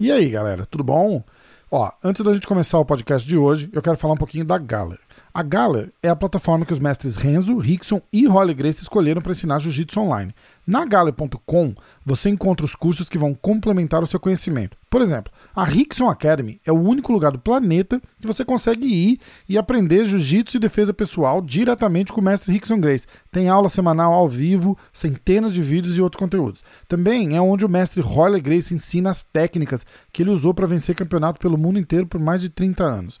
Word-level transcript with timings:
E 0.00 0.10
aí, 0.10 0.30
galera, 0.30 0.64
tudo 0.64 0.82
bom? 0.82 1.22
Ó, 1.70 1.92
antes 2.02 2.24
da 2.24 2.32
gente 2.32 2.46
começar 2.46 2.78
o 2.78 2.86
podcast 2.86 3.28
de 3.28 3.36
hoje, 3.36 3.68
eu 3.70 3.82
quero 3.82 3.98
falar 3.98 4.14
um 4.14 4.16
pouquinho 4.16 4.46
da 4.46 4.56
Galler. 4.56 4.98
A 5.32 5.42
Galler 5.42 5.92
é 6.02 6.08
a 6.08 6.16
plataforma 6.16 6.64
que 6.64 6.72
os 6.72 6.78
mestres 6.78 7.16
Renzo, 7.16 7.58
Rickson 7.58 8.00
e 8.10 8.26
Holly 8.26 8.54
Grace 8.54 8.80
escolheram 8.80 9.20
para 9.20 9.32
ensinar 9.32 9.58
jiu-jitsu 9.58 10.00
online. 10.00 10.34
Na 10.66 10.84
Galler.com 10.84 11.74
você 12.04 12.28
encontra 12.28 12.64
os 12.64 12.74
cursos 12.74 13.08
que 13.08 13.18
vão 13.18 13.34
complementar 13.34 14.02
o 14.02 14.06
seu 14.06 14.20
conhecimento. 14.20 14.76
Por 14.88 15.00
exemplo, 15.00 15.32
a 15.54 15.64
Rickson 15.64 16.08
Academy 16.08 16.60
é 16.66 16.72
o 16.72 16.80
único 16.80 17.12
lugar 17.12 17.32
do 17.32 17.38
planeta 17.38 18.00
que 18.20 18.26
você 18.26 18.44
consegue 18.44 18.86
ir 18.86 19.18
e 19.48 19.56
aprender 19.56 20.04
jiu-jitsu 20.04 20.56
e 20.56 20.60
defesa 20.60 20.92
pessoal 20.92 21.40
diretamente 21.40 22.12
com 22.12 22.20
o 22.20 22.24
mestre 22.24 22.52
Rickson 22.52 22.80
Grace. 22.80 23.06
Tem 23.30 23.48
aula 23.48 23.68
semanal 23.68 24.12
ao 24.12 24.28
vivo, 24.28 24.76
centenas 24.92 25.52
de 25.52 25.62
vídeos 25.62 25.96
e 25.96 26.02
outros 26.02 26.18
conteúdos. 26.18 26.62
Também 26.88 27.36
é 27.36 27.40
onde 27.40 27.64
o 27.64 27.68
mestre 27.68 28.00
Holly 28.00 28.40
Grace 28.40 28.74
ensina 28.74 29.10
as 29.10 29.22
técnicas 29.22 29.86
que 30.12 30.22
ele 30.22 30.30
usou 30.30 30.52
para 30.52 30.66
vencer 30.66 30.94
campeonato 30.94 31.40
pelo 31.40 31.56
mundo 31.56 31.78
inteiro 31.78 32.06
por 32.06 32.20
mais 32.20 32.40
de 32.40 32.48
30 32.48 32.84
anos. 32.84 33.20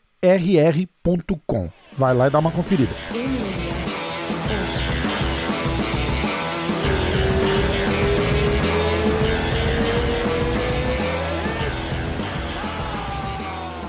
rr.com. 0.23 1.69
Vai 1.97 2.13
lá 2.13 2.27
e 2.27 2.29
dá 2.29 2.37
uma 2.37 2.51
conferida. 2.51 2.91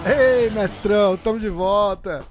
Ei, 0.07 0.49
mestrão, 0.51 1.15
estamos 1.15 1.43
de 1.43 1.51
volta. 1.51 2.25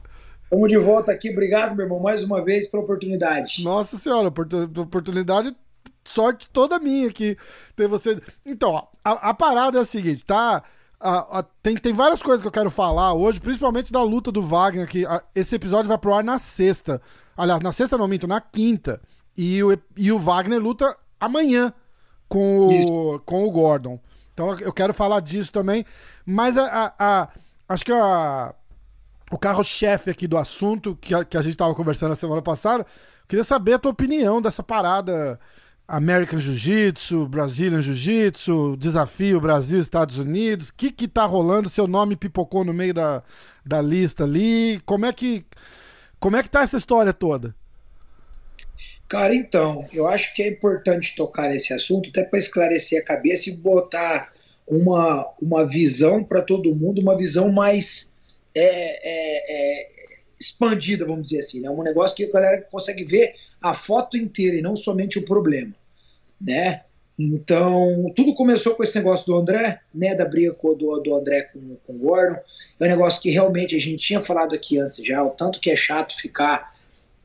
Estamos 0.44 0.68
de 0.68 0.78
volta 0.78 1.12
aqui, 1.12 1.30
obrigado, 1.30 1.76
meu 1.76 1.86
irmão, 1.86 2.00
mais 2.00 2.24
uma 2.24 2.44
vez 2.44 2.68
pela 2.68 2.84
oportunidade. 2.84 3.64
Nossa 3.64 3.98
senhora, 3.98 4.28
oportunidade, 4.28 5.56
sorte 6.04 6.50
toda 6.52 6.80
minha 6.80 7.08
aqui 7.08 7.38
ter 7.76 7.88
você. 7.88 8.20
Então, 8.46 8.88
a, 9.06 9.30
a 9.30 9.34
parada 9.34 9.78
é 9.78 9.82
a 9.82 9.86
seguinte, 9.86 10.26
tá? 10.26 10.64
Uh, 11.02 11.40
uh, 11.40 11.44
tem, 11.64 11.76
tem 11.76 11.94
várias 11.94 12.22
coisas 12.22 12.44
que 12.44 12.48
eu 12.48 12.52
quero 12.52 12.70
falar 12.70 13.14
hoje, 13.14 13.40
principalmente 13.40 13.92
da 13.92 14.04
luta 14.04 14.32
do 14.32 14.42
Wagner, 14.42 14.88
que 14.88 15.04
uh, 15.04 15.20
esse 15.36 15.56
episódio 15.56 15.88
vai 15.88 15.98
pro 15.98 16.14
ar 16.14 16.24
na 16.24 16.38
sexta. 16.38 17.02
Aliás, 17.36 17.60
na 17.62 17.72
sexta 17.72 17.98
não, 17.98 18.08
minto, 18.08 18.28
na 18.28 18.40
quinta. 18.40 19.02
E 19.36 19.64
o, 19.64 19.76
e 19.98 20.12
o 20.12 20.20
Wagner 20.20 20.62
luta 20.62 20.96
amanhã 21.20 21.74
com 22.30 22.68
o, 22.68 23.20
com 23.20 23.46
o 23.46 23.52
Gordon. 23.52 24.00
Então 24.34 24.54
eu 24.60 24.72
quero 24.72 24.94
falar 24.94 25.22
disso 25.22 25.52
também. 25.52 25.84
Mas 26.26 26.56
a, 26.56 26.66
a, 26.66 26.94
a 27.00 27.30
acho 27.68 27.84
que 27.84 27.92
a, 27.92 28.54
o 29.32 29.38
carro-chefe 29.38 30.10
aqui 30.10 30.28
do 30.28 30.38
assunto, 30.38 30.96
que 30.96 31.16
a, 31.16 31.26
que 31.26 31.36
a 31.36 31.42
gente 31.42 31.54
estava 31.54 31.74
conversando 31.74 32.10
na 32.10 32.16
semana 32.16 32.42
passada, 32.42 32.86
queria 33.28 33.44
saber 33.44 33.74
a 33.74 33.80
tua 33.80 33.92
opinião 33.92 34.42
dessa 34.42 34.62
parada 34.62 35.40
American 35.92 36.40
Jiu-Jitsu, 36.40 37.28
Brazilian 37.28 37.82
Jiu-Jitsu, 37.82 38.78
desafio 38.78 39.42
Brasil 39.42 39.78
Estados 39.78 40.18
Unidos, 40.18 40.70
o 40.70 40.74
que 40.74 40.90
que 40.90 41.06
tá 41.06 41.26
rolando? 41.26 41.70
Seu 41.70 41.86
nome 41.86 42.16
pipocou 42.16 42.64
no 42.64 42.74
meio 42.74 42.94
da, 42.94 43.22
da 43.66 43.82
lista 43.82 44.24
ali. 44.24 44.80
Como 44.86 45.06
é 45.06 45.12
que 45.12 45.46
como 46.18 46.38
é 46.38 46.44
que 46.44 46.50
tá 46.50 46.62
essa 46.62 46.78
história 46.78 47.12
toda? 47.12 47.54
Cara, 49.10 49.36
então, 49.36 49.86
eu 49.92 50.08
acho 50.08 50.34
que 50.34 50.42
é 50.42 50.48
importante 50.48 51.14
tocar 51.14 51.50
nesse 51.50 51.74
assunto 51.74 52.10
até 52.10 52.24
para 52.24 52.40
esclarecer 52.40 53.02
a 53.02 53.06
cabeça 53.06 53.50
e 53.50 53.58
botar 53.58 54.32
uma, 54.66 55.30
uma 55.42 55.66
visão 55.68 56.24
para 56.24 56.42
todo 56.42 56.74
mundo, 56.74 57.02
uma 57.02 57.18
visão 57.18 57.52
mais 57.52 58.10
é, 58.56 58.64
é, 58.64 59.82
é, 59.84 59.90
expandida, 60.40 61.06
vamos 61.06 61.26
dizer 61.26 61.40
assim, 61.40 61.60
né? 61.60 61.70
Um 61.70 61.84
negócio 61.84 62.16
que 62.16 62.24
a 62.24 62.32
galera 62.32 62.62
consegue 62.72 63.04
ver 63.04 63.36
a 63.62 63.74
foto 63.74 64.16
inteira 64.16 64.56
e 64.56 64.62
não 64.62 64.78
somente 64.78 65.20
o 65.20 65.26
problema 65.26 65.81
né? 66.42 66.82
Então, 67.20 68.12
tudo 68.16 68.34
começou 68.34 68.74
com 68.74 68.84
esse 68.84 68.98
negócio 68.98 69.28
do 69.28 69.38
André, 69.38 69.80
né, 69.94 70.16
da 70.16 70.26
briga 70.26 70.56
do, 70.60 71.00
do 71.00 71.16
André 71.16 71.44
com, 71.54 71.78
com 71.86 71.94
o 71.94 71.98
Gordon. 71.98 72.40
É 72.80 72.86
um 72.86 72.88
negócio 72.88 73.22
que 73.22 73.30
realmente 73.30 73.76
a 73.76 73.80
gente 73.80 73.98
tinha 73.98 74.22
falado 74.24 74.56
aqui 74.56 74.80
antes 74.80 74.98
já, 75.06 75.24
o 75.24 75.30
tanto 75.30 75.60
que 75.60 75.70
é 75.70 75.76
chato 75.76 76.16
ficar 76.16 76.76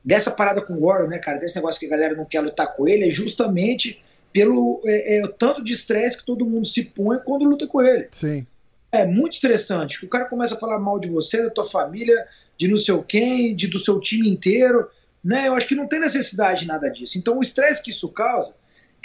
dessa 0.04 0.30
parada 0.30 0.60
com 0.60 0.74
o 0.74 0.80
Gordon, 0.80 1.08
né, 1.08 1.18
cara, 1.18 1.38
desse 1.38 1.56
negócio 1.56 1.80
que 1.80 1.86
a 1.86 1.90
galera 1.90 2.14
não 2.14 2.24
quer 2.24 2.40
lutar 2.40 2.74
com 2.76 2.86
ele, 2.86 3.08
é 3.08 3.10
justamente 3.10 4.02
pelo 4.32 4.82
é, 4.84 5.16
é, 5.16 5.24
o 5.24 5.28
tanto 5.28 5.64
de 5.64 5.72
estresse 5.72 6.18
que 6.18 6.26
todo 6.26 6.44
mundo 6.44 6.66
se 6.66 6.84
põe 6.84 7.18
quando 7.18 7.48
luta 7.48 7.66
com 7.66 7.80
ele. 7.80 8.08
Sim. 8.12 8.46
É 8.92 9.06
muito 9.06 9.32
estressante. 9.32 10.04
O 10.04 10.08
cara 10.08 10.26
começa 10.26 10.54
a 10.54 10.58
falar 10.58 10.78
mal 10.78 10.98
de 10.98 11.08
você, 11.08 11.42
da 11.42 11.50
tua 11.50 11.64
família, 11.64 12.26
de 12.58 12.68
não 12.68 12.76
sei 12.76 12.96
quem, 13.08 13.56
de, 13.56 13.66
do 13.66 13.78
seu 13.78 13.98
time 13.98 14.28
inteiro, 14.28 14.88
né? 15.24 15.48
Eu 15.48 15.54
acho 15.54 15.66
que 15.66 15.74
não 15.74 15.88
tem 15.88 16.00
necessidade 16.00 16.60
de 16.60 16.66
nada 16.66 16.88
disso. 16.88 17.18
Então, 17.18 17.38
o 17.38 17.42
estresse 17.42 17.82
que 17.82 17.90
isso 17.90 18.10
causa 18.10 18.54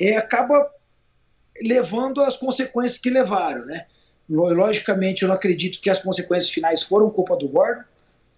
é, 0.07 0.17
acaba 0.17 0.69
levando 1.61 2.21
as 2.21 2.37
consequências 2.37 2.99
que 2.99 3.09
levaram, 3.09 3.65
né? 3.65 3.85
Logicamente, 4.29 5.23
eu 5.23 5.27
não 5.27 5.35
acredito 5.35 5.81
que 5.81 5.89
as 5.89 6.01
consequências 6.01 6.49
finais 6.49 6.83
foram 6.83 7.09
culpa 7.09 7.35
do 7.35 7.47
Gordon, 7.47 7.83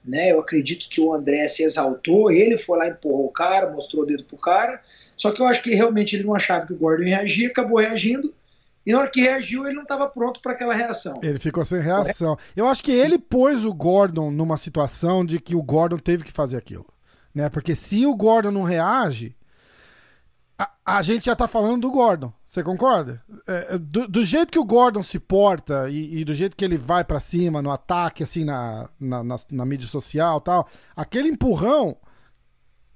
né? 0.03 0.31
Eu 0.31 0.39
acredito 0.39 0.89
que 0.89 0.99
o 0.99 1.13
André 1.13 1.47
se 1.47 1.63
exaltou, 1.63 2.31
ele 2.31 2.57
foi 2.57 2.77
lá, 2.79 2.87
empurrou 2.87 3.27
o 3.27 3.31
cara, 3.31 3.71
mostrou 3.71 4.03
o 4.03 4.05
dedo 4.05 4.23
pro 4.23 4.37
cara, 4.37 4.81
só 5.15 5.31
que 5.31 5.41
eu 5.41 5.45
acho 5.45 5.61
que 5.61 5.75
realmente 5.75 6.15
ele 6.15 6.23
não 6.23 6.35
achava 6.35 6.65
que 6.65 6.73
o 6.73 6.77
Gordon 6.77 7.03
ia 7.03 7.17
reagir, 7.17 7.45
acabou 7.45 7.79
reagindo, 7.79 8.33
e 8.85 8.91
na 8.91 8.99
hora 8.99 9.09
que 9.09 9.21
reagiu, 9.21 9.65
ele 9.65 9.75
não 9.75 9.83
estava 9.83 10.09
pronto 10.09 10.41
para 10.41 10.51
aquela 10.51 10.73
reação. 10.73 11.13
Ele 11.23 11.39
ficou 11.39 11.63
sem 11.63 11.79
reação. 11.79 12.37
Eu 12.53 12.67
acho 12.67 12.83
que 12.83 12.91
ele 12.91 13.17
pôs 13.17 13.63
o 13.63 13.73
Gordon 13.73 14.29
numa 14.29 14.57
situação 14.57 15.25
de 15.25 15.39
que 15.39 15.55
o 15.55 15.63
Gordon 15.63 15.97
teve 15.97 16.23
que 16.23 16.31
fazer 16.33 16.57
aquilo. 16.57 16.85
Né? 17.33 17.49
Porque 17.49 17.75
se 17.75 18.05
o 18.05 18.13
Gordon 18.13 18.51
não 18.51 18.63
reage, 18.63 19.35
a, 20.57 20.71
a, 20.85 21.01
gente 21.01 21.25
já 21.25 21.35
tá 21.35 21.47
falando 21.47 21.81
do 21.81 21.91
Gordon. 21.91 22.31
Você 22.45 22.61
concorda? 22.63 23.21
É, 23.47 23.75
é, 23.75 23.77
do, 23.77 24.07
do, 24.07 24.23
jeito 24.23 24.51
que 24.51 24.59
o 24.59 24.65
Gordon 24.65 25.01
se 25.01 25.19
porta 25.19 25.89
e, 25.89 26.19
e 26.19 26.25
do 26.25 26.33
jeito 26.33 26.55
que 26.55 26.63
ele 26.63 26.77
vai 26.77 27.03
para 27.03 27.19
cima 27.19 27.61
no 27.61 27.71
ataque, 27.71 28.23
assim, 28.23 28.43
na, 28.43 28.89
na, 28.99 29.23
na, 29.23 29.39
na 29.49 29.65
mídia 29.65 29.87
social 29.87 30.39
tal, 30.39 30.69
aquele 30.95 31.29
empurrão, 31.29 31.97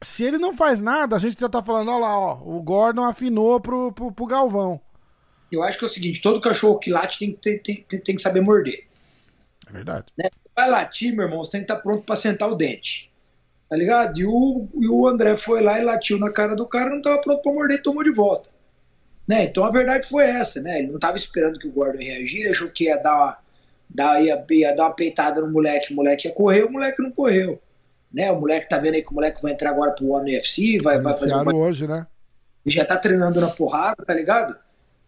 se 0.01 0.23
ele 0.23 0.37
não 0.37 0.55
faz 0.55 0.79
nada, 0.79 1.15
a 1.15 1.19
gente 1.19 1.39
já 1.39 1.49
tá 1.49 1.63
falando, 1.63 1.89
olha 1.89 1.99
lá, 1.99 2.19
ó, 2.19 2.41
o 2.43 2.61
Gordon 2.61 3.03
afinou 3.03 3.59
pro, 3.59 3.91
pro, 3.91 4.11
pro 4.11 4.25
Galvão. 4.25 4.79
Eu 5.51 5.63
acho 5.63 5.79
que 5.79 5.85
é 5.85 5.87
o 5.87 5.91
seguinte, 5.91 6.21
todo 6.21 6.41
cachorro 6.41 6.77
que 6.77 6.91
late 6.91 7.19
tem, 7.19 7.33
tem, 7.33 7.83
tem, 7.83 7.99
tem 8.01 8.15
que 8.15 8.21
saber 8.21 8.41
morder. 8.41 8.85
É 9.67 9.71
verdade. 9.71 10.05
Né? 10.17 10.29
Vai 10.55 10.69
latir, 10.69 11.15
meu 11.15 11.25
irmão, 11.25 11.43
você 11.43 11.51
tem 11.51 11.61
que 11.61 11.65
estar 11.65 11.77
tá 11.77 11.81
pronto 11.81 12.03
para 12.03 12.15
sentar 12.15 12.51
o 12.51 12.55
dente 12.55 13.06
tá 13.69 13.75
ligado? 13.75 14.19
E 14.19 14.25
o, 14.25 14.67
e 14.75 14.87
o 14.87 15.07
André 15.07 15.35
foi 15.35 15.61
lá 15.61 15.79
e 15.79 15.83
latiu 15.83 16.17
na 16.17 16.31
cara 16.31 16.55
do 16.55 16.65
cara, 16.65 16.89
não 16.89 17.01
tava 17.01 17.21
pronto 17.21 17.41
pra 17.41 17.51
morder 17.51 17.79
e 17.79 17.81
tomou 17.81 18.03
de 18.03 18.11
volta. 18.11 18.49
Né? 19.27 19.43
Então 19.43 19.65
a 19.65 19.71
verdade 19.71 20.07
foi 20.07 20.23
essa, 20.25 20.61
né? 20.61 20.79
Ele 20.79 20.91
não 20.91 20.99
tava 20.99 21.17
esperando 21.17 21.59
que 21.59 21.67
o 21.67 21.71
Gordon 21.71 21.99
reagir, 21.99 22.41
ele 22.41 22.49
achou 22.49 22.69
que 22.69 22.85
ia 22.85 22.97
dar 22.97 23.15
uma, 23.15 23.37
dar, 23.89 24.23
ia, 24.23 24.45
ia 24.49 24.75
dar 24.75 24.85
uma 24.85 24.93
peitada 24.93 25.41
no 25.41 25.51
moleque, 25.51 25.91
o 25.91 25.95
moleque 25.95 26.27
ia 26.27 26.33
correr, 26.33 26.63
o 26.63 26.71
moleque 26.71 27.01
não 27.01 27.11
correu. 27.11 27.61
Né? 28.11 28.31
O 28.31 28.39
moleque 28.39 28.69
tá 28.69 28.77
vendo 28.77 28.95
aí 28.95 29.03
que 29.03 29.11
o 29.11 29.15
moleque 29.15 29.41
vai 29.41 29.51
entrar 29.51 29.71
agora 29.71 29.91
pro 29.91 30.13
One 30.13 30.33
UFC, 30.33 30.79
vai, 30.81 30.99
vai 31.01 31.13
fazer 31.13 31.33
uma... 31.33 31.53
hoje, 31.53 31.85
né? 31.85 32.07
Ele 32.65 32.73
já 32.73 32.85
tá 32.85 32.97
treinando 32.97 33.41
na 33.41 33.49
porrada, 33.49 34.03
tá 34.05 34.13
ligado? 34.13 34.57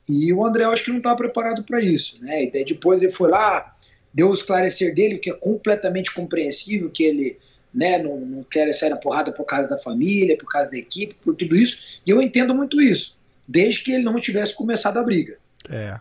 E 0.08 0.34
o 0.34 0.46
André 0.46 0.66
eu 0.66 0.72
acho 0.72 0.84
que 0.84 0.91
não 0.91 1.02
tava 1.02 1.16
preparado 1.16 1.64
para 1.64 1.81
isso, 1.81 2.18
né? 2.22 2.44
E 2.44 2.52
daí 2.52 2.66
depois 2.66 3.02
ele 3.02 3.12
foi 3.12 3.30
lá, 3.30 3.76
deu 4.14 4.29
o 4.29 4.34
esclarecer 4.34 4.94
dele, 4.94 5.17
que 5.17 5.29
é 5.29 5.34
completamente 5.34 6.14
compreensível 6.14 6.90
que 6.90 7.03
ele 7.03 7.40
né, 7.74 8.00
não, 8.00 8.20
não 8.20 8.44
querem 8.44 8.74
sair 8.74 8.90
na 8.90 8.98
porrada 8.98 9.32
por 9.32 9.46
causa 9.46 9.70
da 9.70 9.78
família, 9.78 10.38
por 10.38 10.48
causa 10.48 10.72
da 10.72 10.78
equipe, 10.78 11.16
por 11.24 11.36
tudo 11.36 11.56
isso. 11.56 11.80
E 12.06 12.10
eu 12.10 12.22
entendo 12.22 12.54
muito 12.56 12.82
isso, 12.82 13.18
desde 13.48 13.84
que 13.84 13.92
ele 13.92 14.04
não 14.04 14.20
tivesse 14.20 14.56
começado 14.56 14.98
a 14.98 15.04
briga. 15.04 15.38
É. 15.70 16.00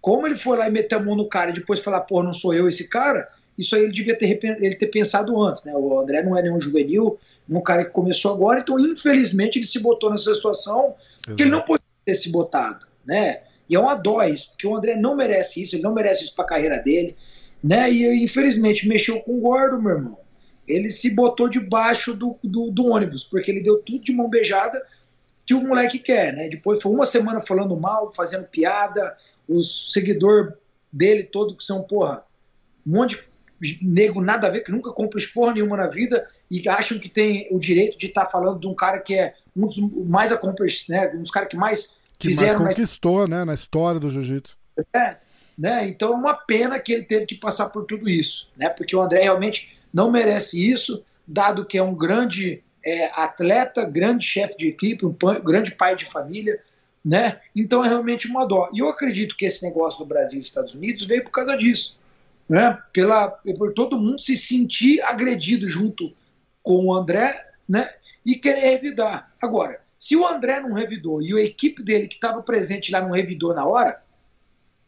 Como 0.00 0.26
ele 0.26 0.36
foi 0.36 0.56
lá 0.56 0.68
e 0.68 0.70
meteu 0.70 0.98
a 0.98 1.02
mão 1.02 1.16
no 1.16 1.28
cara 1.28 1.50
e 1.50 1.54
depois 1.54 1.80
falar, 1.80 2.00
pô, 2.02 2.22
não 2.22 2.32
sou 2.32 2.52
eu 2.52 2.68
esse 2.68 2.88
cara, 2.88 3.28
isso 3.56 3.74
aí 3.74 3.84
ele 3.84 3.92
devia 3.92 4.16
ter, 4.16 4.38
ele 4.60 4.74
ter 4.74 4.88
pensado 4.88 5.40
antes, 5.42 5.64
né? 5.64 5.72
O 5.74 5.98
André 5.98 6.22
não 6.22 6.36
é 6.36 6.42
nenhum 6.42 6.60
juvenil, 6.60 7.18
um 7.48 7.60
cara 7.60 7.84
que 7.84 7.90
começou 7.90 8.32
agora, 8.34 8.60
então 8.60 8.78
infelizmente 8.78 9.58
ele 9.58 9.66
se 9.66 9.78
botou 9.78 10.10
nessa 10.10 10.34
situação 10.34 10.94
Exato. 11.24 11.36
que 11.36 11.42
ele 11.42 11.50
não 11.50 11.62
poderia 11.62 11.86
ter 12.04 12.14
se 12.14 12.30
botado, 12.30 12.86
né? 13.04 13.40
E 13.68 13.74
é 13.74 13.80
uma 13.80 13.94
dó 13.94 14.22
isso, 14.22 14.50
porque 14.50 14.66
o 14.66 14.76
André 14.76 14.96
não 14.96 15.16
merece 15.16 15.62
isso, 15.62 15.74
ele 15.74 15.82
não 15.82 15.94
merece 15.94 16.24
isso 16.24 16.34
para 16.34 16.44
a 16.44 16.48
carreira 16.48 16.78
dele, 16.78 17.16
né? 17.62 17.90
E 17.90 18.22
infelizmente 18.22 18.86
mexeu 18.86 19.20
com 19.20 19.38
o 19.38 19.40
Gordo, 19.40 19.80
meu 19.80 19.92
irmão 19.92 20.25
ele 20.66 20.90
se 20.90 21.14
botou 21.14 21.48
debaixo 21.48 22.14
do, 22.14 22.38
do, 22.42 22.70
do, 22.70 22.86
ônibus, 22.86 23.24
porque 23.24 23.50
ele 23.50 23.62
deu 23.62 23.78
tudo 23.78 24.04
de 24.04 24.12
mão 24.12 24.28
beijada 24.28 24.82
que 25.44 25.54
o 25.54 25.60
moleque 25.60 25.98
quer, 25.98 26.32
né? 26.32 26.48
Depois 26.48 26.82
foi 26.82 26.92
uma 26.92 27.06
semana 27.06 27.40
falando 27.40 27.78
mal, 27.78 28.12
fazendo 28.12 28.44
piada, 28.44 29.16
os 29.48 29.92
seguidor 29.92 30.54
dele 30.92 31.22
todo, 31.22 31.56
que 31.56 31.62
são, 31.62 31.82
porra, 31.82 32.24
um 32.84 32.96
monte 32.96 33.22
de 33.60 33.78
nego 33.82 34.20
nada 34.20 34.48
a 34.48 34.50
ver, 34.50 34.62
que 34.62 34.72
nunca 34.72 34.92
compra 34.92 35.18
esporra 35.18 35.54
nenhuma 35.54 35.76
na 35.76 35.88
vida 35.88 36.28
e 36.50 36.68
acham 36.68 36.98
que 36.98 37.08
tem 37.08 37.48
o 37.50 37.58
direito 37.58 37.96
de 37.96 38.06
estar 38.06 38.24
tá 38.24 38.30
falando 38.30 38.60
de 38.60 38.66
um 38.66 38.74
cara 38.74 38.98
que 38.98 39.14
é 39.14 39.34
um 39.56 39.66
dos 39.66 39.78
mais 40.06 40.32
accomplished, 40.32 40.90
né? 40.90 41.10
Um 41.14 41.22
dos 41.22 41.30
caras 41.30 41.48
que 41.48 41.56
mais 41.56 41.96
que 42.18 42.28
fizeram. 42.28 42.60
mais 42.60 42.74
conquistou, 42.74 43.26
né? 43.26 43.44
Na 43.44 43.54
história 43.54 44.00
do 44.00 44.10
jiu-jitsu. 44.10 44.56
É, 44.92 45.16
né? 45.56 45.88
Então 45.88 46.12
é 46.12 46.16
uma 46.16 46.34
pena 46.34 46.78
que 46.78 46.92
ele 46.92 47.02
teve 47.02 47.26
que 47.26 47.34
passar 47.34 47.70
por 47.70 47.84
tudo 47.84 48.08
isso, 48.08 48.50
né? 48.56 48.68
Porque 48.68 48.94
o 48.94 49.00
André 49.00 49.22
realmente 49.22 49.78
não 49.96 50.10
merece 50.10 50.62
isso, 50.62 51.02
dado 51.26 51.64
que 51.64 51.78
é 51.78 51.82
um 51.82 51.94
grande 51.94 52.62
é, 52.84 53.06
atleta, 53.14 53.82
grande 53.82 54.26
chefe 54.26 54.58
de 54.58 54.68
equipe, 54.68 55.06
um 55.06 55.16
grande 55.42 55.70
pai 55.70 55.96
de 55.96 56.04
família, 56.04 56.60
né? 57.02 57.40
Então 57.54 57.82
é 57.82 57.88
realmente 57.88 58.28
uma 58.28 58.46
dó. 58.46 58.68
E 58.74 58.80
eu 58.80 58.90
acredito 58.90 59.34
que 59.34 59.46
esse 59.46 59.64
negócio 59.64 60.00
do 60.00 60.04
Brasil 60.04 60.38
e 60.38 60.42
Estados 60.42 60.74
Unidos 60.74 61.06
veio 61.06 61.24
por 61.24 61.30
causa 61.30 61.56
disso, 61.56 61.98
né? 62.46 62.78
Pela, 62.92 63.28
por 63.56 63.72
todo 63.72 63.98
mundo 63.98 64.20
se 64.20 64.36
sentir 64.36 65.00
agredido 65.00 65.66
junto 65.66 66.12
com 66.62 66.84
o 66.84 66.94
André, 66.94 67.48
né? 67.66 67.88
E 68.22 68.34
querer 68.34 68.68
revidar. 68.72 69.32
Agora, 69.40 69.80
se 69.98 70.14
o 70.14 70.26
André 70.26 70.60
não 70.60 70.74
revidou 70.74 71.22
e 71.22 71.32
a 71.32 71.42
equipe 71.42 71.82
dele 71.82 72.06
que 72.06 72.16
estava 72.16 72.42
presente 72.42 72.92
lá 72.92 73.00
não 73.00 73.12
revidou 73.12 73.54
na 73.54 73.64
hora, 73.64 74.02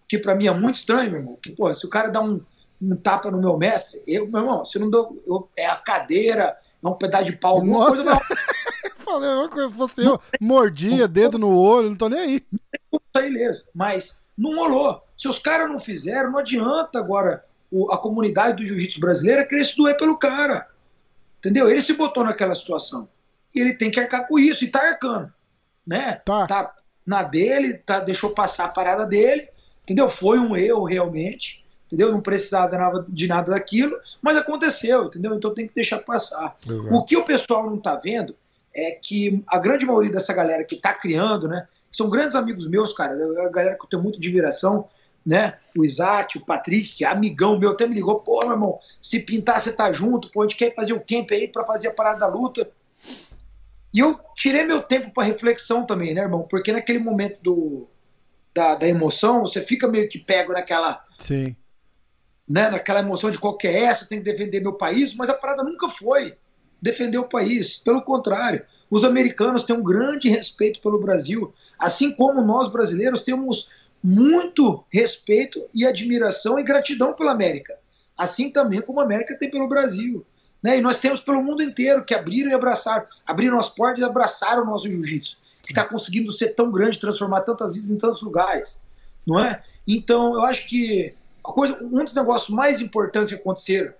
que 0.06 0.18
para 0.18 0.34
mim 0.34 0.48
é 0.48 0.52
muito 0.52 0.76
estranho, 0.76 1.10
meu 1.10 1.20
irmão, 1.20 1.38
que 1.42 1.52
pô, 1.52 1.72
se 1.72 1.86
o 1.86 1.88
cara 1.88 2.10
dá 2.10 2.20
um, 2.20 2.44
um 2.80 2.96
tapa 2.96 3.30
no 3.30 3.38
meu 3.38 3.56
mestre, 3.56 4.02
eu, 4.06 4.26
meu 4.28 4.40
irmão, 4.40 4.64
se 4.64 4.78
não 4.78 4.88
dou, 4.88 5.16
eu, 5.26 5.48
é 5.56 5.66
a 5.66 5.76
cadeira, 5.76 6.56
é 6.82 6.88
um 6.88 6.94
pedaço 6.94 7.24
de 7.24 7.32
pau, 7.32 7.56
alguma 7.56 7.78
Nossa. 7.78 7.90
coisa 7.90 8.10
não. 8.10 8.20
Falei 8.98 9.30
uma 9.30 9.48
coisa, 9.48 9.68
você 9.68 10.06
eu 10.06 10.20
mordia 10.40 11.08
dedo 11.08 11.38
no 11.38 11.56
olho, 11.56 11.90
não 11.90 11.96
tô 11.96 12.08
nem 12.08 12.20
aí. 12.20 12.46
Ileso, 13.16 13.66
mas 13.74 14.20
não 14.36 14.54
rolou. 14.54 15.02
Se 15.16 15.26
os 15.26 15.38
caras 15.38 15.68
não 15.68 15.80
fizeram, 15.80 16.30
não 16.30 16.38
adianta 16.38 16.98
agora 16.98 17.44
o, 17.70 17.90
a 17.92 17.98
comunidade 17.98 18.58
do 18.58 18.64
jiu-jitsu 18.64 19.00
brasileira 19.00 19.44
querer 19.44 19.64
se 19.64 19.76
doer 19.76 19.96
pelo 19.96 20.16
cara. 20.16 20.68
Entendeu? 21.38 21.68
Ele 21.68 21.82
se 21.82 21.94
botou 21.94 22.22
naquela 22.22 22.54
situação. 22.54 23.08
E 23.54 23.60
ele 23.60 23.74
tem 23.74 23.90
que 23.90 23.98
arcar 23.98 24.28
com 24.28 24.38
isso, 24.38 24.64
e 24.64 24.68
tá 24.68 24.80
arcando. 24.80 25.32
Né? 25.86 26.20
Tá. 26.24 26.46
tá 26.46 26.74
na 27.06 27.22
dele, 27.22 27.78
tá, 27.78 28.00
deixou 28.00 28.34
passar 28.34 28.66
a 28.66 28.68
parada 28.70 29.06
dele, 29.06 29.48
entendeu? 29.82 30.08
Foi 30.08 30.38
um 30.38 30.54
erro 30.54 30.84
realmente, 30.84 31.64
entendeu? 31.88 32.12
Não 32.12 32.20
precisava 32.20 33.04
de 33.08 33.26
nada, 33.26 33.50
daquilo, 33.50 33.98
mas 34.22 34.36
aconteceu, 34.36 35.04
entendeu? 35.04 35.34
Então 35.34 35.52
tem 35.52 35.66
que 35.66 35.74
deixar 35.74 35.98
passar. 35.98 36.56
Exato. 36.66 36.94
O 36.94 37.04
que 37.04 37.16
o 37.16 37.24
pessoal 37.24 37.68
não 37.68 37.78
tá 37.78 37.96
vendo 37.96 38.36
é 38.74 38.92
que 38.92 39.42
a 39.48 39.58
grande 39.58 39.84
maioria 39.84 40.12
dessa 40.12 40.32
galera 40.32 40.62
que 40.62 40.76
tá 40.76 40.92
criando, 40.92 41.48
né? 41.48 41.66
São 41.90 42.10
grandes 42.10 42.36
amigos 42.36 42.68
meus, 42.68 42.92
cara, 42.92 43.14
a 43.44 43.48
galera 43.48 43.74
que 43.74 43.84
eu 43.84 43.88
tenho 43.88 44.02
muita 44.02 44.18
admiração, 44.18 44.86
né? 45.24 45.58
O 45.76 45.84
Isaac, 45.84 46.36
o 46.36 46.44
Patrick, 46.44 47.02
é 47.02 47.08
amigão 47.08 47.58
meu, 47.58 47.70
até 47.70 47.86
me 47.86 47.94
ligou, 47.94 48.20
pô, 48.20 48.40
meu 48.42 48.52
irmão, 48.52 48.78
se 49.00 49.20
pintar 49.20 49.60
você 49.60 49.72
tá 49.72 49.90
junto, 49.90 50.30
pô, 50.30 50.42
a 50.42 50.44
gente 50.44 50.56
quer 50.56 50.74
fazer 50.74 50.92
o 50.92 51.00
camp 51.00 51.30
aí 51.32 51.48
para 51.48 51.64
fazer 51.64 51.88
a 51.88 51.94
parada 51.94 52.20
da 52.20 52.26
luta. 52.26 52.70
E 53.92 54.00
eu 54.00 54.20
tirei 54.36 54.64
meu 54.64 54.82
tempo 54.82 55.10
para 55.10 55.24
reflexão 55.24 55.86
também, 55.86 56.12
né, 56.12 56.20
irmão? 56.20 56.46
Porque 56.48 56.72
naquele 56.72 56.98
momento 56.98 57.38
do, 57.42 57.88
da, 58.54 58.74
da 58.74 58.86
emoção, 58.86 59.40
você 59.40 59.62
fica 59.62 59.88
meio 59.88 60.08
que 60.08 60.18
pego 60.18 60.52
naquela. 60.52 61.04
Sim. 61.18 61.56
Né, 62.48 62.70
naquela 62.70 63.00
emoção 63.00 63.30
de 63.30 63.38
qualquer 63.38 63.74
é 63.74 63.84
essa, 63.84 64.06
tem 64.06 64.18
que 64.18 64.24
defender 64.24 64.60
meu 64.60 64.72
país, 64.72 65.14
mas 65.14 65.28
a 65.28 65.34
parada 65.34 65.62
nunca 65.62 65.88
foi 65.88 66.34
defender 66.80 67.18
o 67.18 67.28
país. 67.28 67.76
Pelo 67.76 68.00
contrário, 68.00 68.64
os 68.90 69.04
americanos 69.04 69.64
têm 69.64 69.76
um 69.76 69.82
grande 69.82 70.28
respeito 70.28 70.80
pelo 70.80 70.98
Brasil, 70.98 71.52
assim 71.78 72.12
como 72.12 72.40
nós 72.40 72.68
brasileiros 72.68 73.22
temos 73.22 73.68
muito 74.02 74.84
respeito 74.90 75.68
e 75.74 75.84
admiração 75.84 76.58
e 76.58 76.62
gratidão 76.62 77.12
pela 77.12 77.32
América, 77.32 77.76
assim 78.16 78.50
também 78.50 78.80
como 78.80 79.00
a 79.00 79.04
América 79.04 79.36
tem 79.36 79.50
pelo 79.50 79.68
Brasil. 79.68 80.24
Né? 80.62 80.78
E 80.78 80.80
nós 80.80 80.98
temos 80.98 81.20
pelo 81.20 81.42
mundo 81.42 81.62
inteiro 81.62 82.04
que 82.04 82.14
abriram 82.14 82.50
e 82.50 82.54
abraçaram, 82.54 83.06
abriram 83.26 83.58
as 83.58 83.68
portas 83.68 84.00
e 84.00 84.04
abraçaram 84.04 84.62
o 84.62 84.66
nosso 84.66 84.88
jiu-jitsu, 84.88 85.38
que 85.62 85.72
está 85.72 85.84
conseguindo 85.84 86.32
ser 86.32 86.48
tão 86.54 86.70
grande, 86.70 86.98
transformar 86.98 87.42
tantas 87.42 87.74
vidas 87.74 87.90
em 87.90 87.98
tantos 87.98 88.22
lugares, 88.22 88.78
não 89.26 89.38
é? 89.38 89.62
Então, 89.86 90.34
eu 90.34 90.44
acho 90.44 90.66
que 90.68 91.14
coisa, 91.52 91.78
um 91.82 92.04
dos 92.04 92.14
negócios 92.14 92.50
mais 92.50 92.80
importantes 92.80 93.30
que 93.30 93.36
aconteceram, 93.36 93.92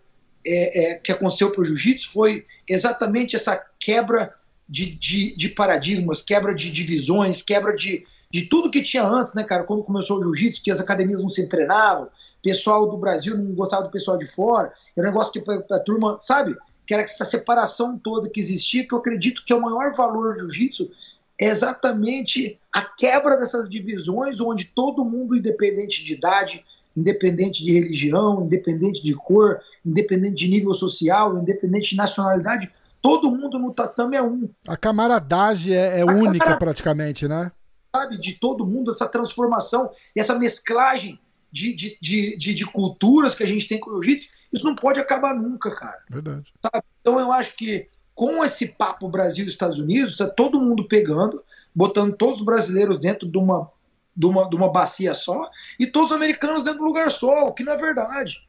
é, 0.47 0.93
é, 0.93 0.95
que 0.95 1.13
aconteceu 1.13 1.51
para 1.51 1.61
o 1.61 1.65
jiu-jitsu 1.65 2.11
foi 2.11 2.47
exatamente 2.67 3.37
essa 3.37 3.61
quebra 3.79 4.35
de, 4.69 4.87
de, 4.95 5.37
de 5.37 5.49
paradigmas, 5.49 6.23
quebra 6.23 6.55
de 6.55 6.71
divisões, 6.71 7.43
quebra 7.43 7.75
de, 7.75 8.07
de 8.31 8.43
tudo 8.43 8.71
que 8.71 8.83
tinha 8.83 9.05
antes, 9.05 9.35
né, 9.35 9.43
cara? 9.43 9.65
Quando 9.65 9.83
começou 9.83 10.19
o 10.19 10.23
jiu-jitsu, 10.23 10.63
que 10.63 10.71
as 10.71 10.81
academias 10.81 11.21
não 11.21 11.29
se 11.29 11.47
treinavam, 11.49 12.09
pessoal 12.43 12.89
do 12.89 12.97
Brasil 12.97 13.37
não 13.37 13.55
gostava 13.55 13.85
do 13.85 13.91
pessoal 13.91 14.17
de 14.17 14.27
fora, 14.27 14.73
era 14.97 15.07
um 15.07 15.11
negócio 15.11 15.33
que 15.33 15.51
a, 15.51 15.77
a 15.77 15.81
turma, 15.81 16.19
sabe? 16.21 16.57
Que 16.87 16.95
era 16.95 17.03
essa 17.03 17.25
separação 17.25 17.99
toda 17.99 18.31
que 18.31 18.41
existia, 18.41 18.87
que 18.87 18.95
eu 18.95 18.99
acredito 18.99 19.45
que 19.45 19.53
é 19.53 19.57
o 19.57 19.61
maior 19.61 19.93
valor 19.95 20.35
do 20.35 20.41
jiu-jitsu 20.41 20.91
é 21.39 21.47
exatamente 21.47 22.59
a 22.73 22.83
quebra 22.83 23.37
dessas 23.37 23.71
divisões, 23.71 24.41
onde 24.41 24.67
todo 24.67 25.05
mundo, 25.05 25.37
independente 25.37 26.05
de 26.05 26.15
idade, 26.15 26.65
independente 26.99 27.65
de 27.65 27.73
religião, 27.73 28.45
independente 28.45 29.03
de 29.03 29.15
cor, 29.15 29.61
independente 29.85 30.35
de 30.35 30.49
nível 30.49 30.75
social, 30.75 31.39
independente 31.39 31.91
de 31.91 31.97
nacionalidade, 31.97 32.71
todo 33.01 33.31
mundo 33.31 33.59
no 33.59 33.73
tatame 33.73 34.17
é 34.17 34.23
um. 34.23 34.49
A 34.67 34.77
camaradagem 34.77 35.75
é, 35.75 36.01
é 36.01 36.05
única 36.05 36.57
praticamente, 36.59 37.29
né? 37.29 37.53
sabe, 37.95 38.19
de 38.19 38.35
todo 38.35 38.67
mundo, 38.67 38.93
essa 38.93 39.09
transformação, 39.09 39.91
essa 40.15 40.39
mesclagem 40.39 41.19
de, 41.51 41.73
de, 41.73 41.99
de, 42.01 42.37
de, 42.37 42.55
de 42.55 42.67
culturas 42.67 43.35
que 43.35 43.43
a 43.43 43.47
gente 43.47 43.67
tem 43.67 43.81
com 43.81 43.91
o 43.91 44.03
jiu-jitsu, 44.03 44.31
isso 44.53 44.65
não 44.65 44.75
pode 44.75 45.01
acabar 45.01 45.35
nunca, 45.35 45.75
cara. 45.75 46.03
Verdade. 46.09 46.53
Sabe? 46.63 46.85
Então 47.01 47.19
eu 47.19 47.33
acho 47.33 47.57
que 47.57 47.89
com 48.15 48.45
esse 48.45 48.67
papo 48.67 49.09
Brasil 49.09 49.45
e 49.45 49.49
Estados 49.49 49.79
Unidos, 49.79 50.13
está 50.13 50.29
todo 50.29 50.61
mundo 50.61 50.87
pegando, 50.89 51.43
botando 51.75 52.17
todos 52.17 52.41
os 52.41 52.45
brasileiros 52.45 52.99
dentro 52.99 53.29
de 53.29 53.39
uma, 53.39 53.71
de, 54.19 54.27
uma, 54.27 54.51
de 54.51 54.57
uma 54.57 54.71
bacia 54.71 55.15
só 55.15 55.49
e 55.79 55.87
todos 55.87 56.11
os 56.11 56.17
americanos 56.17 56.65
dentro 56.65 56.81
de 56.81 56.85
um 56.85 56.89
lugar 56.89 57.11
só, 57.11 57.47
o 57.47 57.53
que 57.53 57.63
não 57.63 57.73
é 57.73 57.77
verdade. 57.77 58.47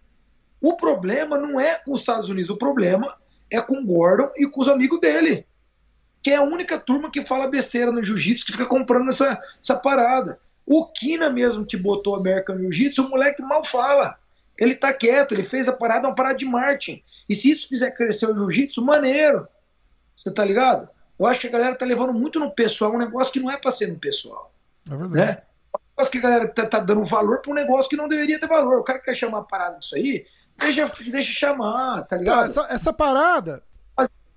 O 0.60 0.76
problema 0.76 1.38
não 1.38 1.60
é 1.60 1.76
com 1.76 1.94
os 1.94 2.02
Estados 2.02 2.28
Unidos, 2.28 2.50
o 2.50 2.58
problema 2.58 3.16
é 3.50 3.62
com 3.62 3.76
o 3.76 3.86
Gordon 3.86 4.32
e 4.36 4.48
com 4.48 4.60
os 4.60 4.68
amigos 4.68 5.00
dele 5.00 5.46
que 6.22 6.32
é 6.32 6.36
a 6.36 6.42
única 6.42 6.78
turma 6.78 7.10
que 7.10 7.24
fala 7.24 7.48
besteira 7.48 7.92
no 7.92 8.04
jiu-jitsu, 8.04 8.46
que 8.46 8.52
fica 8.52 8.66
comprando 8.66 9.10
essa, 9.10 9.42
essa 9.62 9.76
parada. 9.76 10.40
O 10.66 10.86
Kina 10.86 11.30
mesmo 11.30 11.66
que 11.66 11.78
botou 11.78 12.16
American 12.16 12.58
Jiu-Jitsu, 12.58 13.06
o 13.06 13.10
moleque 13.10 13.42
mal 13.42 13.64
fala. 13.64 14.18
Ele 14.58 14.76
tá 14.76 14.94
quieto, 14.94 15.32
ele 15.32 15.44
fez 15.44 15.70
a 15.70 15.74
parada, 15.74 16.08
uma 16.08 16.16
parada 16.16 16.36
de 16.36 16.46
marketing. 16.46 17.02
E 17.28 17.34
se 17.34 17.50
isso 17.50 17.70
fizer 17.70 17.92
crescer 17.92 18.28
o 18.28 18.38
jiu-jitsu, 18.38 18.84
maneiro. 18.84 19.48
Você 20.16 20.32
tá 20.32 20.44
ligado? 20.44 20.90
Eu 21.18 21.26
acho 21.26 21.40
que 21.40 21.48
a 21.48 21.52
galera 21.52 21.76
tá 21.76 21.86
levando 21.86 22.14
muito 22.14 22.40
no 22.40 22.52
pessoal 22.52 22.94
um 22.94 22.98
negócio 22.98 23.32
que 23.32 23.40
não 23.40 23.50
é 23.50 23.58
pra 23.58 23.72
ser 23.72 23.88
no 23.88 23.98
pessoal. 23.98 24.54
É 24.86 24.96
verdade. 24.96 25.16
Né? 25.16 25.42
Que 26.08 26.18
a 26.18 26.22
galera 26.22 26.48
tá, 26.48 26.66
tá 26.66 26.80
dando 26.80 27.04
valor 27.04 27.42
pra 27.42 27.52
um 27.52 27.56
negócio 27.56 27.90
que 27.90 27.98
não 27.98 28.08
deveria 28.08 28.40
ter 28.40 28.48
valor. 28.48 28.80
O 28.80 28.84
cara 28.84 29.00
que 29.00 29.06
quer 29.06 29.16
chamar 29.16 29.40
a 29.40 29.44
parada 29.44 29.80
disso 29.80 29.96
aí, 29.96 30.26
deixa, 30.58 30.86
deixa 31.08 31.32
chamar, 31.32 32.04
tá 32.04 32.18
ligado? 32.18 32.54
Tá, 32.54 32.62
essa, 32.62 32.74
essa 32.74 32.94
parada, 32.94 33.64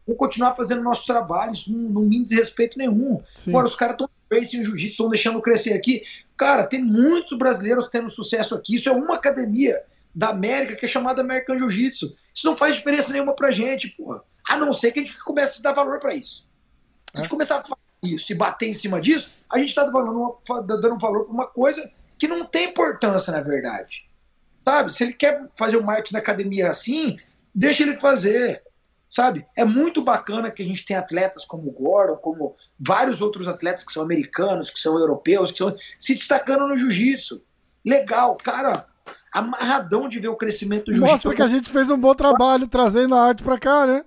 vou 0.07 0.17
continuar 0.17 0.55
fazendo 0.55 0.83
nosso 0.83 1.07
trabalho, 1.07 1.53
isso 1.53 1.73
não, 1.73 1.91
não 1.91 2.03
me 2.03 2.25
diz 2.25 2.37
respeito 2.37 2.79
nenhum. 2.79 3.23
Sim. 3.35 3.51
Agora, 3.51 3.67
os 3.67 3.77
caras 3.77 3.95
estão 3.95 4.09
em 4.33 4.45
jiu-jitsu, 4.45 4.87
estão 4.87 5.09
deixando 5.09 5.41
crescer 5.41 5.75
aqui. 5.75 6.03
Cara, 6.37 6.65
tem 6.65 6.83
muitos 6.83 7.37
brasileiros 7.37 7.89
tendo 7.89 8.11
sucesso 8.11 8.55
aqui. 8.55 8.75
Isso 8.75 8.89
é 8.89 8.93
uma 8.93 9.17
academia 9.17 9.83
da 10.15 10.29
América 10.29 10.75
que 10.75 10.85
é 10.85 10.89
chamada 10.89 11.23
American 11.23 11.59
Jiu-Jitsu. 11.59 12.17
Isso 12.35 12.47
não 12.47 12.57
faz 12.57 12.77
diferença 12.77 13.13
nenhuma 13.13 13.35
pra 13.35 13.51
gente, 13.51 13.91
porra. 13.91 14.23
A 14.49 14.57
não 14.57 14.73
ser 14.73 14.93
que 14.93 15.01
a 15.01 15.05
gente 15.05 15.19
comece 15.23 15.59
a 15.59 15.63
dar 15.63 15.73
valor 15.73 15.99
para 16.01 16.15
isso. 16.15 16.45
Se 17.15 17.21
a 17.21 17.23
gente 17.23 17.27
é. 17.27 17.31
começar 17.31 17.59
a 17.59 17.63
fazer 17.63 17.82
isso 18.03 18.33
e 18.33 18.35
bater 18.35 18.69
em 18.69 18.75
cima 18.75 19.01
disso, 19.01 19.31
a 19.51 19.59
gente 19.59 19.69
está 19.69 19.85
dando, 19.85 20.39
dando 20.67 20.99
valor 20.99 21.25
para 21.25 21.33
uma 21.33 21.47
coisa 21.47 21.91
que 22.19 22.27
não 22.27 22.45
tem 22.45 22.69
importância, 22.69 23.33
na 23.33 23.41
verdade. 23.41 24.09
Sabe? 24.65 24.95
Se 24.95 25.05
ele 25.05 25.13
quer 25.13 25.49
fazer 25.57 25.77
o 25.77 25.85
marketing 25.85 26.15
da 26.15 26.19
academia 26.19 26.71
assim, 26.71 27.17
deixa 27.55 27.83
ele 27.83 27.97
fazer 27.97 28.63
sabe? 29.13 29.45
É 29.55 29.63
muito 29.63 30.03
bacana 30.03 30.51
que 30.51 30.63
a 30.63 30.65
gente 30.65 30.87
tem 30.87 30.97
atletas 30.97 31.45
como 31.45 31.69
o 31.69 31.71
Gordon, 31.71 32.17
como 32.17 32.57
vários 32.81 33.21
outros 33.21 33.47
atletas 33.47 33.85
que 33.85 33.93
são 33.93 34.03
americanos, 34.03 34.71
que 34.71 34.81
são 34.81 34.99
europeus, 34.99 35.53
que 35.53 35.59
são 35.59 35.77
se 35.99 36.15
destacando 36.15 36.67
no 36.67 36.79
jiu-jitsu. 36.79 37.43
Legal, 37.85 38.35
cara, 38.37 38.87
amarradão 39.31 40.09
de 40.09 40.19
ver 40.19 40.29
o 40.29 40.37
crescimento 40.37 40.87
do 40.87 40.93
jiu-jitsu. 40.93 41.13
Mostra 41.13 41.35
que 41.35 41.43
a 41.43 41.47
gente 41.47 41.69
fez 41.69 41.91
um 41.91 41.99
bom 41.99 42.15
trabalho 42.15 42.67
trazendo 42.67 43.15
a 43.15 43.23
arte 43.23 43.43
para 43.43 43.59
cá, 43.59 43.87
né? 43.87 44.03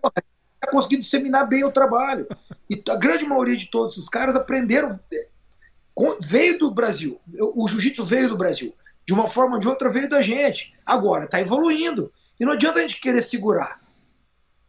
Tá 0.65 0.72
conseguindo 0.72 1.01
disseminar 1.01 1.48
bem 1.48 1.63
o 1.63 1.72
trabalho. 1.72 2.27
E 2.69 2.81
a 2.89 2.95
grande 2.95 3.25
maioria 3.25 3.55
de 3.55 3.69
todos 3.69 3.93
esses 3.93 4.10
caras 4.10 4.36
aprenderam, 4.36 5.00
veio 6.19 6.57
do 6.57 6.72
Brasil. 6.72 7.19
O 7.55 7.67
jiu-jitsu 7.67 8.03
veio 8.03 8.29
do 8.29 8.38
Brasil. 8.38 8.74
De 9.05 9.13
uma 9.13 9.27
forma 9.27 9.55
ou 9.55 9.60
de 9.60 9.67
outra 9.67 9.89
veio 9.89 10.10
da 10.10 10.22
gente. 10.22 10.74
Agora, 10.86 11.27
tá 11.27 11.39
evoluindo. 11.39 12.12
E 12.39 12.45
não 12.45 12.53
adianta 12.53 12.79
a 12.79 12.81
gente 12.81 13.00
querer 13.00 13.22
segurar. 13.22 13.79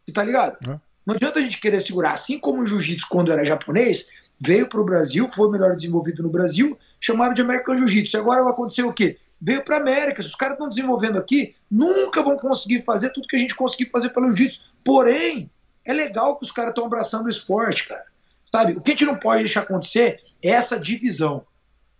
Você 0.05 0.13
tá 0.13 0.23
ligado? 0.23 0.57
É. 0.69 0.79
Não 1.05 1.15
adianta 1.15 1.39
a 1.39 1.41
gente 1.41 1.59
querer 1.59 1.79
segurar. 1.79 2.11
Assim 2.11 2.37
como 2.37 2.61
o 2.61 2.65
jiu-jitsu, 2.65 3.07
quando 3.09 3.31
era 3.31 3.43
japonês, 3.43 4.07
veio 4.39 4.69
para 4.69 4.79
o 4.79 4.85
Brasil, 4.85 5.27
foi 5.27 5.49
melhor 5.49 5.75
desenvolvido 5.75 6.21
no 6.21 6.29
Brasil, 6.29 6.77
chamaram 6.99 7.33
de 7.33 7.41
American 7.41 7.75
Jiu-Jitsu. 7.75 8.17
Agora 8.17 8.43
vai 8.43 8.51
acontecer 8.51 8.83
o 8.83 8.93
quê? 8.93 9.17
veio 9.39 9.63
para 9.63 9.77
América. 9.77 10.21
Se 10.21 10.29
os 10.29 10.35
caras 10.35 10.55
estão 10.55 10.69
desenvolvendo 10.69 11.17
aqui, 11.17 11.55
nunca 11.69 12.23
vão 12.23 12.37
conseguir 12.37 12.83
fazer 12.83 13.11
tudo 13.11 13.27
que 13.27 13.35
a 13.35 13.39
gente 13.39 13.55
conseguiu 13.55 13.89
fazer 13.91 14.09
pelo 14.09 14.31
jiu-jitsu. 14.31 14.61
Porém, 14.83 15.49
é 15.87 15.93
legal 15.93 16.35
que 16.35 16.43
os 16.43 16.51
caras 16.51 16.71
estão 16.71 16.85
abraçando 16.85 17.25
o 17.25 17.29
esporte, 17.29 17.87
cara. 17.87 18.05
Sabe? 18.45 18.73
O 18.73 18.81
que 18.81 18.91
a 18.91 18.93
gente 18.93 19.05
não 19.05 19.15
pode 19.15 19.43
deixar 19.43 19.61
acontecer 19.61 20.21
é 20.41 20.49
essa 20.49 20.79
divisão. 20.79 21.45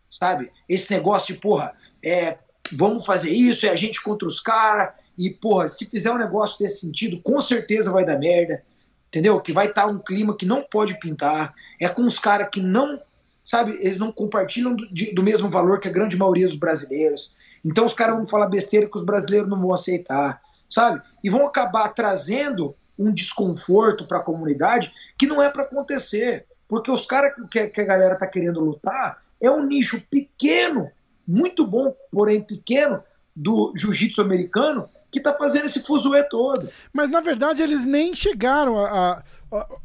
Sabe? 0.09 0.51
Esse 0.67 0.91
negócio 0.93 1.33
de, 1.33 1.39
porra, 1.39 1.73
é, 2.03 2.37
vamos 2.71 3.05
fazer 3.05 3.31
isso, 3.31 3.65
é 3.65 3.69
a 3.69 3.75
gente 3.75 4.03
contra 4.03 4.27
os 4.27 4.39
caras. 4.39 4.93
E, 5.17 5.29
porra, 5.29 5.69
se 5.69 5.85
fizer 5.85 6.11
um 6.11 6.17
negócio 6.17 6.59
desse 6.59 6.81
sentido, 6.81 7.21
com 7.21 7.41
certeza 7.41 7.91
vai 7.91 8.05
dar 8.05 8.19
merda. 8.19 8.63
Entendeu? 9.07 9.39
Que 9.41 9.53
vai 9.53 9.67
estar 9.67 9.83
tá 9.83 9.87
um 9.87 9.97
clima 9.97 10.35
que 10.35 10.45
não 10.45 10.61
pode 10.61 10.99
pintar. 10.99 11.53
É 11.79 11.87
com 11.87 12.03
os 12.03 12.19
caras 12.19 12.49
que 12.51 12.61
não 12.61 13.01
sabe, 13.47 13.77
eles 13.79 13.97
não 13.97 14.11
compartilham 14.11 14.75
do, 14.75 14.91
de, 14.91 15.13
do, 15.13 15.23
mesmo 15.23 15.49
valor 15.49 15.79
que 15.79 15.87
a 15.87 15.91
grande 15.91 16.17
maioria 16.17 16.45
dos 16.45 16.57
brasileiros. 16.57 17.31
Então 17.63 17.85
os 17.85 17.93
caras 17.93 18.17
vão 18.17 18.27
falar 18.27 18.47
besteira 18.47 18.89
que 18.89 18.97
os 18.97 19.05
brasileiros 19.05 19.49
não 19.49 19.61
vão 19.61 19.73
aceitar, 19.73 20.41
sabe? 20.69 21.01
E 21.23 21.29
vão 21.29 21.47
acabar 21.47 21.87
trazendo 21.89 22.75
um 22.97 23.13
desconforto 23.13 24.05
para 24.05 24.17
a 24.17 24.23
comunidade 24.23 24.91
que 25.17 25.27
não 25.27 25.41
é 25.41 25.49
para 25.49 25.63
acontecer. 25.63 26.45
Porque 26.67 26.91
os 26.91 27.05
caras 27.05 27.33
que, 27.49 27.67
que, 27.67 27.81
a 27.81 27.85
galera 27.85 28.15
tá 28.15 28.27
querendo 28.27 28.59
lutar 28.59 29.21
é 29.41 29.49
um 29.49 29.65
nicho 29.65 30.01
pequeno, 30.09 30.89
muito 31.27 31.65
bom, 31.65 31.95
porém 32.11 32.41
pequeno, 32.41 33.01
do 33.35 33.71
jiu-jitsu 33.75 34.21
americano, 34.21 34.89
que 35.11 35.21
tá 35.21 35.33
fazendo 35.33 35.65
esse 35.65 35.83
fuzuê 35.83 36.23
todo. 36.23 36.69
Mas 36.91 37.09
na 37.09 37.21
verdade 37.21 37.61
eles 37.61 37.85
nem 37.85 38.13
chegaram 38.13 38.77
a, 38.77 39.11
a 39.11 39.23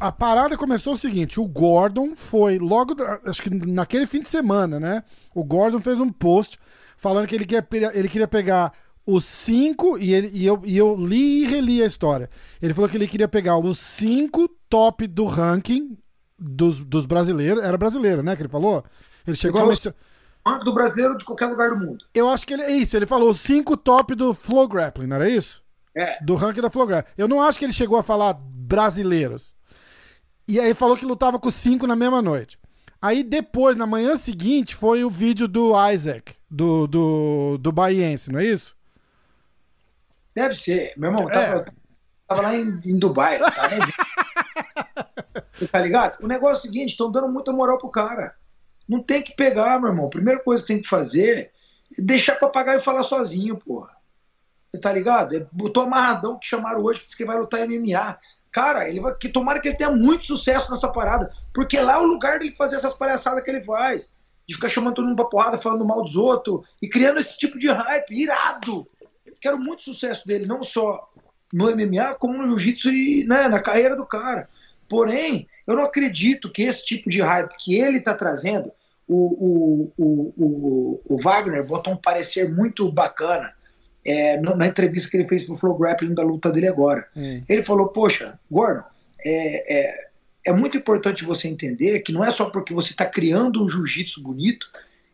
a, 0.00 0.11
parada 0.11 0.57
começou 0.57 0.95
o 0.95 0.97
seguinte: 0.97 1.38
o 1.38 1.47
Gordon 1.47 2.16
foi 2.16 2.59
logo, 2.59 2.97
acho 3.25 3.42
que 3.42 3.50
naquele 3.50 4.07
fim 4.07 4.21
de 4.21 4.28
semana, 4.28 4.81
né? 4.81 5.04
O 5.35 5.45
Gordon 5.45 5.81
fez 5.81 6.00
um 6.00 6.11
post 6.11 6.59
falando 6.97 7.26
que 7.26 7.35
ele 7.35 7.47
queria, 7.47 7.66
ele 7.95 8.09
queria 8.09 8.28
pegar 8.28 8.73
os 9.06 9.25
cinco, 9.25 9.99
e, 9.99 10.14
ele, 10.14 10.30
e, 10.32 10.47
eu, 10.47 10.61
e 10.64 10.76
eu 10.76 10.94
li 10.97 11.42
e 11.42 11.44
reli 11.47 11.82
a 11.82 11.87
história. 11.87 12.30
Ele 12.61 12.73
falou 12.73 12.88
que 12.88 12.97
ele 12.97 13.09
queria 13.09 13.28
pegar 13.28 13.59
os 13.59 13.78
cinco 13.78 14.49
top 14.68 15.06
do 15.06 15.26
ranking 15.26 15.97
dos, 16.38 16.78
dos 16.78 17.06
brasileiros. 17.06 17.62
Era 17.62 17.76
brasileiro, 17.76 18.23
né? 18.23 18.37
Que 18.37 18.42
ele 18.42 18.49
falou? 18.49 18.85
Ele 19.26 19.37
chegou 19.37 19.62
a 19.62 19.66
mencionar. 19.66 19.97
Ranking 20.47 20.64
do 20.64 20.75
brasileiro 20.75 21.16
de 21.18 21.25
qualquer 21.25 21.47
lugar 21.47 21.71
do 21.71 21.76
mundo. 21.76 22.04
Eu 22.14 22.28
acho 22.28 22.47
que 22.47 22.52
ele. 22.52 22.62
É 22.62 22.71
isso, 22.71 22.97
ele 22.97 23.06
falou 23.06 23.30
os 23.30 23.40
cinco 23.40 23.76
top 23.76 24.14
do 24.14 24.35
Flow 24.35 24.68
Grappling, 24.68 25.06
não 25.06 25.16
era 25.16 25.28
isso? 25.28 25.62
É. 25.94 26.23
Do 26.23 26.35
ranking 26.35 26.61
da 26.61 26.71
Flow 26.71 26.87
Grappling. 26.87 27.12
Eu 27.16 27.28
não 27.28 27.42
acho 27.42 27.59
que 27.59 27.64
ele 27.64 27.73
chegou 27.73 27.99
a 27.99 28.02
falar 28.02 28.35
brasileiros. 28.35 29.54
E 30.49 30.59
aí 30.59 30.75
falou 30.75 30.97
que 30.97 31.06
lutava 31.06 31.38
com 31.38 31.50
cinco 31.50 31.87
na 31.87 31.94
mesma 31.94 32.21
noite. 32.21 32.59
Aí 33.00 33.23
depois, 33.25 33.76
na 33.76 33.87
manhã 33.87 34.14
seguinte, 34.14 34.76
foi 34.76 35.04
o 35.04 35.11
vídeo 35.11 35.49
do 35.49 35.73
Isaac, 35.90 36.35
do, 36.49 36.87
do, 36.87 37.59
do 37.59 37.73
Baiense, 37.73 38.30
não 38.30 38.38
é 38.38 38.44
isso? 38.44 38.76
Deve 40.35 40.55
ser. 40.55 40.95
Meu 40.97 41.11
irmão, 41.11 41.29
tava, 41.29 41.61
é. 41.61 41.65
tava 42.27 42.43
lá 42.43 42.57
em, 42.57 42.81
em 42.85 42.99
Dubai. 42.99 43.39
Tá, 43.39 43.69
tá 45.71 45.81
ligado? 45.81 46.23
O 46.23 46.27
negócio 46.27 46.57
é 46.57 46.59
o 46.59 46.62
seguinte, 46.62 46.91
estão 46.91 47.11
dando 47.11 47.29
muita 47.29 47.53
moral 47.53 47.79
pro 47.79 47.91
cara. 47.91 48.35
Não 48.89 49.03
tem 49.03 49.23
que 49.23 49.35
pegar, 49.35 49.81
meu 49.81 49.91
irmão. 49.91 50.11
Primeira 50.11 50.41
coisa 50.41 50.62
que 50.62 50.69
tem 50.69 50.81
que 50.81 50.89
fazer 50.89 51.39
é 51.39 51.51
deixar 52.03 52.37
papagaio 52.37 52.81
falar 52.81 53.03
sozinho, 53.03 53.57
porra. 53.57 53.91
Você 54.71 54.81
tá 54.81 54.93
ligado? 54.93 55.37
É, 55.37 55.47
botou 55.53 55.83
amarradão 55.83 56.39
que 56.39 56.47
chamaram 56.47 56.83
hoje, 56.83 57.01
que 57.01 57.07
disse 57.07 57.17
que 57.17 57.25
vai 57.25 57.39
lutar 57.39 57.69
MMA. 57.69 58.19
Cara, 58.51 58.89
ele 58.89 59.01
vai, 59.01 59.15
que 59.15 59.29
tomara 59.29 59.61
que 59.61 59.69
ele 59.69 59.77
tenha 59.77 59.91
muito 59.91 60.27
sucesso 60.27 60.71
nessa 60.71 60.89
parada, 60.89 61.33
porque 61.55 61.81
lá 61.81 61.95
é 61.95 61.99
o 61.99 62.07
lugar 62.07 62.39
dele 62.39 62.55
fazer 62.55 62.77
essas 62.77 62.93
palhaçadas 62.93 63.43
que 63.43 63.51
ele 63.51 63.62
faz, 63.62 64.12
de 64.47 64.55
ficar 64.55 64.69
chamando 64.69 64.95
todo 64.95 65.07
mundo 65.07 65.17
pra 65.17 65.25
porrada, 65.25 65.57
falando 65.57 65.85
mal 65.85 66.03
dos 66.03 66.17
outros 66.17 66.67
e 66.81 66.89
criando 66.89 67.19
esse 67.19 67.39
tipo 67.39 67.59
de 67.59 67.69
hype 67.69 68.11
irado. 68.11 68.87
Quero 69.43 69.59
muito 69.59 69.83
sucesso 69.83 70.27
dele, 70.27 70.47
não 70.47 70.63
só 70.63 71.13
no 71.53 71.67
MMA, 71.77 72.15
como 72.15 72.39
no 72.39 72.57
jiu-jitsu 72.57 72.91
e 72.91 73.27
né, 73.27 73.49
na 73.49 73.61
carreira 73.61 73.95
do 73.95 74.07
cara. 74.07 74.49
Porém, 74.89 75.49
eu 75.67 75.77
não 75.77 75.85
acredito 75.85 76.51
que 76.51 76.63
esse 76.63 76.85
tipo 76.85 77.11
de 77.11 77.21
hype 77.21 77.55
que 77.59 77.75
ele 77.75 77.99
está 77.99 78.15
trazendo, 78.15 78.73
o, 79.07 79.93
o, 79.99 80.33
o, 80.37 81.03
o, 81.05 81.19
Wagner 81.21 81.67
botou 81.67 81.93
um 81.93 81.97
parecer 81.97 82.51
muito 82.51 82.91
bacana 82.91 83.53
é, 84.07 84.41
na 84.41 84.67
entrevista 84.67 85.11
que 85.11 85.17
ele 85.17 85.29
fez 85.29 85.45
pro 85.45 85.55
Flow 85.55 85.77
Grappling 85.77 86.15
da 86.15 86.23
luta 86.23 86.51
dele 86.51 86.69
agora. 86.69 87.07
Hum. 87.17 87.43
Ele 87.49 87.63
falou, 87.63 87.89
poxa, 87.89 88.39
Gordon, 88.51 88.85
é, 89.25 89.81
é, 89.81 90.09
é, 90.47 90.53
muito 90.53 90.77
importante 90.77 91.25
você 91.25 91.49
entender 91.49 92.01
que 92.01 92.13
não 92.13 92.25
é 92.25 92.31
só 92.31 92.49
porque 92.49 92.73
você 92.73 92.93
está 92.93 93.05
criando 93.05 93.63
um 93.63 93.69
jiu-jitsu 93.69 94.23
bonito 94.23 94.71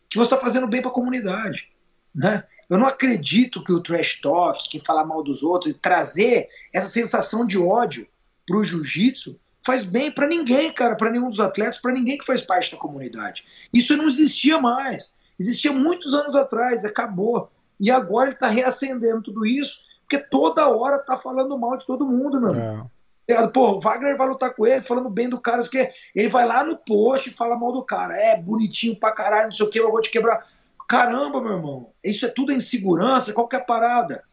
que 0.09 0.17
você 0.17 0.35
está 0.35 0.45
fazendo 0.45 0.67
bem 0.67 0.81
para 0.81 0.91
a 0.91 0.95
comunidade. 0.95 1.69
Né? 2.15 2.43
Eu 2.69 2.77
não 2.77 2.87
acredito 2.87 3.65
que 3.65 3.73
o 3.73 3.81
trash 3.81 4.21
talk, 4.21 4.69
que 4.69 4.79
falar 4.79 5.05
mal 5.05 5.23
dos 5.23 5.43
outros 5.43 5.73
e 5.73 5.75
trazer 5.75 6.49
essa 6.73 6.89
sensação 6.89 7.47
de 7.47 7.59
ódio 7.59 8.07
pro 8.47 8.65
jiu-jitsu 8.65 9.39
faz 9.65 9.85
bem 9.85 10.11
para 10.11 10.27
ninguém, 10.27 10.73
cara, 10.73 10.97
para 10.97 11.11
nenhum 11.11 11.29
dos 11.29 11.41
atletas, 11.41 11.79
para 11.79 11.93
ninguém 11.93 12.19
que 12.19 12.27
faz 12.27 12.41
parte 12.41 12.73
da 12.73 12.79
comunidade. 12.79 13.45
Isso 13.73 13.97
não 13.97 14.07
existia 14.07 14.61
mais. 14.61 15.15
Existia 15.39 15.73
muitos 15.73 16.15
anos 16.15 16.35
atrás, 16.35 16.85
acabou. 16.85 17.51
E 17.79 17.91
agora 17.91 18.27
ele 18.27 18.35
está 18.35 18.49
reacendendo 18.49 19.23
tudo 19.23 19.47
isso, 19.47 19.81
porque 20.03 20.19
toda 20.19 20.69
hora 20.69 20.99
tá 20.99 21.17
falando 21.17 21.59
mal 21.59 21.77
de 21.77 21.87
todo 21.87 22.07
mundo, 22.07 22.41
meu. 22.41 22.89
É. 23.29 23.47
Pô, 23.49 23.73
o 23.73 23.81
Wagner 23.81 24.17
vai 24.17 24.27
lutar 24.27 24.55
com 24.55 24.67
ele, 24.67 24.81
falando 24.81 25.11
bem 25.11 25.29
do 25.29 25.39
cara, 25.39 25.63
que 25.69 25.91
ele 26.15 26.29
vai 26.29 26.47
lá 26.47 26.65
no 26.65 26.79
post 26.79 27.29
e 27.29 27.35
fala 27.35 27.59
mal 27.59 27.73
do 27.73 27.85
cara. 27.85 28.17
É 28.17 28.41
bonitinho 28.41 28.99
pra 28.99 29.13
caralho, 29.13 29.47
não 29.47 29.53
sei 29.53 29.67
o 29.67 29.71
que, 29.71 29.79
eu 29.79 29.91
vou 29.91 30.01
te 30.01 30.11
quebrar. 30.11 30.47
Caramba, 30.89 31.41
meu 31.41 31.53
irmão, 31.53 31.93
isso 32.03 32.25
é 32.25 32.29
tudo 32.29 32.53
insegurança, 32.53 33.35
qualquer 33.35 33.67
parada. 33.67 34.25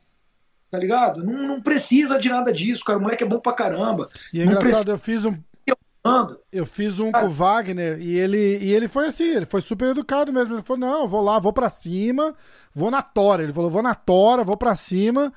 Tá 0.71 0.79
ligado? 0.79 1.23
Não, 1.23 1.47
não 1.47 1.61
precisa 1.61 2.17
de 2.17 2.29
nada 2.29 2.51
disso, 2.51 2.83
cara. 2.83 2.97
O 2.97 3.01
moleque 3.01 3.23
é 3.23 3.27
bom 3.27 3.39
pra 3.39 3.53
caramba. 3.53 4.09
E 4.33 4.41
é 4.41 4.45
não 4.45 4.53
engraçado, 4.53 4.85
precisa... 4.85 4.89
eu 4.89 4.99
fiz 4.99 5.25
um, 5.25 5.37
eu 6.51 6.65
fiz 6.65 6.99
um 6.99 7.11
com 7.11 7.25
o 7.25 7.29
Wagner 7.29 7.99
e 7.99 8.17
ele, 8.17 8.57
e 8.57 8.73
ele 8.73 8.87
foi 8.87 9.07
assim, 9.07 9.23
ele 9.23 9.45
foi 9.45 9.61
super 9.61 9.89
educado 9.89 10.31
mesmo. 10.31 10.55
Ele 10.55 10.63
falou: 10.63 10.79
não, 10.79 11.07
vou 11.07 11.21
lá, 11.21 11.39
vou 11.39 11.51
pra 11.51 11.69
cima, 11.69 12.35
vou 12.73 12.91
na 12.91 13.01
tora. 13.01 13.43
Ele 13.43 13.53
falou: 13.53 13.69
vou 13.69 13.81
na 13.81 13.95
tora, 13.95 14.43
vou 14.43 14.55
pra 14.55 14.75
cima. 14.75 15.33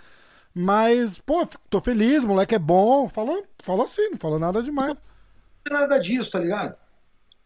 Mas, 0.54 1.20
pô, 1.20 1.46
tô 1.70 1.80
feliz, 1.80 2.25
o 2.25 2.28
moleque 2.28 2.54
é 2.54 2.58
bom. 2.58 3.08
Falou, 3.08 3.44
falou 3.62 3.84
assim, 3.84 4.10
não 4.10 4.18
falou 4.18 4.38
nada 4.38 4.62
demais. 4.62 4.94
Não 5.68 5.78
nada 5.78 5.98
disso, 5.98 6.32
tá 6.32 6.40
ligado? 6.40 6.78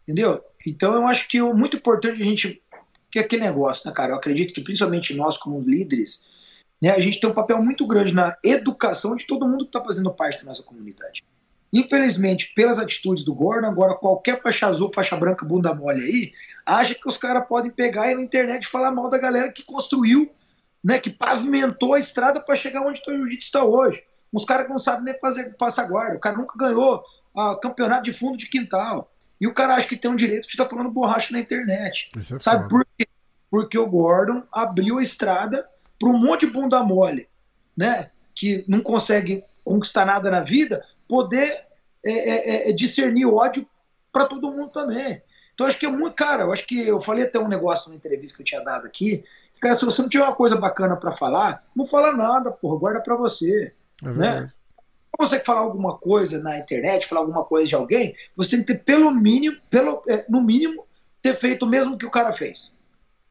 Entendeu? 0.02 0.42
Então 0.66 0.94
eu 0.94 1.06
acho 1.06 1.28
que 1.28 1.38
é 1.38 1.42
muito 1.42 1.76
importante 1.76 2.20
a 2.20 2.24
gente. 2.24 2.61
Que 3.12 3.18
é 3.18 3.22
aquele 3.22 3.42
negócio, 3.42 3.86
né, 3.86 3.94
cara? 3.94 4.12
Eu 4.12 4.16
acredito 4.16 4.54
que 4.54 4.62
principalmente 4.62 5.14
nós, 5.14 5.36
como 5.36 5.60
líderes, 5.60 6.24
né, 6.80 6.90
a 6.90 6.98
gente 6.98 7.20
tem 7.20 7.28
um 7.28 7.34
papel 7.34 7.62
muito 7.62 7.86
grande 7.86 8.14
na 8.14 8.36
educação 8.42 9.14
de 9.14 9.26
todo 9.26 9.46
mundo 9.46 9.64
que 9.64 9.68
está 9.68 9.84
fazendo 9.84 10.10
parte 10.10 10.38
da 10.38 10.46
nossa 10.46 10.62
comunidade. 10.62 11.22
Infelizmente, 11.70 12.52
pelas 12.54 12.78
atitudes 12.78 13.22
do 13.22 13.34
Gordon, 13.34 13.68
agora 13.68 13.94
qualquer 13.94 14.40
faixa 14.42 14.66
azul, 14.66 14.90
faixa 14.94 15.14
branca, 15.14 15.44
bunda 15.44 15.74
mole 15.74 16.02
aí, 16.02 16.32
acha 16.64 16.94
que 16.94 17.06
os 17.06 17.18
caras 17.18 17.46
podem 17.46 17.70
pegar 17.70 18.04
aí 18.04 18.14
na 18.14 18.22
internet 18.22 18.64
e 18.64 18.68
falar 18.68 18.90
mal 18.90 19.10
da 19.10 19.18
galera 19.18 19.52
que 19.52 19.62
construiu, 19.62 20.34
né, 20.82 20.98
que 20.98 21.10
pavimentou 21.10 21.92
a 21.92 21.98
estrada 21.98 22.40
para 22.40 22.56
chegar 22.56 22.80
onde 22.80 23.00
o 23.06 23.10
jiu-jitsu 23.10 23.46
está 23.46 23.62
hoje. 23.62 24.02
Uns 24.32 24.46
caras 24.46 24.66
que 24.66 24.72
não 24.72 24.78
sabem 24.78 25.04
nem 25.04 25.20
fazer 25.20 25.54
passar 25.56 25.84
guarda, 25.84 26.16
o 26.16 26.20
cara 26.20 26.38
nunca 26.38 26.56
ganhou 26.56 27.02
a 27.36 27.56
campeonato 27.56 28.04
de 28.04 28.12
fundo 28.12 28.38
de 28.38 28.48
quintal. 28.48 29.11
E 29.42 29.46
o 29.48 29.52
cara 29.52 29.74
acha 29.74 29.88
que 29.88 29.96
tem 29.96 30.08
um 30.08 30.14
direito 30.14 30.42
de 30.42 30.50
estar 30.52 30.66
tá 30.66 30.70
falando 30.70 30.88
borracha 30.88 31.32
na 31.32 31.40
internet. 31.40 32.12
É 32.16 32.38
Sabe 32.38 32.68
por 32.68 32.86
quê? 32.96 33.08
Porque 33.50 33.76
o 33.76 33.88
Gordon 33.88 34.44
abriu 34.52 34.98
a 34.98 35.02
estrada 35.02 35.68
para 35.98 36.08
um 36.08 36.16
monte 36.16 36.46
de 36.46 36.52
bunda 36.52 36.80
mole, 36.84 37.28
né? 37.76 38.12
Que 38.32 38.64
não 38.68 38.80
consegue 38.80 39.42
conquistar 39.64 40.06
nada 40.06 40.30
na 40.30 40.42
vida, 40.42 40.86
poder 41.08 41.66
é, 42.04 42.12
é, 42.12 42.70
é, 42.70 42.72
discernir 42.72 43.26
ódio 43.26 43.66
para 44.12 44.26
todo 44.26 44.52
mundo 44.52 44.70
também. 44.70 45.20
Então 45.52 45.66
acho 45.66 45.76
que 45.76 45.86
é 45.86 45.90
muito, 45.90 46.14
cara, 46.14 46.44
eu 46.44 46.52
acho 46.52 46.64
que 46.64 46.86
eu 46.86 47.00
falei 47.00 47.24
até 47.24 47.40
um 47.40 47.48
negócio 47.48 47.90
na 47.90 47.96
entrevista 47.96 48.36
que 48.36 48.42
eu 48.42 48.46
tinha 48.46 48.62
dado 48.62 48.86
aqui, 48.86 49.24
cara, 49.60 49.74
se 49.74 49.84
você 49.84 50.02
não 50.02 50.08
tiver 50.08 50.22
uma 50.22 50.36
coisa 50.36 50.54
bacana 50.54 50.96
para 50.96 51.10
falar, 51.10 51.64
não 51.74 51.84
fala 51.84 52.12
nada, 52.12 52.52
porra, 52.52 52.78
guarda 52.78 53.00
para 53.00 53.16
você, 53.16 53.72
é 54.04 54.08
né? 54.08 54.52
Você 55.18 55.38
falar 55.40 55.60
alguma 55.60 55.98
coisa 55.98 56.38
na 56.38 56.58
internet, 56.58 57.06
falar 57.06 57.20
alguma 57.20 57.44
coisa 57.44 57.66
de 57.66 57.74
alguém, 57.74 58.14
você 58.36 58.56
tem 58.56 58.64
que 58.64 58.74
ter 58.74 58.84
pelo 58.84 59.10
mínimo, 59.10 59.56
pelo, 59.70 60.02
é, 60.08 60.24
no 60.28 60.40
mínimo, 60.40 60.86
ter 61.20 61.34
feito 61.34 61.64
o 61.64 61.68
mesmo 61.68 61.98
que 61.98 62.06
o 62.06 62.10
cara 62.10 62.32
fez. 62.32 62.72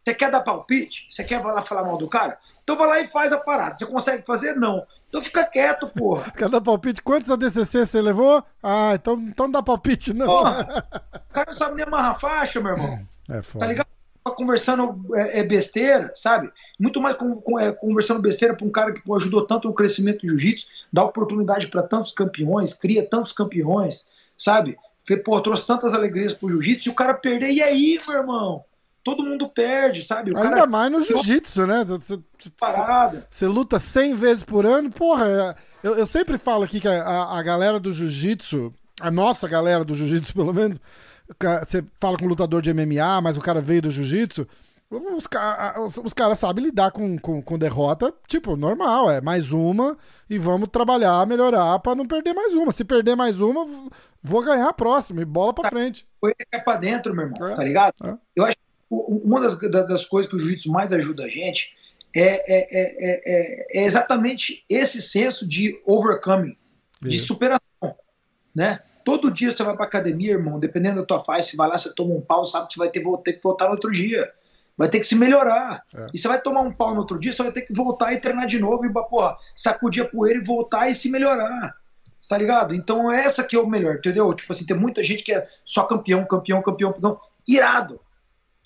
Você 0.04 0.14
quer 0.14 0.32
dar 0.32 0.42
palpite? 0.42 1.06
Você 1.10 1.24
quer 1.24 1.44
lá 1.44 1.62
falar 1.62 1.84
mal 1.84 1.98
do 1.98 2.08
cara? 2.08 2.40
Então 2.64 2.78
vai 2.78 2.88
lá 2.88 3.00
e 3.00 3.08
faz 3.08 3.34
a 3.34 3.38
parada. 3.38 3.78
Você 3.78 3.86
consegue 3.86 4.26
fazer? 4.26 4.56
Não. 4.56 4.86
Então 5.10 5.22
fica 5.22 5.44
quieto, 5.44 5.90
porra. 5.90 6.32
Quer 6.38 6.48
dar 6.48 6.62
palpite? 6.62 7.02
Quantos 7.02 7.30
ADCC 7.30 7.86
você 7.86 8.02
levou? 8.02 8.42
Ah, 8.64 8.94
então, 8.96 9.20
então 9.20 9.48
não 9.48 9.52
dá 9.52 9.62
palpite, 9.62 10.14
não. 10.14 10.26
Porra, 10.26 10.86
o 11.30 11.34
cara 11.34 11.48
não 11.50 11.58
sabe 11.58 11.76
nem 11.76 11.84
amarrar 11.84 12.18
faixa, 12.18 12.62
meu 12.62 12.72
irmão. 12.72 13.06
É 13.30 13.42
foda. 13.42 13.66
Tá 13.66 13.70
ligado? 13.70 13.88
Conversando 14.24 15.04
é, 15.16 15.40
é, 15.40 15.44
besteira, 15.44 16.12
sabe? 16.16 16.52
Muito 16.80 17.02
mais 17.02 17.16
com, 17.16 17.36
com, 17.36 17.60
é, 17.60 17.72
conversando 17.72 18.22
besteira 18.22 18.56
pra 18.56 18.66
um 18.66 18.72
cara 18.72 18.94
que 18.94 19.02
pô, 19.02 19.16
ajudou 19.16 19.46
tanto 19.46 19.68
no 19.68 19.74
crescimento 19.74 20.22
do 20.22 20.28
jiu-jitsu, 20.30 20.68
dá 20.94 21.04
oportunidade 21.04 21.68
para 21.68 21.84
tantos 21.84 22.12
campeões, 22.12 22.74
cria 22.74 23.04
tantos 23.06 23.32
campeões, 23.34 24.06
sabe? 24.38 24.78
Pô, 25.26 25.40
trouxe 25.42 25.66
tantas 25.66 25.94
alegrias 25.94 26.34
pro 26.34 26.50
jiu-jitsu 26.50 26.90
e 26.90 26.92
o 26.92 26.96
cara 26.96 27.14
perder, 27.16 27.52
e 27.52 27.62
aí, 27.62 28.00
meu 28.08 28.18
irmão? 28.18 28.64
todo 29.04 29.24
mundo 29.24 29.50
perde, 29.50 30.04
sabe? 30.04 30.32
O 30.32 30.38
Ainda 30.38 30.50
cara... 30.50 30.68
mais 30.68 30.92
no 30.92 31.02
jiu-jitsu, 31.02 31.66
né? 31.66 31.84
Você, 31.86 32.20
Parada. 32.60 33.28
Você 33.30 33.48
luta 33.48 33.80
100 33.80 34.16
vezes 34.16 34.44
por 34.44 34.66
ano, 34.66 34.92
porra. 34.92 35.56
Eu, 35.84 35.96
eu 35.96 36.06
sempre 36.06 36.38
falo 36.38 36.64
aqui 36.64 36.80
que 36.80 36.88
a, 36.88 37.02
a- 37.02 37.40
a 37.40 37.44
galera 37.44 37.80
do 37.80 37.92
jiu-jitsu, 37.92 38.72
a 39.00 39.10
nossa 39.10 39.48
galera 39.48 39.84
do 39.84 39.96
jiu-jitsu, 39.96 40.34
pelo 40.34 40.54
menos, 40.54 40.80
você 41.66 41.84
fala 42.00 42.18
com 42.18 42.26
um 42.26 42.30
lutador 42.30 42.62
de 42.62 42.74
MMA, 42.74 43.22
mas 43.22 43.38
o 43.38 43.42
cara 43.42 43.62
veio 43.62 43.84
do 43.84 43.92
jiu-jitsu. 43.92 44.48
Os, 44.90 45.24
os, 45.86 45.98
os 46.06 46.14
caras 46.14 46.38
sabem 46.38 46.66
lidar 46.66 46.92
com, 46.92 47.18
com, 47.18 47.42
com 47.42 47.58
derrota, 47.58 48.14
tipo, 48.28 48.58
normal, 48.58 49.10
é 49.10 49.22
mais 49.22 49.54
uma 49.54 49.98
e 50.30 50.38
vamos 50.38 50.68
trabalhar, 50.70 51.26
melhorar 51.26 51.80
pra 51.80 51.96
não 51.96 52.06
perder 52.06 52.34
mais 52.34 52.54
uma. 52.54 52.74
Se 52.74 52.84
perder 52.84 53.16
mais 53.16 53.40
uma, 53.40 53.66
vou 54.22 54.44
ganhar 54.44 54.68
a 54.68 54.74
próxima 54.74 55.22
e 55.22 55.26
bola 55.26 55.54
pra 55.54 55.70
frente. 55.70 56.06
Foi 56.20 56.34
é 56.52 56.60
pra 56.60 56.76
dentro, 56.76 57.16
meu 57.16 57.26
irmão, 57.26 57.50
É. 57.50 57.54
tá 57.54 57.64
ligado? 57.64 57.94
É. 58.04 58.14
Eu 58.36 58.44
acho 58.44 58.56
que 58.58 58.62
uma 58.90 59.40
das, 59.40 59.58
da- 59.58 59.84
das 59.84 60.04
coisas 60.06 60.30
que 60.30 60.36
o 60.36 60.40
jiu-jitsu 60.40 60.70
mais 60.70 60.92
ajuda 60.92 61.24
a 61.24 61.30
gente 61.30 61.74
é, 62.14 62.22
é, 62.22 62.58
é, 62.58 62.82
é- 62.82 63.22
é- 63.26 63.80
é 63.82 63.86
exatamente 63.86 64.66
esse 64.70 65.02
senso 65.02 65.48
de 65.48 65.80
overcoming, 65.86 66.58
de 67.02 67.18
superação, 67.18 67.62
né? 68.54 68.82
Todo 69.04 69.32
dia 69.32 69.52
você 69.52 69.64
vai 69.64 69.76
pra 69.76 69.86
academia, 69.86 70.34
irmão, 70.34 70.60
dependendo 70.60 71.02
da 71.02 71.06
tua 71.06 71.20
fase, 71.20 71.50
você 71.50 71.58
vai 71.58 71.68
lá, 71.68 71.78
você 71.78 71.94
toma 71.94 72.14
um 72.14 72.22
pau, 72.22 72.46
sabe 72.46 72.68
que 72.68 72.74
você 72.74 72.80
vai 72.80 72.90
ter, 72.90 73.04
ter 73.24 73.34
que 73.34 73.44
voltar 73.44 73.66
no 73.66 73.72
outro 73.72 73.92
dia. 73.92 74.32
Vai 74.78 74.90
ter 74.90 75.00
que 75.00 75.06
se 75.06 75.16
melhorar. 75.16 75.84
É. 75.94 76.08
E 76.14 76.18
você 76.18 76.28
vai 76.28 76.42
tomar 76.42 76.62
um 76.62 76.72
pau 76.72 76.94
no 76.94 77.02
outro 77.02 77.20
dia, 77.20 77.32
você 77.32 77.44
vai 77.44 77.52
ter 77.52 77.62
que 77.62 77.74
voltar 77.74 78.14
e 78.14 78.20
treinar 78.20 78.48
de 78.48 78.60
novo 78.60 78.86
e, 78.86 78.92
porra, 78.92 79.38
sacudir 79.56 80.04
a 80.04 80.08
poeira 80.08 80.40
e 80.40 80.44
voltar 80.44 80.90
e 80.90 80.96
se 80.96 81.10
melhorar. 81.10 81.76
Tá 82.28 82.38
ligado? 82.38 82.74
Então 82.76 83.12
essa 83.12 83.44
que 83.44 83.56
é 83.56 83.60
o 83.60 83.68
melhor, 83.68 83.96
entendeu? 83.96 84.34
Tipo 84.34 84.54
assim, 84.54 84.66
tem 84.66 84.78
muita 84.78 85.04
gente 85.04 85.24
que 85.24 85.34
é 85.34 85.48
só 85.66 85.84
campeão, 85.84 86.26
campeão, 86.26 86.62
campeão, 86.62 86.94
campeão. 86.94 87.20
Irado. 87.48 88.00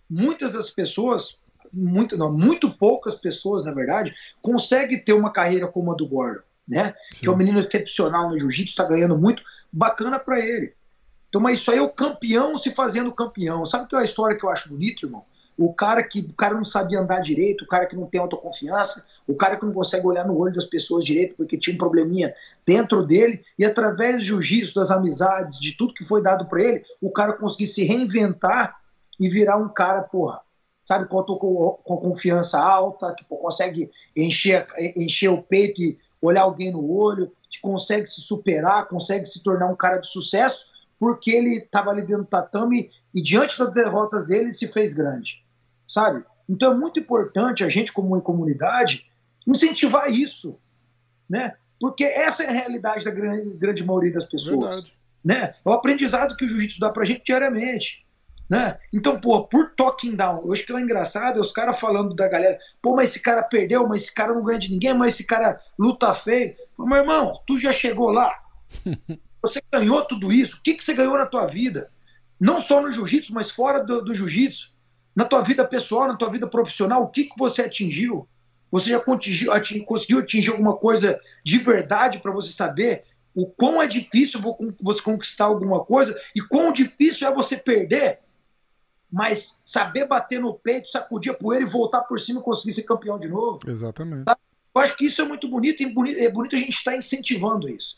Muitas 0.10 0.54
das 0.54 0.70
pessoas, 0.70 1.40
muito, 1.74 2.18
não, 2.18 2.32
muito 2.32 2.72
poucas 2.78 3.16
pessoas, 3.16 3.66
na 3.66 3.74
verdade, 3.74 4.14
conseguem 4.42 5.04
ter 5.04 5.14
uma 5.14 5.32
carreira 5.32 5.68
como 5.68 5.92
a 5.92 5.96
do 5.96 6.08
Gordon, 6.08 6.44
né? 6.68 6.94
Que 7.12 7.28
é 7.28 7.32
um 7.32 7.38
menino 7.38 7.60
excepcional 7.60 8.30
no 8.30 8.40
jiu-jitsu, 8.40 8.72
está 8.72 8.84
ganhando 8.84 9.18
muito, 9.18 9.44
bacana 9.72 10.20
pra 10.20 10.40
ele. 10.40 10.74
Então, 11.30 11.42
mas 11.42 11.60
isso 11.60 11.72
aí 11.72 11.78
é 11.78 11.82
o 11.82 11.90
campeão 11.90 12.58
se 12.58 12.72
fazendo 12.74 13.12
campeão. 13.12 13.66
Sabe 13.66 13.88
que 13.88 13.96
é 13.96 14.00
a 14.00 14.04
história 14.04 14.38
que 14.38 14.46
eu 14.46 14.50
acho 14.50 14.70
bonito, 14.70 15.06
irmão? 15.06 15.26
O 15.58 15.74
cara 15.74 16.04
que 16.04 16.20
o 16.20 16.34
cara 16.34 16.54
não 16.54 16.66
sabia 16.66 17.00
andar 17.00 17.22
direito, 17.22 17.64
o 17.64 17.68
cara 17.68 17.86
que 17.86 17.96
não 17.96 18.08
tem 18.08 18.20
autoconfiança, 18.20 19.06
o 19.26 19.36
cara 19.36 19.56
que 19.56 19.66
não 19.66 19.72
consegue 19.72 20.06
olhar 20.06 20.28
no 20.28 20.38
olho 20.38 20.54
das 20.54 20.66
pessoas 20.66 21.06
direito 21.06 21.36
porque 21.38 21.58
tinha 21.58 21.74
um 21.74 21.78
probleminha 21.78 22.34
dentro 22.66 23.06
dele, 23.06 23.42
e 23.58 23.64
através 23.64 24.18
do 24.18 24.24
jiu-jitsu, 24.24 24.76
das 24.76 24.92
amizades, 24.92 25.60
de 25.60 25.76
tudo 25.78 25.94
que 25.94 26.04
foi 26.04 26.22
dado 26.22 26.46
pra 26.46 26.62
ele, 26.62 26.84
o 27.02 27.10
cara 27.10 27.34
conseguir 27.34 27.68
se 27.68 27.86
reinventar 27.86 28.78
e 29.18 29.30
virar 29.30 29.58
um 29.58 29.70
cara, 29.70 30.02
porra, 30.02 30.42
sabe, 30.84 31.08
com, 31.08 31.24
com 31.24 31.98
confiança 31.98 32.60
alta, 32.60 33.14
que 33.14 33.24
pô, 33.24 33.38
consegue 33.38 33.90
encher, 34.16 34.68
encher 34.96 35.30
o 35.30 35.42
peito 35.42 35.82
e 35.82 35.98
olhar 36.22 36.42
alguém 36.42 36.72
no 36.72 36.90
olho, 36.90 37.32
que 37.50 37.60
consegue 37.60 38.08
se 38.08 38.22
superar, 38.22 38.88
consegue 38.88 39.26
se 39.26 39.44
tornar 39.44 39.68
um 39.68 39.76
cara 39.76 39.98
de 39.98 40.08
sucesso, 40.08 40.66
porque 41.00 41.32
ele 41.32 41.58
estava 41.58 41.92
ali 41.92 42.02
dentro 42.02 42.24
do 42.24 42.30
tatame 42.30 42.90
e 43.14 43.22
diante 43.22 43.58
das 43.60 43.72
derrotas 43.74 44.28
dele 44.28 44.46
ele 44.46 44.54
se 44.54 44.68
fez 44.68 44.94
grande, 44.94 45.44
sabe? 45.86 46.24
Então 46.48 46.74
é 46.74 46.76
muito 46.76 47.00
importante 47.00 47.64
a 47.64 47.70
gente, 47.70 47.92
como 47.92 48.20
comunidade, 48.22 49.10
incentivar 49.46 50.12
isso, 50.12 50.60
né? 51.30 51.56
Porque 51.80 52.04
essa 52.04 52.44
é 52.44 52.48
a 52.48 52.52
realidade 52.52 53.04
da 53.04 53.12
grande, 53.12 53.50
grande 53.58 53.84
maioria 53.84 54.14
das 54.14 54.26
pessoas 54.26 54.76
Verdade. 54.76 54.98
né? 55.24 55.56
É 55.66 55.70
o 55.70 55.74
aprendizado 55.74 56.36
que 56.36 56.46
o 56.46 56.50
jiu-jitsu 56.50 56.80
dá 56.80 56.90
pra 56.90 57.06
gente 57.06 57.26
diariamente. 57.26 58.05
Né? 58.50 58.78
Então, 58.94 59.20
pô, 59.20 59.48
por 59.48 59.74
talking 59.76 60.16
down, 60.16 60.44
eu 60.46 60.54
acho 60.54 60.66
que 60.66 60.72
é 60.72 60.80
engraçado 60.80 61.40
é 61.40 61.42
os 61.42 61.52
caras 61.52 61.80
falando 61.80 62.14
da 62.14 62.28
galera, 62.28 62.60
pô, 62.80 62.96
mas 62.96 63.10
esse 63.10 63.20
cara 63.20 63.42
perdeu, 63.42 63.88
mas 63.88 64.04
esse 64.04 64.14
cara 64.14 64.34
não 64.36 64.44
ganha 64.44 64.60
de 64.60 64.72
ninguém, 64.72 64.94
mas 64.94 65.16
esse 65.16 65.24
cara 65.26 65.60
luta 65.80 66.14
feio. 66.14 66.56
Pô, 66.78 66.86
meu 66.86 66.98
irmão, 66.98 67.34
tu 67.48 67.60
já 67.60 67.72
chegou 67.72 68.12
lá. 68.12 68.32
Você 69.42 69.62
ganhou 69.72 70.04
tudo 70.06 70.32
isso. 70.32 70.58
O 70.58 70.62
que, 70.62 70.74
que 70.74 70.84
você 70.84 70.96
ganhou 70.96 71.18
na 71.18 71.28
tua 71.28 71.46
vida? 71.46 71.92
Não 72.40 72.60
só 72.60 72.82
no 72.82 72.92
jiu-jitsu, 72.92 73.32
mas 73.32 73.52
fora 73.52 73.84
do, 73.84 74.02
do 74.04 74.16
jiu-jitsu. 74.16 74.74
Na 75.16 75.24
tua 75.24 75.42
vida 75.42 75.64
pessoal, 75.64 76.08
na 76.08 76.16
tua 76.18 76.30
vida 76.32 76.48
profissional, 76.48 77.04
o 77.04 77.10
que, 77.10 77.26
que 77.26 77.38
você 77.38 77.62
atingiu? 77.62 78.28
Você 78.72 78.90
já 78.90 79.00
contingiu- 79.00 79.54
atin- 79.54 79.86
conseguiu 79.86 80.20
atingir 80.20 80.50
alguma 80.50 80.76
coisa 80.76 81.20
de 81.44 81.60
verdade 81.60 82.18
para 82.20 82.32
você 82.32 82.52
saber 82.52 83.04
o 83.36 83.46
quão 83.46 83.82
é 83.82 83.88
difícil 83.88 84.42
vo- 84.42 84.58
você 84.82 85.02
conquistar 85.02 85.46
alguma 85.46 85.86
coisa 85.86 86.20
e 86.36 86.42
quão 86.42 86.74
difícil 86.74 87.28
é 87.28 87.34
você 87.34 87.56
perder, 87.56 88.20
mas 89.12 89.56
saber 89.64 90.08
bater 90.08 90.40
no 90.40 90.54
peito, 90.54 90.90
sacudir 90.90 91.32
a 91.32 91.36
poeira 91.36 91.64
e 91.66 91.68
voltar 91.70 92.02
por 92.02 92.20
cima 92.20 92.40
e 92.40 92.44
conseguir 92.44 92.74
ser 92.74 92.84
campeão 92.84 93.18
de 93.20 93.28
novo. 93.28 93.60
Exatamente. 93.68 94.26
Eu 94.28 94.82
acho 94.82 94.98
que 94.98 95.06
isso 95.06 95.22
é 95.22 95.26
muito 95.26 95.48
bonito 95.48 95.82
e 95.84 96.26
é 96.26 96.30
bonito 96.30 96.56
a 96.56 96.60
gente 96.60 96.70
estar 96.74 96.96
incentivando 96.96 97.70
isso. 97.70 97.98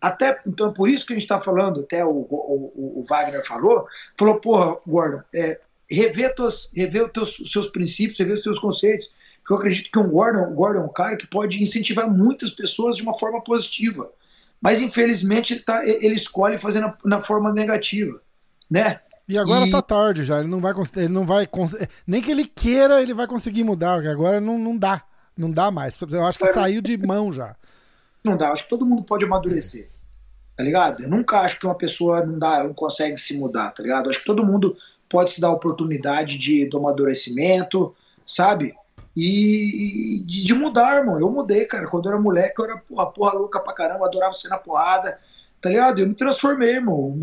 Até, 0.00 0.40
então, 0.46 0.72
por 0.72 0.88
isso 0.88 1.06
que 1.06 1.12
a 1.12 1.16
gente 1.16 1.22
está 1.24 1.40
falando, 1.40 1.80
até 1.80 2.04
o, 2.04 2.10
o- 2.10 3.00
o 3.00 3.06
Wagner 3.08 3.44
falou, 3.44 3.86
falou, 4.16 4.38
porra, 4.40 4.76
Gordon, 4.86 5.22
é, 5.34 5.60
rever, 5.90 6.34
tuas, 6.34 6.70
rever 6.74 7.06
os 7.06 7.12
teus, 7.12 7.50
seus 7.50 7.68
princípios, 7.68 8.18
rever 8.18 8.34
os 8.34 8.42
teus 8.42 8.58
conceitos, 8.58 9.08
porque 9.40 9.52
eu 9.54 9.56
acredito 9.56 9.90
que 9.90 9.98
um 9.98 10.08
Gordon, 10.08 10.52
o 10.52 10.54
Gordon 10.54 10.80
é 10.80 10.84
um 10.84 10.92
cara 10.92 11.16
que 11.16 11.26
pode 11.26 11.60
incentivar 11.62 12.08
muitas 12.08 12.50
pessoas 12.50 12.96
de 12.96 13.02
uma 13.02 13.18
forma 13.18 13.42
positiva, 13.42 14.08
mas 14.60 14.80
infelizmente 14.82 15.54
ele, 15.54 15.60
tá, 15.62 15.84
ele 15.84 16.14
escolhe 16.14 16.58
fazer 16.58 16.80
na, 16.80 16.96
na 17.04 17.20
forma 17.22 17.52
negativa, 17.52 18.20
né? 18.70 19.00
E 19.28 19.36
agora 19.36 19.66
E- 19.66 19.70
tá 19.70 19.82
tarde 19.82 20.24
já, 20.24 20.38
ele 20.40 20.48
não 20.48 20.60
vai, 20.60 20.72
ele 20.96 21.08
não 21.08 21.26
vai, 21.26 21.46
cons- 21.46 21.76
nem 22.06 22.22
que 22.22 22.30
ele 22.30 22.46
queira, 22.46 23.02
ele 23.02 23.12
vai 23.12 23.26
conseguir 23.26 23.62
mudar, 23.62 23.94
porque 23.96 24.08
agora 24.08 24.40
não, 24.40 24.58
não 24.58 24.76
dá, 24.76 25.02
não 25.36 25.50
dá 25.50 25.70
mais. 25.70 25.98
Eu 26.10 26.24
acho 26.24 26.38
que 26.38 26.52
saiu 26.52 26.80
de 26.80 26.96
mão 26.96 27.32
já. 27.32 27.54
não 28.24 28.36
dá. 28.36 28.50
Acho 28.52 28.64
que 28.64 28.70
todo 28.70 28.86
mundo 28.86 29.02
pode 29.02 29.24
amadurecer. 29.24 29.90
Tá 30.56 30.64
ligado? 30.64 31.02
Eu 31.04 31.08
nunca 31.10 31.40
acho 31.40 31.58
que 31.60 31.66
uma 31.66 31.74
pessoa 31.74 32.24
não 32.26 32.36
dá, 32.38 32.64
não 32.64 32.74
consegue 32.74 33.16
se 33.18 33.36
mudar, 33.36 33.70
tá 33.70 33.82
ligado? 33.82 34.10
Acho 34.10 34.18
que 34.18 34.24
todo 34.24 34.44
mundo 34.44 34.76
pode 35.08 35.32
se 35.32 35.40
dar 35.40 35.48
a 35.48 35.52
oportunidade 35.52 36.36
de, 36.36 36.66
do 36.68 36.78
amadurecimento, 36.78 37.94
sabe? 38.26 38.74
E, 39.16 40.16
e 40.16 40.24
de, 40.24 40.44
de 40.44 40.54
mudar, 40.54 40.96
irmão. 40.98 41.18
Eu 41.20 41.30
mudei, 41.30 41.64
cara. 41.64 41.86
Quando 41.86 42.06
eu 42.06 42.12
era 42.12 42.20
moleque, 42.20 42.60
eu 42.60 42.64
era 42.64 42.76
porra, 42.78 43.06
porra 43.06 43.32
louca 43.34 43.60
pra 43.60 43.72
caramba, 43.72 44.06
adorava 44.06 44.32
ser 44.32 44.48
na 44.48 44.58
porrada, 44.58 45.18
tá 45.60 45.68
ligado? 45.68 46.00
Eu 46.00 46.08
me 46.08 46.14
transformei, 46.14 46.74
irmão. 46.74 47.16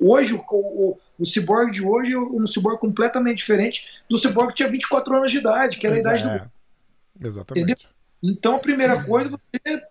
Hoje, 0.00 0.34
o, 0.34 0.44
o, 0.52 0.98
o 1.20 1.24
cyborg 1.26 1.70
de 1.70 1.84
hoje 1.84 2.14
é 2.14 2.18
um 2.18 2.46
cyborg 2.46 2.80
completamente 2.80 3.36
diferente 3.36 3.84
do 4.08 4.18
cyborg 4.18 4.48
que 4.48 4.54
tinha 4.54 4.70
24 4.70 5.14
anos 5.14 5.30
de 5.30 5.38
idade, 5.38 5.76
que 5.76 5.86
era 5.86 5.96
a 5.96 5.98
idade 5.98 6.22
do 6.24 6.30
É, 6.30 6.46
Exatamente. 7.20 7.64
Entendeu? 7.64 7.90
Então, 8.22 8.56
a 8.56 8.58
primeira 8.58 9.02
coisa 9.04 9.28
é 9.28 9.70
você 9.70 9.82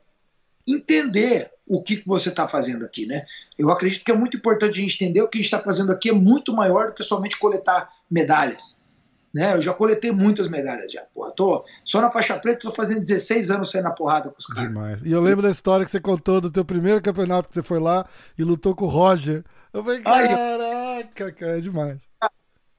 entender 0.68 1.52
o 1.68 1.82
que 1.84 1.98
que 1.98 2.08
você 2.08 2.30
está 2.30 2.48
fazendo 2.48 2.84
aqui, 2.84 3.06
né? 3.06 3.26
Eu 3.58 3.70
acredito 3.70 4.04
que 4.04 4.12
é 4.12 4.16
muito 4.16 4.38
importante 4.38 4.80
a 4.80 4.82
gente 4.82 4.96
entender 4.96 5.22
o 5.22 5.28
que 5.28 5.38
a 5.38 5.42
gente 5.42 5.46
está 5.46 5.60
fazendo 5.60 5.92
aqui 5.92 6.10
é 6.10 6.14
muito 6.14 6.52
maior 6.54 6.88
do 6.88 6.94
que 6.96 7.04
somente 7.04 7.38
coletar 7.38 7.92
medalhas. 8.10 8.76
Né? 9.34 9.54
Eu 9.54 9.62
já 9.62 9.74
coletei 9.74 10.12
muitas 10.12 10.50
medalhas 10.50 10.92
já. 10.92 11.02
Porra, 11.14 11.32
tô 11.32 11.66
só 11.86 12.02
na 12.02 12.10
faixa 12.10 12.38
preta, 12.38 12.62
tô 12.62 12.72
fazendo 12.72 13.02
16 13.02 13.52
anos 13.52 13.70
saindo 13.70 13.86
na 13.86 13.92
porrada 13.92 14.30
com 14.30 14.38
os 14.40 14.46
caras. 14.46 14.70
Demais. 14.70 15.02
E 15.04 15.12
eu 15.12 15.22
lembro 15.22 15.44
da 15.44 15.52
história 15.52 15.86
que 15.86 15.92
você 15.92 16.00
contou 16.00 16.42
do 16.42 16.52
teu 16.52 16.66
primeiro 16.66 17.02
campeonato 17.02 17.48
que 17.48 17.54
você 17.54 17.64
foi 17.64 17.80
lá 17.80 18.08
e 18.38 18.44
lutou 18.44 18.76
com 18.76 18.86
o 18.86 18.90
Roger. 18.90 19.44
Eu 19.72 19.84
falei, 19.84 20.02
caraca, 20.02 21.32
cara, 21.32 21.58
é 21.58 21.62
demais. 21.62 22.00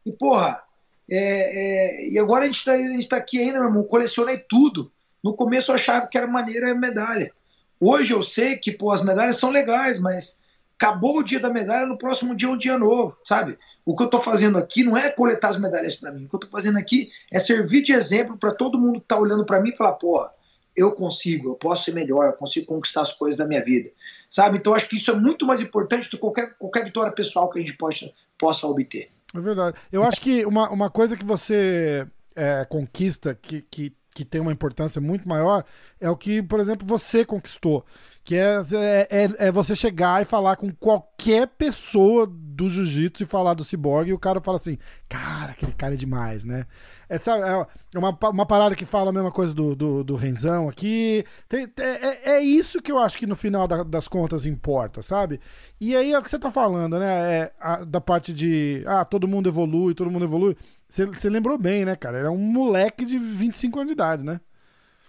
E, 0.05 0.13
porra, 0.13 0.61
é, 1.09 1.19
é, 1.19 2.11
e 2.11 2.19
agora 2.19 2.45
a 2.45 2.47
gente, 2.47 2.65
tá, 2.65 2.73
a 2.73 2.79
gente 2.79 3.09
tá 3.09 3.17
aqui 3.17 3.39
ainda, 3.39 3.61
meu 3.61 3.69
irmão, 3.69 3.85
colecionei 3.85 4.39
tudo. 4.39 4.91
No 5.23 5.35
começo 5.35 5.71
eu 5.71 5.77
achava 5.77 6.09
que 6.09 6.19
era 6.19 6.27
maneira 6.27 6.73
a 6.73 6.75
medalha. 6.75 7.33
Hoje 7.79 8.13
eu 8.13 8.23
sei 8.23 8.57
que, 8.57 8.73
pô, 8.73 8.91
as 8.91 9.05
medalhas 9.05 9.37
são 9.37 9.51
legais, 9.51 10.01
mas 10.01 10.40
acabou 10.81 11.19
o 11.19 11.23
dia 11.23 11.39
da 11.39 11.51
medalha, 11.51 11.85
no 11.85 11.99
próximo 11.99 12.35
dia 12.35 12.49
é 12.49 12.53
um 12.53 12.57
dia 12.57 12.79
novo, 12.79 13.15
sabe? 13.23 13.59
O 13.85 13.95
que 13.95 14.03
eu 14.03 14.09
tô 14.09 14.19
fazendo 14.19 14.57
aqui 14.57 14.83
não 14.83 14.97
é 14.97 15.11
coletar 15.11 15.51
as 15.51 15.59
medalhas 15.59 15.97
para 15.97 16.11
mim. 16.11 16.25
O 16.25 16.29
que 16.31 16.35
eu 16.37 16.41
tô 16.41 16.49
fazendo 16.49 16.79
aqui 16.79 17.11
é 17.31 17.39
servir 17.39 17.83
de 17.83 17.93
exemplo 17.93 18.39
para 18.39 18.55
todo 18.55 18.79
mundo 18.79 18.99
que 18.99 19.07
tá 19.07 19.19
olhando 19.19 19.45
para 19.45 19.61
mim 19.61 19.69
e 19.71 19.77
falar, 19.77 19.93
porra, 19.93 20.33
eu 20.75 20.93
consigo, 20.93 21.51
eu 21.51 21.55
posso 21.55 21.85
ser 21.85 21.93
melhor, 21.93 22.25
eu 22.25 22.33
consigo 22.33 22.65
conquistar 22.65 23.03
as 23.03 23.13
coisas 23.13 23.37
da 23.37 23.47
minha 23.47 23.63
vida, 23.63 23.91
sabe? 24.31 24.57
Então 24.57 24.73
acho 24.73 24.89
que 24.89 24.97
isso 24.97 25.11
é 25.11 25.15
muito 25.15 25.45
mais 25.47 25.61
importante 25.61 26.09
do 26.09 26.13
que 26.13 26.19
qualquer, 26.19 26.57
qualquer 26.57 26.85
vitória 26.85 27.13
pessoal 27.13 27.51
que 27.51 27.59
a 27.59 27.63
gente 27.63 27.77
possa, 27.77 28.11
possa 28.39 28.67
obter. 28.67 29.11
É 29.35 29.41
verdade. 29.41 29.77
Eu 29.93 30.03
acho 30.03 30.19
que 30.19 30.47
uma, 30.47 30.71
uma 30.71 30.89
coisa 30.89 31.15
que 31.15 31.25
você 31.25 32.07
é, 32.35 32.65
conquista 32.65 33.35
que, 33.35 33.61
que, 33.71 33.93
que 34.15 34.25
tem 34.25 34.41
uma 34.41 34.53
importância 34.53 34.99
muito 34.99 35.29
maior 35.29 35.63
é 36.01 36.09
o 36.09 36.17
que, 36.17 36.43
por 36.43 36.59
exemplo, 36.59 36.87
você 36.87 37.23
conquistou. 37.23 37.85
Que 38.31 38.37
é, 38.37 38.65
é, 38.75 39.09
é, 39.11 39.49
é 39.49 39.51
você 39.51 39.75
chegar 39.75 40.23
e 40.23 40.25
falar 40.25 40.55
com 40.55 40.71
qualquer 40.71 41.49
pessoa 41.49 42.29
do 42.31 42.71
jiu-jitsu 42.71 43.25
e 43.25 43.27
falar 43.27 43.55
do 43.55 43.65
ciborgue 43.65 44.11
e 44.11 44.15
o 44.15 44.21
cara 44.21 44.41
fala 44.41 44.57
assim, 44.57 44.79
cara, 45.09 45.51
aquele 45.51 45.73
cara 45.73 45.95
é 45.95 45.97
demais, 45.97 46.45
né? 46.45 46.65
É, 47.09 47.19
sabe, 47.19 47.43
é 47.43 47.99
uma, 47.99 48.17
uma 48.31 48.47
parada 48.47 48.77
que 48.77 48.85
fala 48.85 49.11
a 49.11 49.13
mesma 49.13 49.33
coisa 49.33 49.53
do, 49.53 49.75
do, 49.75 50.05
do 50.05 50.15
Renzão 50.15 50.69
aqui. 50.69 51.25
Tem, 51.49 51.67
é, 51.77 52.35
é 52.35 52.41
isso 52.41 52.81
que 52.81 52.93
eu 52.93 53.01
acho 53.01 53.19
que 53.19 53.27
no 53.27 53.35
final 53.35 53.67
da, 53.67 53.83
das 53.83 54.07
contas 54.07 54.47
importa, 54.47 55.03
sabe? 55.03 55.41
E 55.81 55.97
aí 55.97 56.13
é 56.13 56.19
o 56.21 56.23
que 56.23 56.31
você 56.31 56.39
tá 56.39 56.53
falando, 56.53 57.01
né? 57.01 57.37
É, 57.37 57.53
a, 57.59 57.85
da 57.85 58.01
parte 58.01 58.33
de, 58.33 58.85
ah, 58.87 59.05
todo 59.05 59.27
mundo 59.27 59.49
evolui, 59.49 59.93
todo 59.93 60.09
mundo 60.09 60.25
evolui. 60.25 60.57
Você 60.89 61.29
lembrou 61.29 61.59
bem, 61.59 61.85
né, 61.85 61.97
cara? 61.97 62.19
Era 62.19 62.29
é 62.29 62.31
um 62.31 62.39
moleque 62.39 63.05
de 63.05 63.19
25 63.19 63.81
anos 63.81 63.89
de 63.89 63.95
idade, 63.95 64.23
né? 64.23 64.41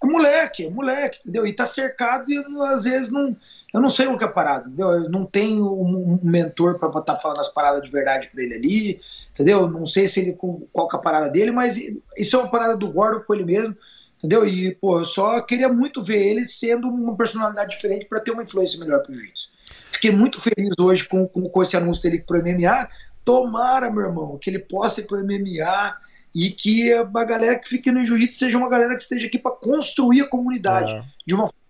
Moleque, 0.03 0.65
é 0.65 0.69
moleque, 0.69 1.19
entendeu? 1.19 1.45
E 1.45 1.53
tá 1.53 1.65
cercado 1.65 2.31
e 2.31 2.43
às 2.63 2.83
vezes 2.83 3.11
não. 3.11 3.35
Eu 3.73 3.79
não 3.79 3.89
sei 3.89 4.07
o 4.07 4.17
que 4.17 4.23
é 4.23 4.27
parado, 4.27 4.67
entendeu? 4.67 4.89
Eu 4.89 5.09
não 5.09 5.25
tenho 5.25 5.71
um, 5.71 6.19
mentor 6.23 6.77
para 6.77 6.99
estar 6.99 7.19
falando 7.19 7.39
as 7.39 7.47
paradas 7.47 7.81
de 7.81 7.89
verdade 7.89 8.29
para 8.33 8.43
ele 8.43 8.55
ali, 8.55 9.01
entendeu? 9.31 9.69
Não 9.69 9.85
sei 9.85 10.07
se 10.07 10.19
ele 10.19 10.37
qual 10.73 10.89
que 10.89 10.95
é 10.95 10.99
a 10.99 11.01
parada 11.01 11.29
dele, 11.29 11.51
mas 11.51 11.77
isso 12.17 12.35
é 12.35 12.39
uma 12.39 12.49
parada 12.51 12.75
do 12.75 12.91
Gordon 12.91 13.21
com 13.21 13.33
ele 13.33 13.45
mesmo, 13.45 13.77
entendeu? 14.17 14.45
E, 14.45 14.75
pô, 14.75 14.99
eu 14.99 15.05
só 15.05 15.39
queria 15.39 15.69
muito 15.69 16.03
ver 16.03 16.21
ele 16.21 16.47
sendo 16.47 16.89
uma 16.89 17.15
personalidade 17.15 17.71
diferente 17.71 18.07
para 18.07 18.19
ter 18.19 18.31
uma 18.31 18.43
influência 18.43 18.79
melhor 18.79 19.01
pro 19.03 19.13
jiu-jitsu. 19.13 19.51
Fiquei 19.91 20.11
muito 20.11 20.41
feliz 20.41 20.73
hoje 20.79 21.07
com, 21.07 21.27
com, 21.27 21.47
com 21.47 21.61
esse 21.61 21.77
anúncio 21.77 22.03
dele 22.03 22.23
pro 22.25 22.41
MMA. 22.43 22.89
Tomara, 23.23 23.89
meu 23.89 24.03
irmão, 24.03 24.37
que 24.37 24.49
ele 24.49 24.59
possa 24.59 24.99
ir 24.99 25.05
pro 25.05 25.23
MMA 25.23 25.95
e 26.33 26.49
que 26.49 26.93
a 26.93 27.03
galera 27.03 27.59
que 27.59 27.67
fique 27.67 27.91
no 27.91 28.05
jiu-jitsu 28.05 28.39
seja 28.39 28.57
uma 28.57 28.69
galera 28.69 28.95
que 28.95 29.01
esteja 29.01 29.27
aqui 29.27 29.37
para 29.37 29.51
construir 29.51 30.21
a 30.21 30.27
comunidade 30.27 30.91
é. 30.91 31.03
de 31.25 31.33
uma 31.33 31.47
forma 31.47 31.61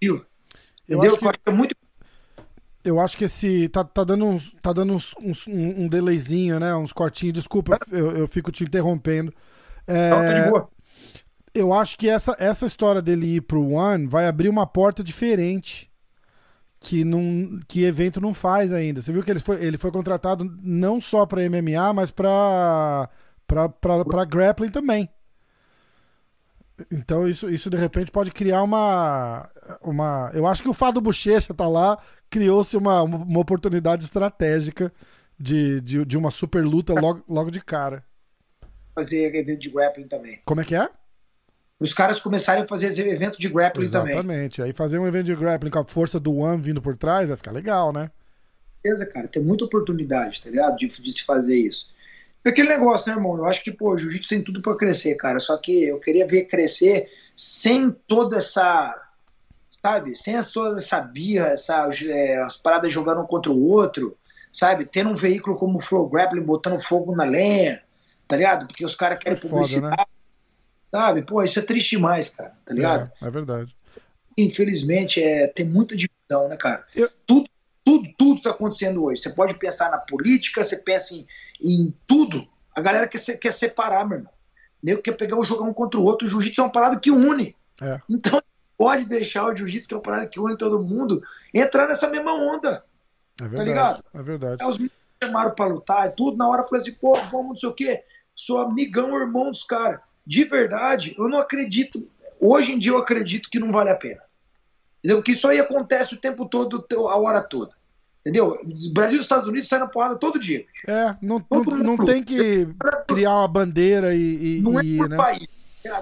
eu 0.00 0.26
Entendeu? 0.88 1.10
Acho 1.10 1.18
que, 1.18 1.24
eu 1.24 1.28
acho 1.28 1.38
que 1.40 1.50
é 1.50 1.52
muito 1.52 1.76
eu 2.86 3.00
acho 3.00 3.16
que 3.16 3.24
esse. 3.24 3.68
Tá, 3.68 3.82
tá 3.82 4.04
dando, 4.04 4.24
uns, 4.24 4.52
tá 4.62 4.72
dando 4.72 4.94
uns, 4.94 5.14
uns, 5.20 5.46
um, 5.48 5.82
um 5.82 5.88
delayzinho, 5.88 6.60
né? 6.60 6.74
Uns 6.76 6.92
cortinhos. 6.92 7.34
Desculpa, 7.34 7.78
eu, 7.90 8.16
eu 8.16 8.28
fico 8.28 8.52
te 8.52 8.62
interrompendo. 8.62 9.32
É, 9.86 10.10
Não, 10.10 10.24
tá 10.24 10.32
de 10.32 10.50
boa. 10.50 10.68
Eu 11.52 11.72
acho 11.72 11.98
que 11.98 12.08
essa, 12.08 12.36
essa 12.38 12.66
história 12.66 13.02
dele 13.02 13.36
ir 13.36 13.40
pro 13.40 13.72
One 13.72 14.06
vai 14.06 14.28
abrir 14.28 14.48
uma 14.48 14.66
porta 14.66 15.02
diferente 15.02 15.90
que, 16.78 17.02
não, 17.02 17.58
que 17.66 17.82
evento 17.82 18.20
não 18.20 18.32
faz 18.32 18.72
ainda. 18.72 19.00
Você 19.00 19.12
viu 19.12 19.22
que 19.22 19.30
ele 19.30 19.40
foi, 19.40 19.64
ele 19.64 19.78
foi 19.78 19.90
contratado 19.90 20.44
não 20.62 21.00
só 21.00 21.26
para 21.26 21.48
MMA, 21.48 21.92
mas 21.94 22.10
para 22.10 23.08
para 23.46 24.24
grappling 24.24 24.70
também. 24.70 25.08
Então 26.90 27.26
isso, 27.26 27.48
isso 27.48 27.70
de 27.70 27.76
repente 27.76 28.10
pode 28.10 28.30
criar 28.30 28.62
uma, 28.62 29.48
uma. 29.80 30.30
Eu 30.34 30.46
acho 30.46 30.62
que 30.62 30.68
o 30.68 30.74
Fado 30.74 31.00
Bochecha 31.00 31.54
tá 31.54 31.66
lá, 31.66 31.98
criou-se 32.28 32.76
uma, 32.76 33.02
uma 33.02 33.40
oportunidade 33.40 34.04
estratégica 34.04 34.92
de, 35.38 35.80
de, 35.80 36.04
de 36.04 36.18
uma 36.18 36.30
super 36.30 36.64
luta 36.64 36.92
logo, 36.92 37.24
logo 37.28 37.50
de 37.50 37.60
cara. 37.60 38.04
Fazer 38.94 39.34
evento 39.34 39.60
de 39.60 39.70
grappling 39.70 40.08
também. 40.08 40.40
Como 40.44 40.60
é 40.60 40.64
que 40.64 40.74
é? 40.74 40.88
Os 41.78 41.92
caras 41.92 42.20
começarem 42.20 42.64
a 42.64 42.68
fazer 42.68 42.88
evento 43.06 43.38
de 43.38 43.48
grappling 43.48 43.84
Exatamente. 43.84 44.16
também. 44.16 44.36
Exatamente. 44.36 44.62
Aí 44.62 44.72
fazer 44.72 44.98
um 44.98 45.06
evento 45.06 45.26
de 45.26 45.34
grappling 45.34 45.70
com 45.70 45.78
a 45.78 45.84
força 45.84 46.18
do 46.18 46.36
One 46.36 46.60
vindo 46.60 46.80
por 46.80 46.96
trás 46.96 47.28
vai 47.28 47.36
ficar 47.36 47.52
legal, 47.52 47.92
né? 47.92 48.10
Beleza, 48.82 49.04
cara. 49.06 49.28
Tem 49.28 49.42
muita 49.42 49.64
oportunidade, 49.64 50.42
tá 50.42 50.50
ligado? 50.50 50.76
De, 50.76 50.86
de 50.86 51.12
se 51.12 51.24
fazer 51.24 51.56
isso. 51.56 51.88
É 52.46 52.50
aquele 52.50 52.68
negócio, 52.68 53.10
né, 53.10 53.18
irmão? 53.18 53.36
Eu 53.36 53.46
acho 53.46 53.60
que, 53.64 53.72
pô, 53.72 53.98
jiu-jitsu 53.98 54.28
tem 54.28 54.40
tudo 54.40 54.62
para 54.62 54.76
crescer, 54.76 55.16
cara. 55.16 55.40
Só 55.40 55.56
que 55.56 55.82
eu 55.82 55.98
queria 55.98 56.24
ver 56.24 56.44
crescer 56.44 57.10
sem 57.34 57.90
toda 57.90 58.36
essa. 58.36 58.94
Sabe? 59.68 60.14
Sem 60.14 60.40
toda 60.54 60.78
essa 60.78 61.00
birra, 61.00 61.48
essa, 61.48 61.88
é, 62.04 62.40
as 62.40 62.56
paradas 62.56 62.92
jogando 62.92 63.22
um 63.22 63.26
contra 63.26 63.50
o 63.50 63.68
outro, 63.68 64.16
sabe? 64.52 64.84
Tendo 64.84 65.10
um 65.10 65.16
veículo 65.16 65.58
como 65.58 65.76
o 65.76 65.82
Flow 65.82 66.08
Grappling 66.08 66.42
botando 66.42 66.78
fogo 66.78 67.16
na 67.16 67.24
lenha, 67.24 67.82
tá 68.28 68.36
ligado? 68.36 68.68
Porque 68.68 68.84
os 68.84 68.94
caras 68.94 69.18
querem 69.18 69.36
publicidade. 69.36 69.96
Foda, 69.96 69.96
né? 69.96 70.04
Sabe? 70.94 71.22
Pô, 71.22 71.42
isso 71.42 71.58
é 71.58 71.62
triste 71.62 71.96
demais, 71.96 72.28
cara, 72.28 72.54
tá 72.64 72.72
ligado? 72.72 73.10
É, 73.20 73.26
é 73.26 73.30
verdade. 73.30 73.74
Infelizmente, 74.38 75.20
é, 75.20 75.48
tem 75.48 75.66
muita 75.66 75.96
divisão, 75.96 76.48
né, 76.48 76.56
cara? 76.56 76.86
Eu... 76.94 77.10
Tudo 77.26 77.50
tudo, 77.86 78.08
tudo 78.18 78.38
está 78.38 78.50
acontecendo 78.50 79.04
hoje. 79.04 79.22
Você 79.22 79.30
pode 79.30 79.54
pensar 79.54 79.92
na 79.92 79.98
política, 79.98 80.64
você 80.64 80.76
pensa 80.76 81.14
em, 81.14 81.24
em 81.62 81.94
tudo. 82.04 82.44
A 82.74 82.82
galera 82.82 83.06
quer, 83.06 83.20
quer 83.38 83.52
separar, 83.52 84.04
meu 84.04 84.18
irmão. 84.18 84.32
Nego 84.82 85.00
quer 85.00 85.12
pegar 85.12 85.38
um 85.38 85.44
jogar 85.44 85.64
um 85.64 85.72
contra 85.72 86.00
o 86.00 86.02
outro. 86.02 86.26
O 86.26 86.30
jiu-jitsu 86.30 86.60
é 86.60 86.64
uma 86.64 86.72
parada 86.72 86.98
que 86.98 87.12
une. 87.12 87.54
É. 87.80 88.00
Então, 88.10 88.42
pode 88.76 89.04
deixar 89.04 89.46
o 89.46 89.56
jiu-jitsu, 89.56 89.86
que 89.86 89.94
é 89.94 89.96
uma 89.96 90.02
parada 90.02 90.26
que 90.26 90.40
une 90.40 90.58
todo 90.58 90.82
mundo, 90.82 91.22
entrar 91.54 91.86
nessa 91.86 92.10
mesma 92.10 92.34
onda. 92.34 92.84
É 93.40 93.44
tá 93.44 93.48
verdade. 93.48 93.56
Tá 93.56 93.64
ligado? 93.64 94.04
É 94.14 94.22
verdade. 94.22 94.62
Aí 94.64 94.68
os 94.68 94.78
meninos 94.78 94.96
chamaram 95.22 95.54
pra 95.54 95.66
lutar 95.66 96.08
e 96.08 96.10
tudo. 96.10 96.36
Na 96.36 96.48
hora 96.48 96.62
eu 96.62 96.68
falei 96.68 96.82
assim, 96.82 96.92
pô, 96.94 97.14
vamos, 97.30 97.48
não 97.48 97.56
sei 97.56 97.68
o 97.68 97.72
quê. 97.72 98.02
Sou 98.34 98.58
amigão, 98.58 99.16
irmão 99.16 99.48
dos 99.48 99.62
caras. 99.62 100.00
De 100.26 100.42
verdade, 100.42 101.14
eu 101.16 101.28
não 101.28 101.38
acredito. 101.38 102.04
Hoje 102.40 102.72
em 102.72 102.78
dia 102.80 102.90
eu 102.90 102.98
acredito 102.98 103.48
que 103.48 103.60
não 103.60 103.70
vale 103.70 103.90
a 103.90 103.96
pena. 103.96 104.25
Entendeu? 105.06 105.22
Que 105.22 105.32
isso 105.32 105.46
aí 105.46 105.60
acontece 105.60 106.16
o 106.16 106.20
tempo 106.20 106.46
todo, 106.46 106.84
a 107.08 107.16
hora 107.16 107.40
toda. 107.40 107.70
Entendeu? 108.22 108.58
Brasil 108.92 109.18
e 109.18 109.20
Estados 109.20 109.46
Unidos 109.46 109.68
saem 109.68 109.82
na 109.82 109.88
porrada 109.88 110.16
todo 110.16 110.36
dia. 110.36 110.66
É, 110.88 111.14
não, 111.22 111.40
não, 111.48 111.96
não 111.96 112.04
tem 112.04 112.24
que 112.24 112.66
criar 113.06 113.36
uma 113.36 113.46
bandeira 113.46 114.16
e. 114.16 114.58
e 114.58 114.60
não 114.62 114.80
é 114.80 114.82
por 114.82 115.08
né? 115.08 115.16
país. 115.16 115.46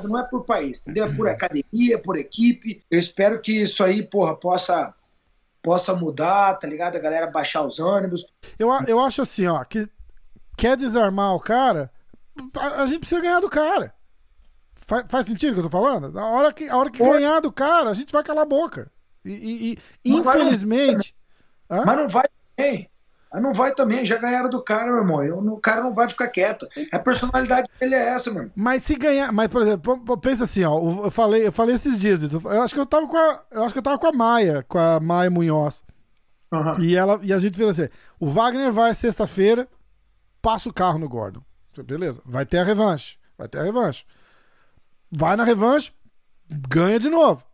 Não 0.04 0.18
é 0.18 0.22
por 0.22 0.44
país, 0.46 0.80
entendeu? 0.80 1.04
É 1.04 1.14
por 1.14 1.28
academia, 1.28 1.98
por 1.98 2.16
equipe. 2.16 2.82
Eu 2.90 2.98
espero 2.98 3.38
que 3.42 3.60
isso 3.60 3.84
aí, 3.84 4.02
porra, 4.02 4.34
possa 4.34 4.94
possa 5.62 5.94
mudar, 5.94 6.54
tá 6.54 6.66
ligado? 6.66 6.96
A 6.96 7.00
galera 7.00 7.26
baixar 7.26 7.62
os 7.62 7.78
ânimos. 7.78 8.26
Eu, 8.58 8.70
eu 8.86 8.98
acho 9.00 9.20
assim, 9.20 9.46
ó, 9.46 9.62
que 9.64 9.86
quer 10.56 10.78
desarmar 10.78 11.34
o 11.34 11.40
cara, 11.40 11.90
a, 12.56 12.82
a 12.82 12.86
gente 12.86 13.00
precisa 13.00 13.20
ganhar 13.20 13.40
do 13.40 13.50
cara. 13.50 13.92
Faz, 14.86 15.04
faz 15.08 15.26
sentido 15.26 15.50
o 15.50 15.54
que 15.54 15.60
eu 15.60 15.64
tô 15.64 15.70
falando? 15.70 16.18
A 16.18 16.26
hora 16.26 16.52
que, 16.54 16.68
a 16.70 16.76
hora 16.76 16.90
que 16.90 17.04
ganhar 17.04 17.40
do 17.40 17.52
cara, 17.52 17.90
a 17.90 17.94
gente 17.94 18.12
vai 18.12 18.22
calar 18.22 18.44
a 18.44 18.48
boca. 18.48 18.90
E, 19.24 19.32
e, 19.72 19.78
e 20.04 20.14
infelizmente. 20.14 21.14
Mas, 21.68 21.84
mas 21.84 21.96
não 21.96 22.08
vai 22.08 22.24
também. 22.56 22.90
Mas 23.32 23.42
não 23.42 23.52
vai 23.52 23.74
também, 23.74 24.04
já 24.04 24.16
ganharam 24.16 24.48
do 24.48 24.62
cara, 24.62 24.92
meu 24.92 25.00
irmão. 25.00 25.54
O 25.54 25.60
cara 25.60 25.82
não 25.82 25.92
vai 25.92 26.08
ficar 26.08 26.28
quieto. 26.28 26.68
A 26.92 26.98
personalidade 26.98 27.68
dele 27.80 27.96
é 27.96 28.08
essa, 28.10 28.30
meu 28.30 28.42
irmão. 28.42 28.52
Mas 28.54 28.84
se 28.84 28.94
ganhar. 28.94 29.32
Mas, 29.32 29.48
por 29.48 29.62
exemplo, 29.62 30.18
pensa 30.18 30.44
assim, 30.44 30.62
ó. 30.62 30.78
Eu 31.04 31.10
falei, 31.10 31.46
eu 31.46 31.52
falei 31.52 31.74
esses 31.74 31.98
dias 32.00 32.32
Eu 32.32 32.62
acho 32.62 32.74
que 32.74 32.80
eu 32.80 32.86
tava 32.86 33.06
com 33.08 33.16
a. 33.16 33.42
Eu 33.50 33.64
acho 33.64 33.72
que 33.72 33.78
eu 33.78 33.82
tava 33.82 33.98
com 33.98 34.06
a 34.06 34.12
Maia, 34.12 34.64
com 34.68 34.78
a 34.78 35.00
Maia 35.00 35.30
Munhoz. 35.30 35.82
Uhum. 36.52 36.80
E, 36.80 36.96
ela, 36.96 37.18
e 37.22 37.32
a 37.32 37.38
gente 37.40 37.56
fez 37.56 37.70
assim: 37.70 37.88
o 38.20 38.28
Wagner 38.28 38.70
vai 38.70 38.94
sexta-feira, 38.94 39.66
passa 40.40 40.68
o 40.68 40.72
carro 40.72 40.98
no 40.98 41.08
Gordon. 41.08 41.40
Beleza, 41.84 42.20
vai 42.24 42.46
ter 42.46 42.58
a 42.58 42.64
revanche. 42.64 43.18
Vai 43.36 43.48
ter 43.48 43.58
a 43.58 43.64
revanche 43.64 44.06
vai 45.14 45.36
na 45.36 45.44
revanche, 45.44 45.92
ganha 46.50 46.98
de 46.98 47.08
novo. 47.08 47.44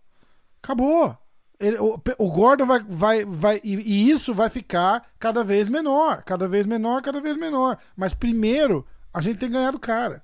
Acabou. 0.62 1.16
Ele, 1.60 1.76
o, 1.78 2.00
o, 2.18 2.30
Gordon 2.30 2.64
vai. 2.64 2.82
vai, 2.88 3.24
vai 3.24 3.60
e, 3.62 3.74
e, 3.76 4.10
isso 4.10 4.32
vai 4.32 4.48
ficar 4.48 5.06
cada 5.18 5.44
vez 5.44 5.68
menor. 5.68 6.22
Cada 6.24 6.48
vez 6.48 6.64
menor, 6.64 7.02
cada 7.02 7.20
vez 7.20 7.36
menor. 7.36 7.76
Mas 7.94 8.14
primeiro, 8.14 8.86
a 9.12 9.20
gente 9.20 9.38
tem 9.38 9.48
que 9.50 9.54
ganhar 9.54 9.70
do 9.70 9.78
cara. 9.78 10.22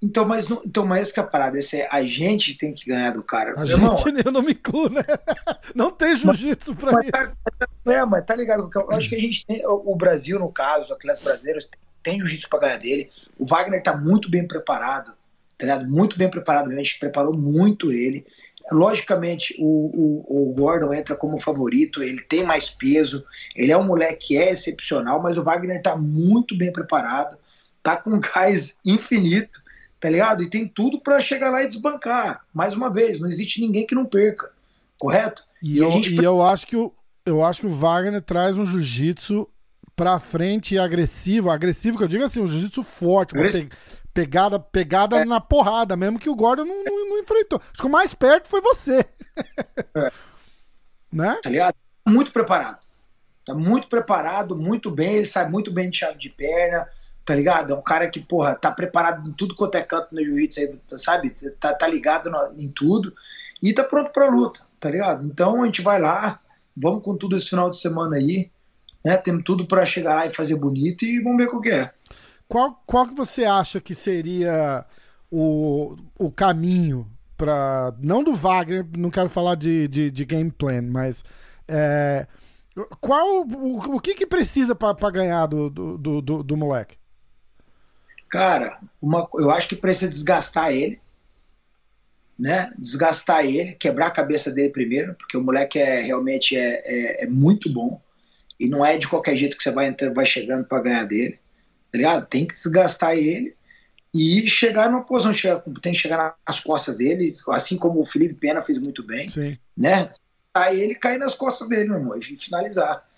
Então, 0.00 0.24
mas, 0.24 0.46
não, 0.46 0.62
então, 0.64 0.86
mas 0.86 1.10
que 1.10 1.18
a 1.18 1.24
parada 1.24 1.58
esse 1.58 1.80
é 1.80 1.88
a 1.90 2.02
gente 2.04 2.56
tem 2.56 2.74
que 2.74 2.90
ganhar 2.90 3.10
do 3.12 3.24
cara. 3.24 3.54
A 3.58 3.64
Irmão, 3.64 3.96
gente, 3.96 4.24
eu 4.24 4.30
não 4.30 4.42
me 4.42 4.52
incluo, 4.52 4.88
né? 4.88 5.02
Não 5.74 5.90
tem 5.90 6.14
jiu-jitsu 6.14 6.76
pra 6.76 6.92
mas, 6.92 7.10
tá, 7.10 7.22
isso. 7.22 7.36
Tá, 7.58 7.92
é, 7.92 8.04
mas 8.04 8.24
tá 8.24 8.36
ligado? 8.36 8.70
Eu 8.72 8.92
acho 8.92 9.08
que 9.08 9.16
a 9.16 9.20
gente 9.20 9.44
tem. 9.46 9.62
O 9.66 9.96
Brasil, 9.96 10.38
no 10.38 10.52
caso, 10.52 10.82
os 10.82 10.92
atletas 10.92 11.22
brasileiros, 11.24 11.64
tem, 11.64 11.80
tem 12.02 12.18
jiu-jitsu 12.20 12.48
pra 12.48 12.60
ganhar 12.60 12.78
dele. 12.78 13.10
O 13.38 13.44
Wagner 13.44 13.82
tá 13.82 13.96
muito 13.96 14.30
bem 14.30 14.46
preparado 14.46 15.14
tá 15.58 15.66
ligado? 15.66 15.88
Muito 15.88 16.18
bem 16.18 16.28
preparado, 16.28 16.70
a 16.70 16.74
gente 16.74 16.98
preparou 16.98 17.36
muito 17.36 17.92
ele. 17.92 18.26
Logicamente, 18.72 19.54
o, 19.58 19.66
o, 19.66 20.50
o, 20.50 20.54
Gordon 20.54 20.94
entra 20.94 21.14
como 21.14 21.38
favorito, 21.38 22.02
ele 22.02 22.22
tem 22.22 22.42
mais 22.42 22.70
peso, 22.70 23.24
ele 23.54 23.70
é 23.70 23.76
um 23.76 23.84
moleque 23.84 24.28
que 24.28 24.36
é 24.38 24.50
excepcional, 24.50 25.22
mas 25.22 25.36
o 25.36 25.44
Wagner 25.44 25.82
tá 25.82 25.94
muito 25.96 26.56
bem 26.56 26.72
preparado, 26.72 27.36
tá 27.82 27.96
com 27.96 28.18
gás 28.20 28.76
infinito, 28.84 29.62
tá 30.00 30.08
ligado? 30.08 30.42
E 30.42 30.48
tem 30.48 30.66
tudo 30.66 30.98
para 30.98 31.20
chegar 31.20 31.50
lá 31.50 31.62
e 31.62 31.66
desbancar. 31.66 32.42
Mais 32.54 32.74
uma 32.74 32.90
vez, 32.90 33.20
não 33.20 33.28
existe 33.28 33.60
ninguém 33.60 33.86
que 33.86 33.94
não 33.94 34.06
perca, 34.06 34.50
correto? 34.98 35.44
E, 35.62 35.74
e 35.74 35.78
eu, 35.78 35.92
gente... 35.92 36.14
e 36.14 36.24
eu 36.24 36.42
acho 36.42 36.66
que 36.66 36.76
o, 36.76 36.90
eu 37.26 37.44
acho 37.44 37.60
que 37.60 37.66
o 37.66 37.72
Wagner 37.72 38.22
traz 38.22 38.56
um 38.56 38.64
jiu-jitsu 38.64 39.48
pra 39.94 40.18
frente 40.18 40.74
e 40.74 40.78
agressivo, 40.78 41.50
agressivo 41.50 41.98
que 41.98 42.04
eu 42.04 42.08
digo 42.08 42.24
assim, 42.24 42.40
um 42.40 42.46
jiu-jitsu 42.46 42.82
forte, 42.82 43.34
pegada, 44.14 44.58
pegada 44.58 45.18
é. 45.18 45.24
na 45.24 45.40
porrada, 45.40 45.96
mesmo 45.96 46.18
que 46.18 46.30
o 46.30 46.34
Gordon 46.34 46.64
não, 46.64 46.84
não, 46.84 47.08
não, 47.10 47.18
enfrentou. 47.18 47.60
Acho 47.60 47.82
que 47.82 47.86
o 47.86 47.90
mais 47.90 48.14
perto 48.14 48.48
foi 48.48 48.60
você. 48.60 49.04
É. 49.94 50.12
né? 51.12 51.38
Tá 51.42 51.50
ligado? 51.50 51.74
Muito 52.08 52.32
preparado. 52.32 52.78
Tá 53.44 53.54
muito 53.54 53.88
preparado, 53.88 54.56
muito 54.56 54.90
bem, 54.90 55.16
ele 55.16 55.26
sai 55.26 55.48
muito 55.50 55.70
bem 55.70 55.90
de 55.90 55.98
chave 55.98 56.16
de 56.16 56.30
perna, 56.30 56.88
tá 57.26 57.34
ligado? 57.34 57.74
É 57.74 57.76
um 57.76 57.82
cara 57.82 58.08
que, 58.08 58.20
porra, 58.20 58.54
tá 58.54 58.70
preparado 58.70 59.28
em 59.28 59.32
tudo 59.32 59.54
quanto 59.54 59.74
é 59.74 59.82
canto 59.82 60.14
no 60.14 60.24
jiu-jitsu, 60.24 60.80
sabe? 60.96 61.30
Tá, 61.60 61.74
tá 61.74 61.86
ligado 61.86 62.30
no, 62.30 62.54
em 62.56 62.68
tudo 62.68 63.14
e 63.62 63.74
tá 63.74 63.84
pronto 63.84 64.10
pra 64.12 64.28
luta 64.28 64.60
tá 64.84 64.90
ligado? 64.90 65.24
Então 65.24 65.62
a 65.62 65.64
gente 65.64 65.80
vai 65.80 65.98
lá, 65.98 66.38
vamos 66.76 67.02
com 67.02 67.16
tudo 67.16 67.38
esse 67.38 67.48
final 67.48 67.70
de 67.70 67.78
semana 67.78 68.16
aí, 68.16 68.50
né? 69.02 69.16
Temos 69.16 69.42
tudo 69.42 69.66
para 69.66 69.86
chegar 69.86 70.14
lá 70.14 70.26
e 70.26 70.30
fazer 70.30 70.56
bonito 70.56 71.06
e 71.06 71.22
vamos 71.22 71.38
ver 71.38 71.48
o 71.48 71.58
que 71.58 71.70
é. 71.70 71.90
Qual, 72.54 72.80
qual 72.86 73.08
que 73.08 73.14
você 73.14 73.44
acha 73.44 73.80
que 73.80 73.96
seria 73.96 74.86
o, 75.28 75.96
o 76.16 76.30
caminho 76.30 77.10
para 77.36 77.92
não 77.98 78.22
do 78.22 78.32
Wagner, 78.32 78.86
não 78.96 79.10
quero 79.10 79.28
falar 79.28 79.56
de, 79.56 79.88
de, 79.88 80.08
de 80.08 80.24
game 80.24 80.52
plan, 80.52 80.82
mas 80.82 81.24
é, 81.66 82.28
qual 83.00 83.44
o, 83.44 83.96
o 83.96 84.00
que 84.00 84.14
que 84.14 84.24
precisa 84.24 84.72
para 84.72 85.10
ganhar 85.10 85.46
do, 85.46 85.68
do, 85.68 86.22
do, 86.22 86.42
do, 86.44 86.56
moleque? 86.56 86.96
Cara, 88.30 88.78
uma, 89.02 89.28
eu 89.34 89.50
acho 89.50 89.66
que 89.66 89.74
precisa 89.74 90.08
desgastar 90.08 90.70
ele, 90.70 91.00
né? 92.38 92.72
Desgastar 92.78 93.44
ele, 93.44 93.72
quebrar 93.72 94.06
a 94.06 94.12
cabeça 94.12 94.52
dele 94.52 94.70
primeiro, 94.70 95.14
porque 95.14 95.36
o 95.36 95.42
moleque 95.42 95.80
é 95.80 96.02
realmente 96.02 96.56
é, 96.56 96.82
é, 96.84 97.24
é 97.24 97.26
muito 97.26 97.68
bom 97.68 98.00
e 98.60 98.68
não 98.68 98.86
é 98.86 98.96
de 98.96 99.08
qualquer 99.08 99.34
jeito 99.34 99.56
que 99.56 99.62
você 99.64 99.72
vai 99.72 99.92
vai 100.14 100.24
chegando 100.24 100.66
para 100.66 100.82
ganhar 100.82 101.04
dele, 101.04 101.40
tá 101.94 101.98
ligado? 101.98 102.26
Tem 102.26 102.44
que 102.44 102.54
desgastar 102.54 103.16
ele 103.16 103.54
e 104.12 104.48
chegar 104.48 104.90
numa 104.90 105.04
posição, 105.04 105.62
tem 105.80 105.92
que 105.92 105.98
chegar 105.98 106.34
nas 106.44 106.58
costas 106.58 106.96
dele, 106.96 107.32
assim 107.50 107.76
como 107.76 108.00
o 108.00 108.04
Felipe 108.04 108.34
Pena 108.34 108.60
fez 108.60 108.80
muito 108.80 109.04
bem, 109.04 109.28
Sim. 109.28 109.56
né? 109.76 110.10
Aí 110.52 110.80
ele 110.80 110.96
cair 110.96 111.18
nas 111.18 111.36
costas 111.36 111.68
dele, 111.68 111.88
meu 111.88 111.98
irmão, 111.98 112.18
e 112.18 112.22
finalizar, 112.22 113.08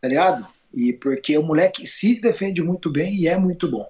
tá 0.00 0.08
ligado? 0.08 0.44
E 0.72 0.92
porque 0.92 1.38
o 1.38 1.44
moleque 1.44 1.86
se 1.86 2.20
defende 2.20 2.60
muito 2.60 2.90
bem 2.90 3.14
e 3.14 3.28
é 3.28 3.36
muito 3.36 3.70
bom, 3.70 3.88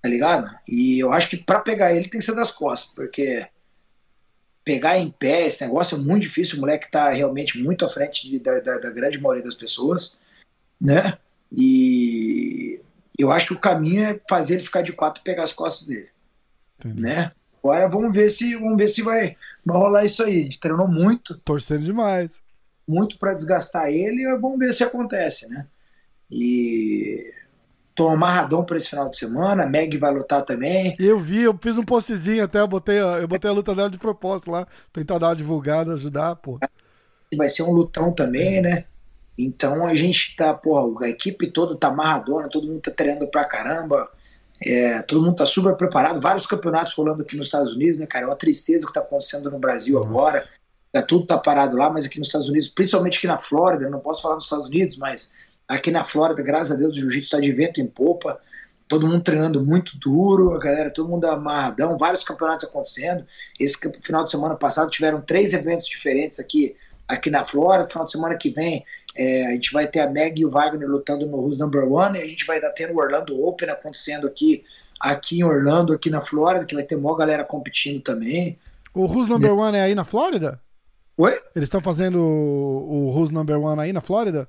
tá 0.00 0.08
ligado? 0.08 0.48
E 0.68 1.00
eu 1.00 1.12
acho 1.12 1.28
que 1.28 1.36
para 1.36 1.58
pegar 1.58 1.92
ele 1.92 2.08
tem 2.08 2.20
que 2.20 2.26
ser 2.26 2.36
das 2.36 2.52
costas, 2.52 2.92
porque 2.94 3.44
pegar 4.62 4.98
em 4.98 5.10
pé 5.10 5.46
esse 5.46 5.64
negócio 5.64 5.96
é 5.96 6.00
muito 6.00 6.22
difícil, 6.22 6.58
o 6.58 6.60
moleque 6.60 6.88
tá 6.88 7.10
realmente 7.10 7.60
muito 7.60 7.84
à 7.84 7.88
frente 7.88 8.30
de, 8.30 8.38
da, 8.38 8.60
da, 8.60 8.78
da 8.78 8.90
grande 8.92 9.20
maioria 9.20 9.42
das 9.42 9.56
pessoas, 9.56 10.16
né? 10.80 11.18
E 11.50 12.61
eu 13.22 13.30
acho 13.30 13.48
que 13.48 13.54
o 13.54 13.60
caminho 13.60 14.04
é 14.04 14.20
fazer 14.28 14.54
ele 14.54 14.62
ficar 14.62 14.82
de 14.82 14.92
quatro 14.92 15.20
e 15.20 15.24
pegar 15.24 15.44
as 15.44 15.52
costas 15.52 15.86
dele. 15.86 16.08
Entendi. 16.78 17.02
Né? 17.02 17.32
Agora 17.62 17.88
vamos 17.88 18.14
ver 18.14 18.30
se 18.30 18.56
vamos 18.56 18.76
ver 18.76 18.88
se 18.88 19.02
vai, 19.02 19.36
vai 19.64 19.76
rolar 19.76 20.04
isso 20.04 20.22
aí. 20.22 20.40
A 20.40 20.42
gente 20.42 20.60
treinou 20.60 20.88
muito. 20.88 21.38
Torcendo 21.38 21.84
demais. 21.84 22.40
Muito 22.86 23.18
para 23.18 23.34
desgastar 23.34 23.88
ele 23.88 24.22
e 24.22 24.36
vamos 24.36 24.58
ver 24.58 24.72
se 24.72 24.82
acontece, 24.82 25.48
né? 25.48 25.66
E 26.30 27.32
tô 27.94 28.08
amarradão 28.08 28.64
para 28.64 28.78
esse 28.78 28.90
final 28.90 29.08
de 29.08 29.16
semana. 29.16 29.62
A 29.62 29.66
Meg 29.66 29.96
vai 29.98 30.12
lutar 30.12 30.44
também. 30.44 30.96
Eu 30.98 31.18
vi, 31.20 31.42
eu 31.42 31.56
fiz 31.60 31.78
um 31.78 31.84
postzinho 31.84 32.42
até, 32.42 32.60
eu 32.60 32.68
botei, 32.68 32.98
eu 32.98 33.28
botei 33.28 33.50
a 33.50 33.54
luta 33.54 33.74
dela 33.74 33.90
de 33.90 33.98
propósito 33.98 34.50
lá, 34.50 34.66
tentar 34.92 35.18
dar 35.18 35.28
uma 35.28 35.36
divulgada, 35.36 35.94
ajudar, 35.94 36.34
pô. 36.36 36.58
Vai 37.36 37.48
ser 37.48 37.62
um 37.62 37.70
lutão 37.70 38.12
também, 38.12 38.60
né? 38.60 38.84
Então 39.36 39.86
a 39.86 39.94
gente 39.94 40.36
tá, 40.36 40.52
porra, 40.52 41.06
a 41.06 41.08
equipe 41.08 41.46
toda 41.46 41.76
tá 41.76 41.88
amarradona, 41.88 42.48
todo 42.48 42.66
mundo 42.66 42.80
tá 42.80 42.90
treinando 42.90 43.26
pra 43.28 43.44
caramba, 43.44 44.10
é, 44.64 45.02
todo 45.02 45.22
mundo 45.22 45.36
tá 45.36 45.46
super 45.46 45.74
preparado, 45.74 46.20
vários 46.20 46.46
campeonatos 46.46 46.92
rolando 46.94 47.22
aqui 47.22 47.36
nos 47.36 47.46
Estados 47.46 47.74
Unidos, 47.74 47.98
né, 47.98 48.06
cara? 48.06 48.26
É 48.26 48.28
uma 48.28 48.36
tristeza 48.36 48.86
que 48.86 48.92
tá 48.92 49.00
acontecendo 49.00 49.50
no 49.50 49.58
Brasil 49.58 49.98
Nossa. 49.98 50.10
agora. 50.10 50.44
É, 50.92 51.00
tudo 51.00 51.26
tá 51.26 51.38
parado 51.38 51.74
lá, 51.76 51.88
mas 51.88 52.04
aqui 52.04 52.18
nos 52.18 52.28
Estados 52.28 52.48
Unidos, 52.48 52.68
principalmente 52.68 53.16
aqui 53.16 53.26
na 53.26 53.38
Flórida, 53.38 53.88
não 53.88 53.98
posso 53.98 54.20
falar 54.20 54.34
nos 54.34 54.44
Estados 54.44 54.66
Unidos, 54.66 54.96
mas 54.98 55.32
aqui 55.66 55.90
na 55.90 56.04
Flórida, 56.04 56.42
graças 56.42 56.76
a 56.76 56.78
Deus, 56.78 56.94
o 56.94 57.00
jiu-jitsu 57.00 57.30
tá 57.30 57.40
de 57.40 57.50
vento 57.50 57.80
em 57.80 57.86
popa, 57.86 58.38
todo 58.86 59.06
mundo 59.06 59.24
treinando 59.24 59.64
muito 59.64 59.96
duro, 59.96 60.54
a 60.54 60.58
galera, 60.58 60.90
todo 60.90 61.08
mundo 61.08 61.24
amarradão, 61.24 61.96
vários 61.96 62.22
campeonatos 62.22 62.66
acontecendo. 62.66 63.24
Esse 63.58 63.78
final 64.02 64.22
de 64.22 64.30
semana 64.30 64.54
passado 64.54 64.90
tiveram 64.90 65.22
três 65.22 65.54
eventos 65.54 65.86
diferentes 65.86 66.38
aqui 66.38 66.76
aqui 67.08 67.30
na 67.30 67.44
Flórida. 67.44 67.88
Final 67.88 68.04
de 68.04 68.12
semana 68.12 68.36
que 68.36 68.50
vem 68.50 68.84
é, 69.14 69.46
a 69.46 69.50
gente 69.52 69.72
vai 69.72 69.86
ter 69.86 70.00
a 70.00 70.10
Meg 70.10 70.40
e 70.40 70.46
o 70.46 70.50
Wagner 70.50 70.88
lutando 70.88 71.26
no 71.26 71.38
Who's 71.38 71.58
Number 71.58 71.90
One, 71.90 72.18
e 72.18 72.22
a 72.22 72.26
gente 72.26 72.46
vai 72.46 72.56
estar 72.56 72.70
tendo 72.70 72.94
o 72.94 72.98
Orlando 72.98 73.38
Open 73.40 73.68
acontecendo 73.68 74.26
aqui, 74.26 74.64
aqui 74.98 75.40
em 75.40 75.44
Orlando, 75.44 75.92
aqui 75.92 76.10
na 76.10 76.20
Flórida, 76.20 76.64
que 76.64 76.74
vai 76.74 76.84
ter 76.84 76.96
maior 76.96 77.16
galera 77.16 77.44
competindo 77.44 78.02
também. 78.02 78.58
O 78.94 79.04
Who's 79.04 79.28
Number 79.28 79.52
One 79.52 79.76
é 79.76 79.82
aí 79.82 79.94
na 79.94 80.04
Flórida? 80.04 80.60
Oi? 81.16 81.32
Eles 81.54 81.66
estão 81.66 81.80
fazendo 81.80 82.18
o, 82.18 83.10
o 83.10 83.16
Who's 83.16 83.30
Number 83.30 83.60
One 83.60 83.80
aí 83.80 83.92
na 83.92 84.00
Flórida? 84.00 84.48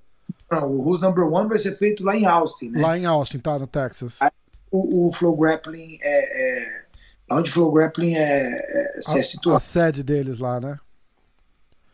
Não, 0.50 0.70
o 0.70 0.82
Who's 0.82 1.02
Number 1.02 1.26
One 1.26 1.50
vai 1.50 1.58
ser 1.58 1.78
feito 1.78 2.04
lá 2.04 2.16
em 2.16 2.26
Austin, 2.26 2.70
né? 2.70 2.82
Lá 2.82 2.98
em 2.98 3.06
Austin, 3.06 3.40
tá, 3.40 3.58
no 3.60 3.68
Texas. 3.68 4.20
O, 4.72 5.08
o 5.08 5.12
Flow 5.12 5.36
Grappling 5.36 5.98
é, 6.02 6.62
é... 6.62 6.84
Onde 7.32 7.50
o 7.50 7.54
Flow 7.54 7.72
Grappling 7.72 8.16
é, 8.16 8.98
é, 8.98 9.02
se 9.02 9.18
a, 9.18 9.20
é 9.20 9.24
situado. 9.24 9.58
A 9.58 9.60
sede 9.60 10.04
deles 10.04 10.40
lá, 10.40 10.60
né? 10.60 10.80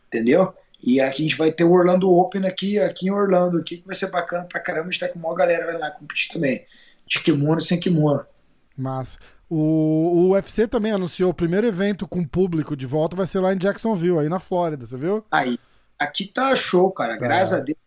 Entendeu? 0.08 0.54
E 0.82 1.02
aqui 1.02 1.22
a 1.22 1.26
gente 1.28 1.38
vai 1.38 1.52
ter 1.52 1.64
o 1.64 1.72
Orlando 1.72 2.12
Open 2.12 2.46
aqui, 2.46 2.80
aqui 2.80 3.08
em 3.08 3.12
Orlando, 3.12 3.58
aqui, 3.58 3.78
que 3.78 3.86
vai 3.86 3.96
ser 3.96 4.08
bacana 4.08 4.46
pra 4.46 4.60
caramba. 4.60 4.88
A 4.88 4.92
gente 4.92 5.00
tá 5.00 5.10
com 5.10 5.20
uma 5.20 5.36
galera 5.36 5.66
vai 5.66 5.78
lá 5.78 5.92
competir 5.92 6.32
também. 6.32 6.66
De 7.06 7.20
kimono 7.22 7.60
sem 7.60 7.80
kimono. 7.80 8.26
Mas 8.78 9.18
o, 9.50 9.56
o 9.56 10.30
UFC 10.32 10.68
também 10.68 10.92
anunciou 10.92 11.32
o 11.32 11.34
primeiro 11.34 11.68
evento 11.68 12.08
com 12.08 12.26
público 12.26 12.78
de 12.78 12.86
volta 12.86 13.18
vai 13.18 13.28
ser 13.28 13.40
lá 13.40 13.54
em 13.54 13.58
Jacksonville, 13.58 14.20
aí 14.20 14.30
na 14.30 14.40
Flórida, 14.40 14.86
você 14.86 14.96
viu? 14.96 15.26
Aí, 15.30 15.58
aqui 15.98 16.26
tá 16.26 16.56
show, 16.56 16.90
cara. 16.92 17.18
Tá. 17.18 17.20
Graças 17.20 17.60
a 17.60 17.64
Deus. 17.64 17.78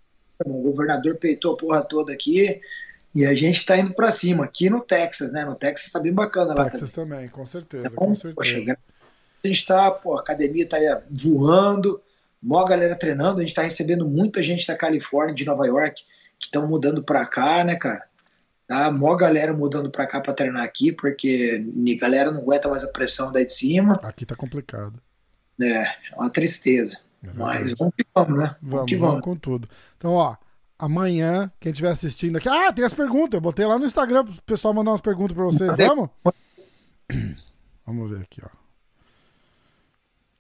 O 0.45 0.63
governador 0.63 1.17
peitou 1.17 1.55
a 1.55 1.57
porra 1.57 1.83
toda 1.83 2.13
aqui. 2.13 2.61
E 3.15 3.25
a 3.25 3.35
gente 3.35 3.65
tá 3.65 3.77
indo 3.77 3.93
pra 3.93 4.11
cima, 4.11 4.45
aqui 4.45 4.71
no 4.71 4.81
Texas, 4.81 5.33
né? 5.33 5.45
No 5.45 5.55
Texas 5.55 5.93
tá 5.93 6.01
bem 6.01 6.13
bacana 6.13 6.55
lá. 6.57 6.71
Texas 6.71 6.93
também, 6.93 7.19
também 7.19 7.29
com 7.29 7.45
certeza, 7.45 7.87
então, 7.87 7.95
com 7.95 8.15
certeza. 8.15 8.35
Poxa, 8.35 8.79
a 9.45 9.47
gente 9.47 9.67
tá, 9.67 9.91
pô, 9.91 10.17
a 10.17 10.21
academia 10.21 10.67
tá 10.67 10.79
voando 11.11 12.01
mó 12.43 12.65
galera 12.65 12.97
treinando, 12.97 13.41
a 13.41 13.43
gente 13.43 13.55
tá 13.55 13.63
recebendo 13.63 14.09
muita 14.09 14.43
gente 14.43 14.67
da 14.67 14.77
Califórnia, 14.77 15.35
de 15.35 15.45
Nova 15.45 15.67
York, 15.67 16.03
que 16.39 16.47
estão 16.47 16.67
mudando 16.67 17.03
pra 17.03 17.25
cá, 17.25 17.63
né, 17.63 17.77
cara? 17.77 18.05
Tá? 18.67 18.91
Mó 18.91 19.15
galera 19.15 19.53
mudando 19.53 19.91
pra 19.91 20.07
cá 20.07 20.21
pra 20.21 20.35
treinar 20.35 20.65
aqui, 20.65 20.93
porque 20.93 21.65
a 21.65 22.01
galera 22.01 22.31
não 22.31 22.41
aguenta 22.41 22.69
mais 22.69 22.83
a 22.83 22.89
pressão 22.89 23.31
daí 23.31 23.45
de 23.45 23.53
cima. 23.53 24.01
Aqui 24.03 24.27
tá 24.27 24.35
complicado. 24.35 25.01
É, 25.61 25.83
é 25.83 26.17
uma 26.17 26.31
tristeza. 26.31 26.99
É 27.23 27.31
Mas 27.35 27.75
vamos 27.75 27.95
que 27.97 28.05
vamos, 28.15 28.39
né? 28.39 28.57
Vamos, 28.61 28.91
vamos, 28.91 29.07
vamos 29.07 29.21
com 29.21 29.37
tudo. 29.37 29.69
Então, 29.97 30.15
ó, 30.15 30.35
amanhã, 30.79 31.53
quem 31.61 31.71
estiver 31.71 31.91
assistindo 31.91 32.37
aqui. 32.37 32.49
Ah, 32.49 32.73
tem 32.73 32.85
as 32.85 32.95
perguntas. 32.95 33.35
Eu 33.35 33.41
botei 33.41 33.65
lá 33.65 33.79
no 33.79 33.87
Instagram 33.87 34.25
pro 34.25 34.43
pessoal 34.43 34.75
mandar 34.75 34.91
umas 34.91 35.01
perguntas 35.01 35.37
pra 35.37 35.45
vocês. 35.45 35.77
Vamos? 35.77 36.09
Vamos 37.87 38.11
ver 38.11 38.23
aqui, 38.23 38.41
ó. 38.45 38.62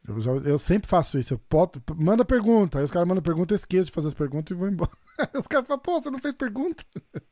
Eu, 0.06 0.20
já, 0.20 0.30
eu 0.32 0.58
sempre 0.58 0.88
faço 0.88 1.18
isso. 1.18 1.34
Eu 1.34 1.40
boto, 1.48 1.82
manda 1.96 2.24
pergunta. 2.24 2.78
Aí 2.78 2.84
os 2.84 2.90
caras 2.90 3.06
mandam 3.06 3.22
pergunta, 3.22 3.54
eu 3.54 3.56
esqueço 3.56 3.86
de 3.86 3.92
fazer 3.92 4.08
as 4.08 4.14
perguntas 4.14 4.50
e 4.50 4.58
vou 4.58 4.68
embora. 4.68 4.90
os 5.34 5.46
caras 5.46 5.66
falam, 5.66 5.80
pô, 5.80 6.00
você 6.00 6.10
não 6.10 6.18
fez 6.18 6.34
pergunta? 6.34 6.84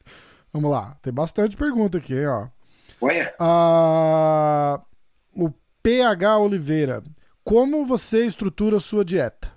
Vamos 0.53 0.71
lá. 0.71 0.97
Tem 1.03 1.13
bastante 1.13 1.57
pergunta 1.57 1.99
aqui, 1.99 2.15
hein, 2.15 2.27
ó. 2.27 2.49
Olha. 3.01 3.35
Ah, 3.39 4.81
o 5.35 5.51
PH 5.83 6.39
Oliveira. 6.39 7.03
Como 7.43 7.87
você 7.87 8.27
estrutura 8.27 8.77
a 8.77 8.81
sua 8.81 9.05
dieta? 9.05 9.51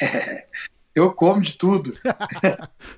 eu 0.94 1.12
como 1.12 1.40
de 1.40 1.56
tudo. 1.56 1.96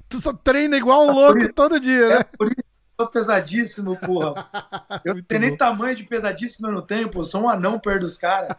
tu 0.09 0.21
só 0.21 0.33
treina 0.33 0.77
igual 0.77 1.07
um 1.07 1.13
louco 1.13 1.39
isso, 1.39 1.55
todo 1.55 1.79
dia, 1.79 2.05
é 2.05 2.19
né? 2.19 2.25
Por 2.25 2.49
isso 2.49 2.76
sou 2.99 3.07
pesadíssimo, 3.07 3.97
porra. 3.97 4.49
Eu 5.05 5.15
não 5.15 5.23
tenho 5.23 5.41
nem 5.43 5.57
tamanho 5.57 5.95
de 5.95 6.05
pesadíssimo, 6.05 6.69
eu 6.69 6.73
não 6.73 6.83
tenho, 6.83 7.09
pô. 7.09 7.23
Sou 7.23 7.43
um 7.43 7.49
anão 7.49 7.79
perto 7.79 8.01
dos 8.01 8.17
caras. 8.17 8.57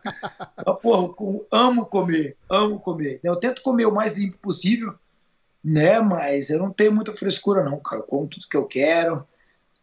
porra, 0.82 1.13
amo 1.52 1.86
comer, 1.86 2.38
amo 2.50 2.80
comer. 2.80 3.19
Eu 3.23 3.36
tento 3.36 3.62
comer 3.62 3.86
o 3.86 3.93
mais 3.93 4.15
limpo 4.17 4.38
possível, 4.38 4.93
né? 5.63 6.00
Mas 6.00 6.50
eu 6.50 6.60
não 6.60 6.71
tenho 6.71 6.93
muita 6.93 7.12
frescura, 7.12 7.63
não, 7.63 7.80
cara. 7.80 8.02
Eu 8.02 8.06
como 8.06 8.28
tudo 8.28 8.47
que 8.47 8.56
eu 8.56 8.65
quero, 8.65 9.28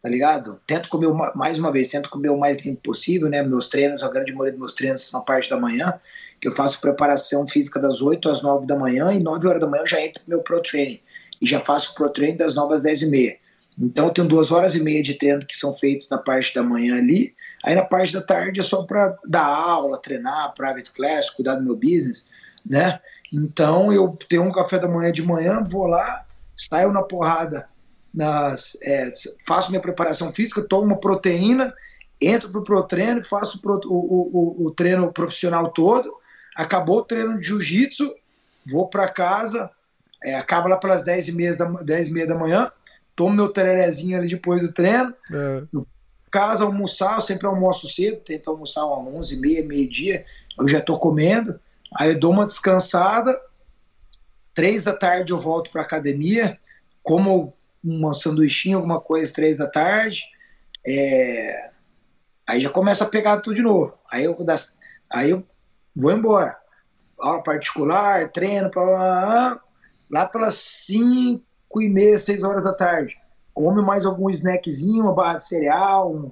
tá 0.01 0.09
ligado? 0.09 0.59
Tento 0.65 0.89
comer, 0.89 1.07
uma, 1.07 1.33
mais 1.35 1.59
uma 1.59 1.71
vez, 1.71 1.89
tento 1.89 2.09
comer 2.09 2.29
o 2.29 2.37
mais 2.37 2.65
limpo 2.65 2.81
possível, 2.81 3.29
né? 3.29 3.43
Meus 3.43 3.67
treinos, 3.67 4.01
a 4.01 4.09
grande 4.09 4.31
maioria 4.31 4.53
dos 4.53 4.59
meus 4.59 4.73
treinos 4.73 5.11
na 5.11 5.19
parte 5.19 5.49
da 5.49 5.57
manhã, 5.57 5.99
que 6.39 6.47
eu 6.47 6.51
faço 6.53 6.81
preparação 6.81 7.47
física 7.47 7.79
das 7.79 8.01
8 8.01 8.29
às 8.29 8.41
9 8.41 8.65
da 8.65 8.77
manhã, 8.77 9.13
e 9.13 9.19
9 9.19 9.47
horas 9.47 9.61
da 9.61 9.67
manhã 9.67 9.83
eu 9.83 9.87
já 9.87 10.01
entro 10.01 10.23
no 10.25 10.35
meu 10.35 10.43
pro 10.43 10.61
training. 10.61 11.01
E 11.41 11.45
já 11.45 11.59
faço 11.59 11.93
pro 11.93 12.09
training 12.09 12.37
das 12.37 12.55
9 12.55 12.73
às 12.73 12.81
10 12.81 13.01
e 13.01 13.05
meia. 13.07 13.44
Então, 13.77 14.05
eu 14.05 14.11
tenho 14.11 14.27
duas 14.27 14.51
horas 14.51 14.75
e 14.75 14.81
meia 14.81 15.03
de 15.03 15.15
treino 15.15 15.45
que 15.45 15.57
são 15.57 15.73
feitos 15.73 16.09
na 16.09 16.17
parte 16.17 16.55
da 16.55 16.63
manhã 16.63 16.97
ali. 16.97 17.35
Aí, 17.63 17.75
na 17.75 17.83
parte 17.83 18.13
da 18.13 18.21
tarde, 18.21 18.59
é 18.59 18.63
só 18.63 18.83
para 18.83 19.17
dar 19.27 19.45
aula, 19.45 19.97
treinar, 19.97 20.53
private 20.53 20.91
class, 20.91 21.29
cuidar 21.29 21.55
do 21.55 21.63
meu 21.63 21.75
business, 21.75 22.27
né? 22.65 22.99
Então, 23.33 23.91
eu 23.91 24.17
tenho 24.29 24.43
um 24.43 24.51
café 24.51 24.79
da 24.79 24.87
manhã 24.87 25.11
de 25.11 25.23
manhã, 25.23 25.61
vou 25.67 25.87
lá, 25.87 26.25
saio 26.55 26.91
na 26.91 27.03
porrada, 27.03 27.67
nas, 28.13 28.77
é, 28.81 29.11
faço 29.45 29.71
minha 29.71 29.81
preparação 29.81 30.31
física, 30.31 30.61
tomo 30.61 30.85
uma 30.85 30.99
proteína, 30.99 31.73
entro 32.21 32.49
pro 32.49 32.63
pro 32.63 32.83
treino, 32.83 33.21
faço 33.21 33.61
pro, 33.61 33.81
o, 33.85 34.63
o, 34.63 34.67
o, 34.67 34.71
treino 34.71 35.11
profissional 35.11 35.69
todo, 35.69 36.13
acabou 36.55 36.99
o 36.99 37.03
treino 37.03 37.37
de 37.37 37.47
jiu-jitsu, 37.47 38.13
vou 38.65 38.87
para 38.87 39.09
casa, 39.09 39.69
é, 40.23 40.35
acaba 40.35 40.69
lá 40.69 40.77
pelas 40.77 41.03
10 41.03 41.27
e 41.27 41.31
meia 41.33 41.55
da, 41.57 41.65
10 41.65 42.07
e 42.07 42.13
meia 42.13 42.27
da 42.27 42.35
manhã, 42.35 42.71
tomo 43.15 43.35
meu 43.35 43.49
tererezinho 43.49 44.17
ali 44.17 44.27
depois 44.27 44.61
do 44.61 44.73
treino. 44.73 45.13
É. 45.31 45.63
casa 46.29 46.65
almoçar, 46.65 47.15
eu 47.15 47.21
sempre 47.21 47.47
almoço 47.47 47.87
cedo, 47.87 48.19
tento 48.19 48.49
almoçar 48.49 48.81
às 48.81 48.89
11 48.89 49.39
meia, 49.39 49.63
meio-dia. 49.63 50.25
eu 50.59 50.67
já 50.67 50.81
tô 50.81 50.99
comendo, 50.99 51.59
aí 51.95 52.09
eu 52.09 52.19
dou 52.19 52.31
uma 52.31 52.45
descansada, 52.45 53.39
três 54.53 54.83
da 54.83 54.93
tarde 54.93 55.31
eu 55.31 55.37
volto 55.37 55.71
para 55.71 55.81
academia, 55.81 56.59
como 57.01 57.53
uma 57.81 58.13
sanduichinha, 58.13 58.75
alguma 58.75 58.99
coisa, 58.99 59.33
três 59.33 59.57
da 59.57 59.67
tarde, 59.67 60.25
é, 60.85 61.71
aí 62.45 62.59
já 62.59 62.69
começa 62.69 63.05
a 63.05 63.09
pegar 63.09 63.39
tudo 63.39 63.55
de 63.55 63.61
novo. 63.61 63.97
Aí 64.11 64.25
eu, 64.25 64.35
das, 64.43 64.73
aí 65.09 65.29
eu 65.29 65.43
vou 65.95 66.11
embora. 66.11 66.57
Aula 67.17 67.41
particular, 67.41 68.29
treino, 68.29 68.69
pra, 68.69 68.83
lá, 68.83 69.61
lá 70.11 70.27
pelas 70.27 70.55
cinco 70.55 71.45
e 71.81 71.89
meia, 71.89 72.17
seis 72.17 72.43
horas 72.43 72.63
da 72.63 72.73
tarde. 72.73 73.15
Come 73.53 73.81
mais 73.81 74.05
algum 74.05 74.29
snackzinho, 74.29 75.03
uma 75.03 75.13
barra 75.13 75.37
de 75.37 75.45
cereal, 75.45 76.13
um, 76.13 76.31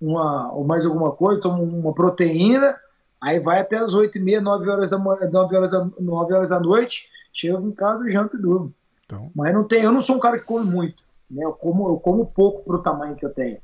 uma, 0.00 0.52
ou 0.52 0.64
mais 0.64 0.84
alguma 0.84 1.12
coisa, 1.12 1.40
toma 1.40 1.60
uma 1.60 1.92
proteína, 1.92 2.76
aí 3.20 3.40
vai 3.40 3.60
até 3.60 3.76
as 3.76 3.94
oito 3.94 4.18
e 4.18 4.20
meia, 4.20 4.40
nove 4.40 4.68
horas 4.68 4.90
da, 4.90 4.98
nove 4.98 5.56
horas 5.56 5.70
da, 5.70 5.88
nove 5.98 6.34
horas 6.34 6.50
da 6.50 6.60
noite, 6.60 7.08
chego 7.32 7.66
em 7.66 7.72
casa, 7.72 8.08
janto 8.10 8.36
e 8.36 8.40
durmo. 8.40 8.72
Então. 9.04 9.30
Mas 9.34 9.52
não 9.52 9.64
tem, 9.64 9.82
eu 9.82 9.92
não 9.92 10.02
sou 10.02 10.16
um 10.16 10.20
cara 10.20 10.38
que 10.38 10.44
come 10.44 10.64
muito, 10.64 11.02
né? 11.30 11.44
Eu 11.44 11.52
como, 11.52 11.88
eu 11.88 11.96
como 11.98 12.26
pouco 12.26 12.62
pro 12.64 12.82
tamanho 12.82 13.16
que 13.16 13.24
eu 13.24 13.32
tenho. 13.32 13.58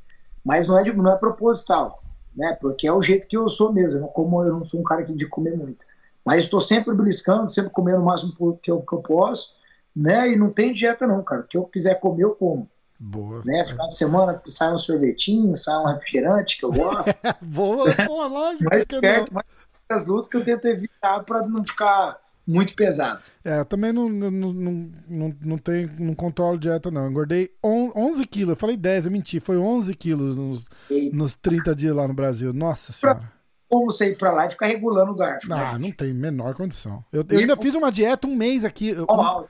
Mas 0.44 0.66
não 0.66 0.78
é, 0.78 0.82
de, 0.82 0.92
não 0.92 1.10
é 1.10 1.16
proposital, 1.16 2.02
né? 2.34 2.56
Porque 2.60 2.86
é 2.86 2.92
o 2.92 3.02
jeito 3.02 3.28
que 3.28 3.36
eu 3.36 3.48
sou 3.48 3.72
mesmo. 3.72 3.98
Eu 3.98 4.02
não, 4.02 4.08
como, 4.08 4.42
eu 4.42 4.52
não 4.52 4.64
sou 4.64 4.80
um 4.80 4.84
cara 4.84 5.04
de 5.04 5.26
comer 5.26 5.56
muito. 5.56 5.84
Mas 6.24 6.44
estou 6.44 6.60
sempre 6.60 6.94
beliscando, 6.94 7.50
sempre 7.50 7.70
comendo 7.70 8.00
o 8.00 8.04
máximo 8.04 8.32
que 8.62 8.70
eu, 8.70 8.80
que 8.82 8.92
eu 8.92 9.02
posso, 9.02 9.56
né? 9.94 10.32
E 10.32 10.36
não 10.36 10.50
tem 10.50 10.72
dieta 10.72 11.06
não, 11.06 11.22
cara. 11.22 11.42
O 11.42 11.44
que 11.44 11.56
eu 11.56 11.64
quiser 11.64 11.98
comer, 12.00 12.24
eu 12.24 12.34
como. 12.34 12.68
Boa. 12.98 13.42
Né? 13.46 13.66
Final 13.66 13.88
de 13.88 13.96
semana 13.96 14.40
sai 14.44 14.72
um 14.72 14.78
sorvetinho, 14.78 15.56
sai 15.56 15.78
um 15.78 15.86
refrigerante 15.86 16.58
que 16.58 16.64
eu 16.64 16.72
gosto. 16.72 17.14
boa, 17.40 17.86
boa, 18.06 18.26
lógico. 18.26 18.64
mais 18.64 18.84
perto, 18.84 19.32
mais 19.32 19.46
as 19.88 20.06
lutas 20.06 20.28
que 20.28 20.36
eu 20.36 20.44
tento 20.44 20.66
evitar 20.66 21.24
para 21.24 21.46
não 21.46 21.64
ficar 21.64 22.18
muito 22.46 22.74
pesado. 22.74 23.20
É, 23.44 23.60
eu 23.60 23.64
também 23.64 23.92
não, 23.92 24.08
não, 24.08 24.30
não, 24.30 24.52
não, 25.08 25.36
não, 25.40 25.58
tenho, 25.58 25.90
não 25.98 26.14
controlo 26.14 26.58
dieta, 26.58 26.90
não. 26.90 27.04
Eu 27.04 27.10
engordei 27.10 27.50
11 27.64 28.26
quilos. 28.26 28.50
Eu 28.50 28.56
falei 28.56 28.76
10, 28.76 29.06
eu 29.06 29.12
menti. 29.12 29.40
Foi 29.40 29.56
11 29.56 29.94
quilos 29.94 30.36
nos, 30.36 30.64
nos 31.12 31.34
30 31.36 31.74
dias 31.74 31.94
lá 31.94 32.06
no 32.06 32.14
Brasil. 32.14 32.52
Nossa 32.52 32.92
Senhora. 32.92 33.18
Pra, 33.18 33.32
como 33.68 33.90
você 33.90 34.10
ir 34.10 34.18
pra 34.18 34.32
lá 34.32 34.46
e 34.46 34.50
ficar 34.50 34.66
regulando 34.66 35.12
o 35.12 35.14
garfo? 35.14 35.52
Ah, 35.52 35.72
né? 35.72 35.78
não 35.78 35.92
tem 35.92 36.12
menor 36.12 36.54
condição. 36.54 37.04
Eu, 37.12 37.24
eu 37.28 37.38
ainda 37.38 37.56
fiz 37.56 37.74
uma 37.74 37.90
dieta 37.90 38.26
um 38.26 38.34
mês 38.34 38.64
aqui. 38.64 38.94
Um, 38.94 39.44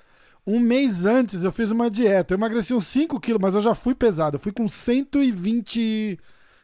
um, 0.47 0.59
mês 0.59 1.05
antes 1.05 1.45
eu 1.45 1.53
fiz 1.53 1.71
uma 1.71 1.91
dieta. 1.91 2.35
Eu 2.35 2.39
emagreci 2.39 2.75
uns 2.75 2.87
5 2.87 3.21
quilos, 3.21 3.41
mas 3.41 3.55
eu 3.55 3.61
já 3.61 3.75
fui 3.75 3.95
pesado. 3.95 4.37
Eu 4.37 4.41
fui 4.41 4.53
com 4.53 4.69
120. 4.69 6.19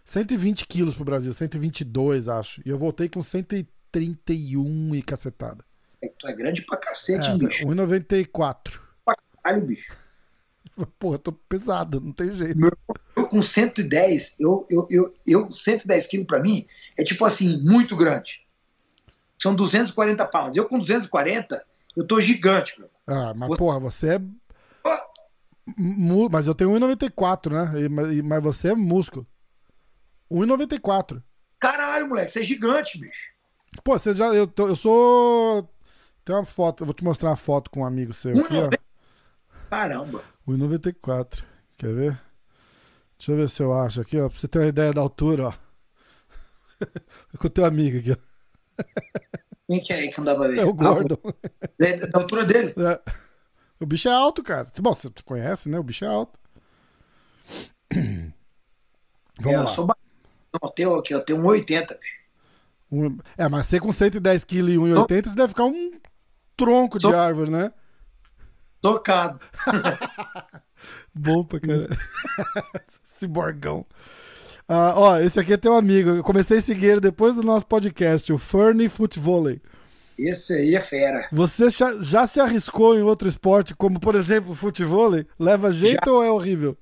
120 0.04 0.66
quilos 0.66 0.94
pro 0.94 1.04
Brasil, 1.04 1.32
122, 1.32 2.28
acho. 2.28 2.62
E 2.64 2.68
eu 2.68 2.78
voltei 2.78 3.08
com 3.08 3.22
131 3.22 4.94
e 4.94 5.02
cacetada. 5.02 5.64
É, 6.02 6.08
tu 6.16 6.28
é 6.28 6.32
grande 6.32 6.64
pra 6.64 6.76
cacete, 6.76 7.28
é, 7.30 7.36
bicho. 7.36 7.64
1,94. 7.66 8.80
Pra 9.04 9.16
caralho, 9.42 9.66
bicho. 9.66 9.92
Porra, 10.98 11.18
tô 11.18 11.32
pesado, 11.32 12.00
não 12.00 12.12
tem 12.12 12.32
jeito. 12.32 12.58
Meu, 12.58 12.72
eu 13.16 13.26
com 13.26 13.42
110, 13.42 14.36
eu, 14.38 14.66
eu, 14.70 14.86
eu, 14.90 15.14
eu 15.26 15.52
110 15.52 16.06
quilos 16.06 16.26
pra 16.26 16.40
mim 16.40 16.66
é 16.96 17.04
tipo 17.04 17.24
assim, 17.24 17.58
muito 17.58 17.96
grande. 17.96 18.40
São 19.38 19.54
240 19.54 20.24
pounds. 20.26 20.56
Eu 20.56 20.66
com 20.66 20.78
240, 20.78 21.64
eu 21.96 22.06
tô 22.06 22.20
gigante, 22.20 22.80
meu. 22.80 22.88
Ah, 23.06 23.32
mas 23.34 23.56
porra, 23.56 23.78
você 23.78 24.16
é. 24.16 24.20
Mas 26.30 26.46
eu 26.46 26.54
tenho 26.54 26.70
1,94, 26.70 27.50
né? 27.52 27.88
Mas 28.22 28.42
você 28.42 28.68
é 28.68 28.74
músculo. 28.74 29.26
1,94. 30.30 31.22
Caralho, 31.58 32.08
moleque, 32.08 32.32
você 32.32 32.40
é 32.40 32.44
gigante, 32.44 32.98
bicho. 32.98 33.30
Pô, 33.82 33.98
você 33.98 34.14
já. 34.14 34.26
Eu, 34.26 34.52
eu 34.56 34.76
sou 34.76 35.68
tem 36.26 36.34
uma 36.34 36.44
foto, 36.44 36.82
eu 36.82 36.86
vou 36.86 36.92
te 36.94 37.04
mostrar 37.04 37.30
uma 37.30 37.36
foto 37.36 37.70
com 37.70 37.82
um 37.82 37.86
amigo 37.86 38.12
seu 38.12 38.32
aqui, 38.32 38.56
ó. 38.56 38.68
Caramba! 39.70 40.24
1,94. 40.46 41.44
Quer 41.76 41.94
ver? 41.94 42.20
Deixa 43.16 43.30
eu 43.30 43.36
ver 43.36 43.48
se 43.48 43.62
eu 43.62 43.72
acho 43.72 44.00
aqui, 44.00 44.18
ó. 44.18 44.28
Pra 44.28 44.36
você 44.36 44.48
ter 44.48 44.58
uma 44.58 44.66
ideia 44.66 44.92
da 44.92 45.00
altura, 45.00 45.48
ó. 45.48 45.52
Com 47.38 47.46
o 47.46 47.50
teu 47.50 47.64
amigo 47.64 47.98
aqui, 47.98 48.10
ó. 48.10 48.16
Quem 49.68 49.80
que 49.80 49.92
é 49.92 49.96
aí 49.96 50.08
que 50.08 50.20
pra 50.20 50.34
ver? 50.34 50.58
É 50.58 50.64
o 50.64 50.72
Gordon. 50.72 51.18
Ah, 51.24 52.06
da 52.12 52.20
altura 52.20 52.44
dele? 52.44 52.74
É. 52.78 53.00
O 53.80 53.86
bicho 53.86 54.08
é 54.08 54.12
alto, 54.12 54.42
cara. 54.42 54.66
Bom, 54.80 54.94
você 54.94 55.10
conhece, 55.24 55.68
né? 55.68 55.78
O 55.78 55.82
bicho 55.82 56.04
é 56.04 56.08
alto. 56.08 56.38
Vamos 59.40 59.52
é, 59.52 59.54
eu 59.54 59.62
lá. 59.62 59.68
Sou... 59.68 59.86
Não, 59.86 59.94
eu 60.62 60.70
tenho, 60.70 61.02
eu 61.10 61.20
tenho 61.20 61.42
1,80. 61.42 61.98
Um... 62.90 63.18
É, 63.36 63.48
mas 63.48 63.66
você 63.66 63.80
com 63.80 63.92
110 63.92 64.44
kg 64.44 64.56
e 64.56 64.76
1,80, 64.76 65.28
você 65.28 65.34
deve 65.34 65.48
ficar 65.48 65.64
um 65.64 65.92
tronco 66.56 66.98
de 66.98 67.12
árvore, 67.12 67.50
né? 67.50 67.72
Tocado. 68.80 69.40
Bom 71.12 71.44
pra 71.44 71.60
caralho. 71.60 71.88
Ciborgão. 73.02 73.84
Ah, 74.68 74.94
ó, 74.96 75.18
esse 75.18 75.38
aqui 75.38 75.52
é 75.52 75.56
teu 75.56 75.74
amigo. 75.74 76.10
Eu 76.10 76.24
comecei 76.24 76.58
a 76.58 76.60
seguir 76.60 76.86
ele 76.86 77.00
depois 77.00 77.34
do 77.34 77.42
nosso 77.42 77.66
podcast, 77.66 78.32
o 78.32 78.38
Fernie 78.38 78.88
Footvolley. 78.88 79.60
Esse 80.18 80.54
aí 80.54 80.74
é 80.74 80.80
fera. 80.80 81.28
Você 81.30 81.70
já, 81.70 81.94
já, 82.02 82.26
se 82.26 82.40
arriscou 82.40 82.96
em 82.96 83.02
outro 83.02 83.28
esporte, 83.28 83.74
como 83.74 84.00
por 84.00 84.14
exemplo 84.14 84.52
o 84.52 84.54
futevôlei? 84.54 85.26
Leva 85.38 85.70
jeito 85.70 86.06
já. 86.06 86.12
ou 86.12 86.24
é 86.24 86.30
horrível? 86.30 86.76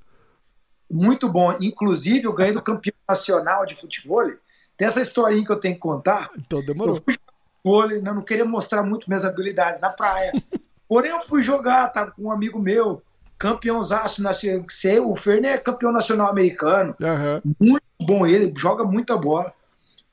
Muito 0.90 1.28
bom. 1.28 1.52
Inclusive, 1.60 2.24
eu 2.24 2.32
ganhei 2.32 2.52
do 2.52 2.62
campeão 2.62 2.94
nacional 3.08 3.66
de 3.66 3.74
futebol. 3.74 4.30
Tem 4.76 4.86
essa 4.86 5.02
historinha 5.02 5.44
que 5.44 5.50
eu 5.50 5.58
tenho 5.58 5.74
que 5.74 5.80
contar. 5.80 6.30
Então 6.38 6.64
demorou. 6.64 6.94
Eu 6.94 7.02
fui 7.02 7.16
vôlei, 7.64 8.00
né? 8.00 8.12
não 8.12 8.22
queria 8.22 8.44
mostrar 8.44 8.82
muito 8.82 9.08
minhas 9.08 9.24
habilidades 9.24 9.80
na 9.80 9.90
praia. 9.90 10.32
Porém, 10.86 11.10
eu 11.10 11.20
fui 11.22 11.42
jogar, 11.42 11.88
tava 11.88 12.10
com 12.12 12.24
um 12.24 12.30
amigo 12.30 12.60
meu, 12.60 13.02
campeãozaço 13.38 14.22
nacional. 14.22 14.64
O 15.06 15.16
Fernê 15.16 15.48
é 15.48 15.58
campeão 15.58 15.92
nacional 15.92 16.28
americano. 16.28 16.96
Uhum. 17.00 17.54
Muito 17.60 17.84
bom 18.00 18.26
ele, 18.26 18.52
joga 18.56 18.84
muita 18.84 19.16
bola. 19.16 19.52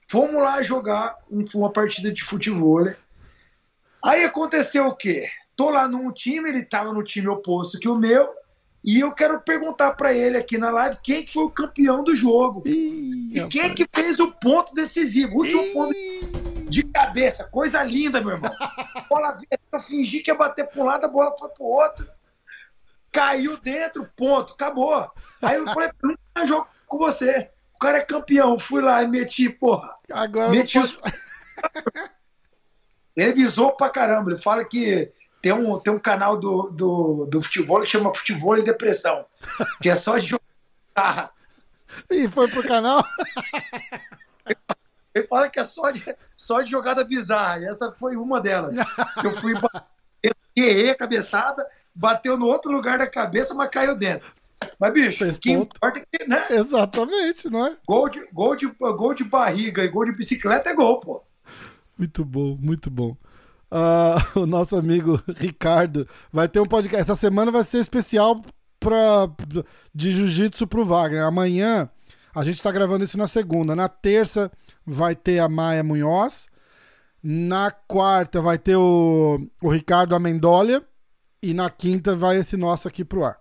Fomos 0.10 0.42
lá 0.42 0.62
jogar 0.62 1.16
uma 1.56 1.72
partida 1.72 2.12
de 2.12 2.24
futebol. 2.24 2.94
Aí 4.04 4.24
aconteceu 4.24 4.88
o 4.88 4.96
quê? 4.96 5.28
Tô 5.56 5.70
lá 5.70 5.88
num 5.88 6.12
time, 6.12 6.50
ele 6.50 6.66
tava 6.66 6.92
no 6.92 7.04
time 7.04 7.28
oposto 7.30 7.80
que 7.80 7.88
o 7.88 7.96
meu, 7.96 8.30
e 8.84 9.00
eu 9.00 9.12
quero 9.12 9.40
perguntar 9.42 9.92
para 9.92 10.14
ele 10.14 10.36
aqui 10.36 10.58
na 10.58 10.72
live 10.72 10.98
quem 11.04 11.26
foi 11.26 11.44
o 11.44 11.52
campeão 11.52 12.04
do 12.04 12.16
jogo. 12.16 12.64
Ih, 12.66 13.38
e 13.38 13.48
quem 13.48 13.74
que 13.76 13.88
fez 13.94 14.20
o 14.20 14.32
ponto 14.32 14.74
decisivo, 14.74 15.34
o 15.34 15.38
último 15.38 15.62
Ih. 15.62 15.74
ponto 15.74 16.70
de 16.70 16.84
cabeça, 16.84 17.44
coisa 17.44 17.84
linda, 17.84 18.20
meu 18.20 18.32
irmão. 18.32 18.52
bola 19.08 19.34
veio, 19.34 19.48
eu 19.72 19.80
fingi 19.80 20.20
que 20.22 20.32
ia 20.32 20.36
bater 20.36 20.68
para 20.68 20.82
um 20.82 20.86
lado, 20.86 21.06
a 21.06 21.10
bola 21.10 21.36
foi 21.38 21.50
pro 21.50 21.64
outro. 21.64 22.08
Caiu 23.12 23.58
dentro, 23.58 24.10
ponto, 24.16 24.54
acabou. 24.54 25.12
Aí 25.42 25.58
eu 25.58 25.66
falei, 25.66 25.90
não 26.36 26.46
jogo 26.46 26.68
com 26.88 26.98
você. 26.98 27.50
O 27.76 27.80
cara 27.80 27.98
é 27.98 28.06
campeão. 28.06 28.58
Fui 28.58 28.82
lá 28.82 29.04
e 29.04 29.08
meti, 29.08 29.50
porra. 29.50 29.96
Agora 30.12 30.50
meti 30.50 30.80
os... 30.80 30.98
Ele 33.16 33.34
visou 33.34 33.76
pra 33.76 33.90
caramba. 33.90 34.32
Ele 34.32 34.42
fala 34.42 34.64
que 34.64 35.12
tem 35.42 35.52
um, 35.52 35.78
tem 35.80 35.92
um 35.92 36.00
canal 36.00 36.40
do, 36.40 36.70
do, 36.70 37.26
do 37.26 37.42
futebol 37.42 37.82
que 37.82 37.88
chama 37.88 38.14
Futebol 38.14 38.58
e 38.58 38.64
Depressão. 38.64 39.26
Que 39.82 39.90
é 39.90 39.96
só 39.96 40.18
de 40.18 40.28
jogar. 40.28 41.34
E 42.10 42.28
foi 42.30 42.48
pro 42.48 42.64
canal? 42.64 43.04
Ele 45.14 45.28
fala 45.28 45.50
que 45.50 45.60
é 45.60 45.64
só 45.66 45.92
de, 45.92 46.16
só 46.38 46.62
de 46.62 46.72
jogada 46.72 47.04
bizarra. 47.04 47.60
E 47.60 47.66
essa 47.66 47.92
foi 47.92 48.16
uma 48.16 48.40
delas. 48.40 48.78
Eu 49.24 49.36
fui 49.36 49.54
errei 50.56 50.90
a 50.90 50.96
cabeçada, 50.96 51.68
bateu 51.94 52.38
no 52.38 52.48
outro 52.48 52.72
lugar 52.72 52.98
da 52.98 53.08
cabeça, 53.08 53.54
mas 53.54 53.70
caiu 53.70 53.96
dentro. 53.96 54.32
Mas, 54.80 54.94
bicho, 54.94 55.28
o 55.28 55.40
que 55.40 55.52
importa 55.52 56.00
é 56.00 56.18
que, 56.18 56.28
né? 56.28 56.44
Exatamente, 56.50 57.50
não 57.50 57.66
é? 57.66 57.78
Gol 57.88 58.10
de, 58.10 58.28
gol, 58.32 58.56
de, 58.56 58.68
gol 58.68 59.14
de 59.14 59.24
barriga 59.24 59.84
e 59.84 59.88
gol 59.88 60.06
de 60.06 60.12
bicicleta 60.12 60.70
é 60.70 60.74
gol, 60.74 61.00
pô. 61.00 61.24
Muito 61.98 62.24
bom, 62.26 62.58
muito 62.60 62.90
bom. 62.90 63.16
Uh, 63.72 64.40
o 64.42 64.46
nosso 64.46 64.76
amigo 64.76 65.22
Ricardo 65.38 66.08
vai 66.32 66.48
ter 66.48 66.60
um 66.60 66.66
podcast. 66.66 67.02
Essa 67.02 67.16
semana 67.16 67.52
vai 67.52 67.64
ser 67.64 67.80
especial 67.80 68.42
pra, 68.80 69.30
de 69.94 70.12
jiu-jitsu 70.12 70.68
pro 70.68 70.86
Wagner. 70.86 71.24
Amanhã, 71.24 71.90
a 72.36 72.44
gente 72.44 72.62
tá 72.62 72.72
gravando 72.72 73.04
isso 73.04 73.18
na 73.18 73.28
segunda. 73.28 73.76
Na 73.76 73.88
terça 73.88 74.52
vai 74.86 75.16
ter 75.16 75.40
a 75.40 75.48
Maia 75.48 75.84
Munhoz. 75.84 76.48
Na 77.24 77.70
quarta 77.70 78.42
vai 78.42 78.58
ter 78.58 78.76
o, 78.76 79.48
o 79.62 79.70
Ricardo 79.70 80.16
Amendolia. 80.16 80.84
E 81.42 81.54
na 81.54 81.70
quinta 81.70 82.16
vai 82.16 82.38
esse 82.38 82.56
nosso 82.56 82.88
aqui 82.88 83.04
pro 83.04 83.24
ar. 83.24 83.40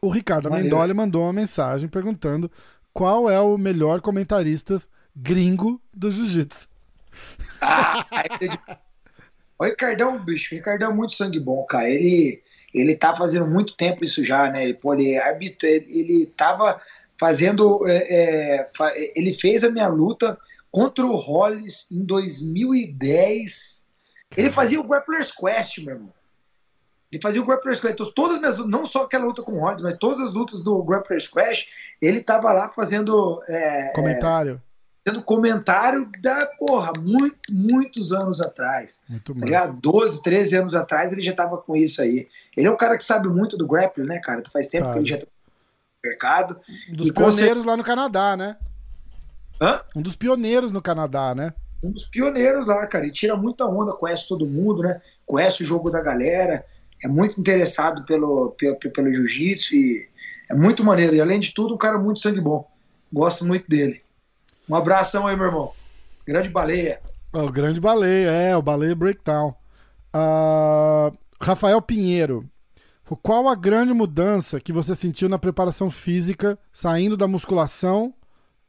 O 0.00 0.10
Ricardo 0.10 0.48
Amendolia 0.48 0.94
mandou 0.94 1.22
uma 1.22 1.32
mensagem 1.32 1.88
perguntando 1.88 2.50
qual 2.92 3.30
é 3.30 3.40
o 3.40 3.56
melhor 3.56 4.00
comentarista 4.00 4.80
gringo 5.14 5.80
do 5.92 6.10
jiu-jitsu. 6.10 6.68
Ah, 7.60 8.06
o 9.58 9.64
Ricardão, 9.64 10.22
bicho, 10.24 10.54
o 10.54 10.58
Ricardão 10.58 10.90
é 10.90 10.94
muito 10.94 11.14
sangue 11.14 11.38
bom, 11.38 11.64
cara. 11.64 11.88
Ele, 11.88 12.42
ele 12.72 12.96
tá 12.96 13.14
fazendo 13.14 13.46
muito 13.46 13.76
tempo 13.76 14.04
isso 14.04 14.24
já, 14.24 14.50
né? 14.50 14.64
Ele, 14.64 14.74
pô, 14.74 14.94
ele, 14.94 15.18
ele 15.62 16.26
tava 16.36 16.80
fazendo. 17.18 17.86
É, 17.86 18.62
é, 18.62 18.66
ele 19.14 19.34
fez 19.34 19.62
a 19.62 19.70
minha 19.70 19.88
luta 19.88 20.38
contra 20.70 21.04
o 21.04 21.16
Hollis 21.16 21.86
em 21.90 22.02
2010. 22.04 23.86
Ele 24.36 24.50
fazia 24.50 24.80
o 24.80 24.86
Grappler's 24.86 25.32
Quest, 25.32 25.78
meu 25.78 25.94
irmão. 25.94 26.12
Ele 27.10 27.20
fazia 27.20 27.42
o 27.42 27.44
Grappler's 27.44 27.80
Quest. 27.80 27.94
Então, 27.94 28.12
todas 28.12 28.36
as 28.36 28.40
minhas 28.40 28.56
lutas, 28.56 28.72
não 28.72 28.86
só 28.86 29.02
aquela 29.02 29.24
luta 29.24 29.42
com 29.42 29.52
o 29.52 29.60
Hollis, 29.60 29.82
mas 29.82 29.94
todas 29.94 30.20
as 30.20 30.32
lutas 30.32 30.62
do 30.62 30.82
Grappler's 30.82 31.26
Quest, 31.26 31.68
ele 32.00 32.22
tava 32.22 32.52
lá 32.52 32.68
fazendo. 32.68 33.42
É, 33.48 33.92
comentário. 33.92 34.62
É, 35.04 35.08
fazendo 35.10 35.24
comentário 35.24 36.08
da, 36.20 36.46
porra, 36.58 36.92
muito, 37.00 37.36
muitos 37.50 38.12
anos 38.12 38.40
atrás. 38.40 39.02
Muito 39.08 39.34
tá 39.34 39.44
ligado? 39.44 39.76
12, 39.80 40.22
13 40.22 40.56
anos 40.56 40.74
atrás 40.74 41.12
ele 41.12 41.22
já 41.22 41.34
tava 41.34 41.58
com 41.58 41.74
isso 41.74 42.00
aí. 42.00 42.28
Ele 42.56 42.66
é 42.66 42.70
um 42.70 42.76
cara 42.76 42.96
que 42.96 43.04
sabe 43.04 43.28
muito 43.28 43.56
do 43.56 43.66
grappler, 43.66 44.06
né, 44.06 44.20
cara? 44.20 44.42
Faz 44.52 44.68
tempo 44.68 44.84
sabe. 44.84 44.94
que 44.94 45.00
ele 45.00 45.08
já 45.08 45.18
tá 45.18 45.26
no 45.26 46.08
mercado. 46.10 46.60
Um 46.90 46.94
dos 46.94 47.08
e 47.08 47.12
pioneiros 47.12 47.64
lá 47.64 47.76
no 47.76 47.82
Canadá, 47.82 48.36
né? 48.36 48.56
Hã? 49.60 49.82
Um 49.96 50.02
dos 50.02 50.14
pioneiros 50.14 50.70
no 50.70 50.80
Canadá, 50.80 51.34
né? 51.34 51.54
Um 51.82 51.90
dos 51.90 52.04
pioneiros 52.04 52.68
lá, 52.68 52.86
cara. 52.86 53.06
E 53.06 53.10
tira 53.10 53.36
muita 53.36 53.64
onda, 53.66 53.92
conhece 53.92 54.28
todo 54.28 54.46
mundo, 54.46 54.82
né? 54.82 55.00
Conhece 55.26 55.62
o 55.62 55.66
jogo 55.66 55.90
da 55.90 56.00
galera. 56.00 56.64
É 57.02 57.08
muito 57.08 57.40
interessado 57.40 58.04
pelo, 58.04 58.50
pelo, 58.58 58.76
pelo 58.76 59.14
jiu-jitsu 59.14 59.74
e 59.74 60.08
é 60.48 60.54
muito 60.54 60.84
maneiro. 60.84 61.14
E 61.14 61.20
além 61.20 61.40
de 61.40 61.54
tudo, 61.54 61.74
um 61.74 61.78
cara 61.78 61.98
muito 61.98 62.20
sangue 62.20 62.40
bom. 62.40 62.68
Gosto 63.12 63.44
muito 63.44 63.68
dele. 63.68 64.02
Um 64.68 64.74
abração 64.74 65.26
aí, 65.26 65.36
meu 65.36 65.46
irmão. 65.46 65.72
Grande 66.26 66.48
baleia. 66.48 67.00
O 67.32 67.50
grande 67.50 67.80
baleia, 67.80 68.30
é, 68.30 68.56
o 68.56 68.62
baleia 68.62 68.94
breakdown. 68.94 69.54
Uh, 70.14 71.16
Rafael 71.40 71.80
Pinheiro. 71.80 72.48
Qual 73.22 73.48
a 73.48 73.54
grande 73.56 73.92
mudança 73.92 74.60
que 74.60 74.72
você 74.72 74.94
sentiu 74.94 75.28
na 75.28 75.38
preparação 75.38 75.90
física, 75.90 76.56
saindo 76.72 77.16
da 77.16 77.26
musculação 77.26 78.14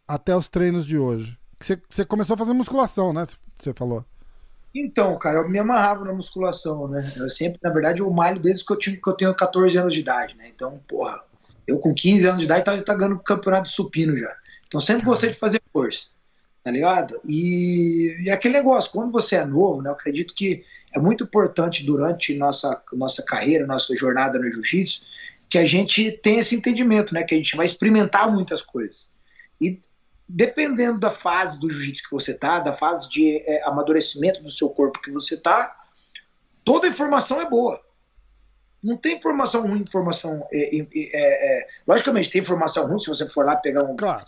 até 0.07 0.36
os 0.36 0.47
treinos 0.47 0.86
de 0.86 0.97
hoje? 0.97 1.38
Você, 1.59 1.79
você 1.88 2.03
começou 2.03 2.34
a 2.34 2.38
fazer 2.38 2.53
musculação, 2.53 3.13
né? 3.13 3.25
Você 3.59 3.73
falou. 3.73 4.03
Então, 4.74 5.17
cara, 5.17 5.39
eu 5.39 5.49
me 5.49 5.59
amarrava 5.59 6.05
na 6.05 6.13
musculação, 6.13 6.88
né? 6.88 7.11
Eu 7.17 7.30
sempre, 7.30 7.59
na 7.61 7.69
verdade, 7.69 7.99
eu 7.99 8.09
malho 8.09 8.39
desde 8.39 8.65
que 8.65 8.72
eu, 8.72 8.78
tinha, 8.78 8.95
que 8.95 9.07
eu 9.09 9.13
tenho 9.13 9.36
14 9.36 9.78
anos 9.78 9.93
de 9.93 9.99
idade, 9.99 10.36
né? 10.36 10.49
Então, 10.53 10.80
porra, 10.88 11.22
eu 11.67 11.80
com 11.80 11.93
15 11.93 12.28
anos 12.28 12.39
de 12.39 12.45
idade 12.45 12.65
tava, 12.65 12.82
tava 12.82 12.99
ganhando 12.99 13.19
campeonato 13.19 13.69
supino 13.69 14.17
já. 14.17 14.34
Então 14.67 14.80
sempre 14.80 15.03
gostei 15.03 15.32
de 15.32 15.38
fazer 15.38 15.61
força, 15.74 16.07
tá 16.63 16.72
ligado? 16.72 17.19
E, 17.26 18.17
e 18.24 18.30
aquele 18.30 18.53
negócio, 18.53 18.91
quando 18.91 19.11
você 19.11 19.36
é 19.36 19.45
novo, 19.45 19.82
né? 19.82 19.89
Eu 19.89 19.93
acredito 19.93 20.34
que 20.34 20.63
é 20.93 20.99
muito 20.99 21.26
importante 21.26 21.86
durante 21.86 22.34
nossa, 22.36 22.82
nossa 22.93 23.22
carreira, 23.24 23.67
nossa 23.67 23.95
jornada 23.95 24.39
no 24.39 24.49
jiu-jitsu, 24.49 25.03
que 25.49 25.57
a 25.57 25.65
gente 25.65 26.11
tenha 26.11 26.39
esse 26.39 26.55
entendimento, 26.55 27.13
né? 27.13 27.24
Que 27.24 27.36
a 27.36 27.38
gente 27.38 27.55
vai 27.57 27.65
experimentar 27.65 28.32
muitas 28.32 28.61
coisas. 28.61 29.07
E 29.59 29.82
dependendo 30.34 30.97
da 30.97 31.11
fase 31.11 31.59
do 31.59 31.69
jiu-jitsu 31.69 32.03
que 32.03 32.15
você 32.15 32.34
tá, 32.34 32.59
da 32.59 32.71
fase 32.71 33.09
de 33.09 33.38
é, 33.45 33.61
amadurecimento 33.67 34.41
do 34.41 34.49
seu 34.49 34.69
corpo 34.69 35.01
que 35.01 35.11
você 35.11 35.36
tá, 35.36 35.77
toda 36.63 36.88
informação 36.88 37.41
é 37.41 37.49
boa. 37.49 37.82
Não 38.84 38.97
tem 38.97 39.17
informação 39.17 39.67
ruim, 39.67 39.82
informação. 39.82 40.47
É, 40.51 40.77
é, 40.77 40.86
é, 41.13 41.67
logicamente, 41.86 42.32
tem 42.32 42.41
informação 42.41 42.88
ruim 42.88 42.99
se 42.99 43.09
você 43.09 43.29
for 43.29 43.45
lá 43.45 43.55
pegar 43.55 43.84
um. 43.84 43.95
Claro. 43.95 44.25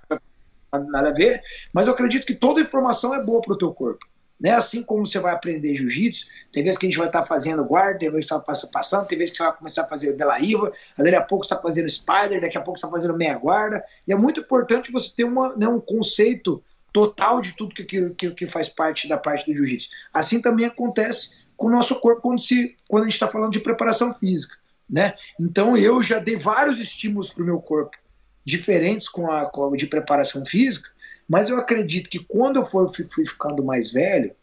Nada 0.72 1.10
a 1.10 1.14
ver, 1.14 1.42
mas 1.72 1.88
eu 1.88 1.94
acredito 1.94 2.26
que 2.26 2.36
toda 2.36 2.60
informação 2.60 3.14
é 3.14 3.24
boa 3.24 3.42
para 3.42 3.54
o 3.54 3.58
teu 3.58 3.74
corpo. 3.74 4.06
Né? 4.44 4.52
Assim 4.52 4.84
como 4.84 5.06
você 5.06 5.22
vai 5.22 5.34
aprender 5.34 5.74
jiu-jitsu, 5.74 6.28
tem 6.52 6.64
vezes 6.64 6.78
que 6.78 6.86
a 6.86 6.90
gente 6.90 6.98
vai 6.98 7.08
estar 7.08 7.22
tá 7.22 7.26
fazendo 7.26 7.64
guarda, 7.64 8.00
tem 8.00 8.12
vezes 8.12 8.26
que 8.30 8.36
você 8.36 8.52
está 8.52 8.68
passando, 8.68 9.08
tem 9.08 9.18
vezes 9.18 9.32
que 9.32 9.38
você 9.38 9.44
vai 9.44 9.58
começar 9.58 9.84
a 9.84 9.88
fazer 9.88 10.18
de 10.18 10.24
la 10.26 10.36
riva, 10.36 10.74
daqui 10.98 11.16
a 11.16 11.22
pouco 11.22 11.46
você 11.46 11.54
está 11.54 11.64
fazendo 11.64 11.90
spider, 11.90 12.42
daqui 12.42 12.58
a 12.58 12.62
pouco 12.62 12.78
você 12.78 12.86
está 12.86 12.94
fazendo 12.94 13.18
meia 13.18 13.38
guarda. 13.38 13.82
E 14.06 14.12
é 14.12 14.16
muito 14.18 14.42
importante 14.42 14.92
você 14.92 15.14
ter 15.16 15.24
uma, 15.24 15.56
né, 15.56 15.66
um 15.66 15.80
conceito 15.80 16.62
total 16.92 17.40
de 17.40 17.56
tudo 17.56 17.74
que, 17.74 17.86
que, 17.86 18.32
que 18.32 18.46
faz 18.46 18.68
parte 18.68 19.08
da 19.08 19.18
parte 19.18 19.46
do 19.46 19.56
jiu-jitsu. 19.56 19.90
Assim 20.14 20.42
também 20.42 20.66
acontece 20.66 21.38
com 21.56 21.68
o 21.68 21.72
nosso 21.72 21.96
corpo 22.02 22.24
quando, 22.24 22.42
se, 22.42 22.76
quando 22.90 23.04
a 23.04 23.06
gente 23.06 23.14
está 23.14 23.30
falando 23.30 23.54
de 23.54 23.62
preparação 23.62 24.14
física. 24.14 24.58
Né? 24.90 25.14
Então 25.40 25.78
eu 25.78 26.04
já 26.04 26.20
dei 26.20 26.36
vários 26.36 26.80
estímulos 26.80 27.30
para 27.30 27.42
o 27.42 27.46
meu 27.46 27.62
corpo 27.62 27.96
diferentes 28.44 29.08
com 29.08 29.32
a, 29.32 29.46
com 29.46 29.74
a 29.74 29.78
de 29.78 29.88
preparação 29.88 30.46
física, 30.46 30.90
mas 31.28 31.50
eu 31.50 31.58
acredito 31.58 32.10
que 32.10 32.20
quando 32.20 32.58
eu 32.58 32.66
for, 32.66 32.90
fui 32.90 33.26
ficando 33.26 33.64
mais 33.64 33.92
velho, 33.92 34.36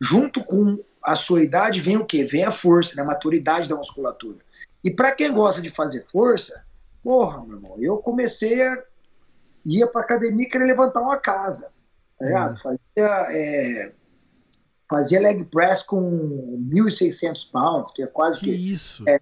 junto 0.00 0.44
com 0.44 0.82
a 1.02 1.14
sua 1.14 1.42
idade 1.42 1.80
vem 1.80 1.96
o 1.96 2.06
quê? 2.06 2.24
Vem 2.24 2.44
a 2.44 2.50
força, 2.50 2.96
né? 2.96 3.02
a 3.02 3.06
maturidade 3.06 3.68
da 3.68 3.76
musculatura. 3.76 4.38
E 4.82 4.90
para 4.90 5.12
quem 5.12 5.32
gosta 5.32 5.60
de 5.60 5.70
fazer 5.70 6.02
força, 6.02 6.64
porra, 7.02 7.44
meu 7.44 7.56
irmão, 7.56 7.76
eu 7.78 7.98
comecei 7.98 8.62
a 8.62 8.82
ia 9.66 9.86
para 9.86 10.02
academia 10.02 10.46
e 10.46 10.48
querer 10.48 10.66
levantar 10.66 11.00
uma 11.00 11.16
casa, 11.16 11.72
tá 12.18 12.26
ligado? 12.26 12.52
Hum. 12.52 12.54
Fazia 12.54 13.26
é, 13.30 13.92
fazia 14.88 15.20
leg 15.20 15.44
press 15.44 15.82
com 15.82 16.60
1.600 16.70 17.50
pounds, 17.50 17.92
que 17.92 18.02
é 18.02 18.06
quase 18.06 18.40
que, 18.40 18.46
que 18.46 18.72
isso. 18.72 19.02
É, 19.08 19.18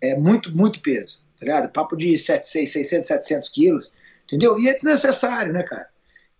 é, 0.00 0.16
muito, 0.16 0.54
muito 0.56 0.80
peso, 0.80 1.22
tá 1.38 1.46
ligado? 1.46 1.72
Papo 1.72 1.96
de 1.96 2.16
700, 2.16 2.72
600, 2.72 3.08
700 3.08 3.48
quilos, 3.50 3.92
entendeu? 4.24 4.58
E 4.58 4.68
é 4.68 4.74
desnecessário, 4.74 5.52
né, 5.52 5.62
cara? 5.62 5.88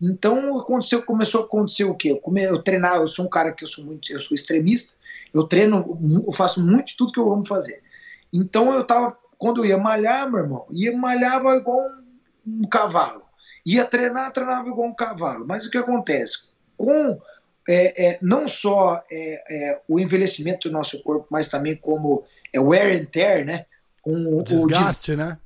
Então 0.01 0.59
aconteceu, 0.59 1.03
começou 1.03 1.43
a 1.43 1.45
acontecer 1.45 1.85
o 1.85 1.95
quê? 1.95 2.11
Eu, 2.11 2.19
come, 2.19 2.43
eu 2.45 2.63
treinar, 2.63 2.97
eu 2.97 3.09
sou 3.09 3.25
um 3.25 3.29
cara 3.29 3.53
que 3.53 3.65
eu 3.65 3.69
sou 3.69 3.85
muito, 3.85 4.13
eu 4.13 4.21
sou 4.21 4.35
extremista, 4.35 4.95
eu 5.33 5.45
treino, 5.45 5.99
eu 6.27 6.33
faço 6.33 6.65
muito 6.65 6.89
de 6.89 6.97
tudo 6.97 7.13
que 7.13 7.21
eu 7.21 7.33
amo 7.33 7.47
fazer. 7.47 7.83
Então 8.33 8.73
eu 8.73 8.85
tava, 8.85 9.17
quando 9.39 9.63
eu 9.63 9.67
ia 9.67 9.79
malhar, 9.79 10.31
meu 10.31 10.41
irmão, 10.41 10.67
ia 10.71 10.97
malhava 10.97 11.57
igual 11.57 11.81
um, 11.81 12.63
um 12.63 12.69
cavalo. 12.69 13.23
Ia 13.65 13.85
treinar, 13.85 14.33
treinava 14.33 14.69
igual 14.69 14.89
um 14.89 14.95
cavalo. 14.95 15.47
Mas 15.47 15.67
o 15.67 15.71
que 15.71 15.79
acontece? 15.79 16.45
Com 16.77 17.19
é, 17.69 18.07
é, 18.07 18.19
não 18.23 18.47
só 18.47 19.03
é, 19.11 19.43
é, 19.51 19.81
o 19.89 19.99
envelhecimento 19.99 20.69
do 20.69 20.73
nosso 20.73 21.03
corpo, 21.03 21.27
mas 21.31 21.49
também 21.49 21.75
como 21.75 22.25
é 22.53 22.61
wear 22.61 22.93
and 22.97 23.07
tear, 23.07 23.45
né? 23.45 23.67
O 24.05 24.43
desgaste, 24.43 25.13
o 25.13 25.17
né? 25.17 25.39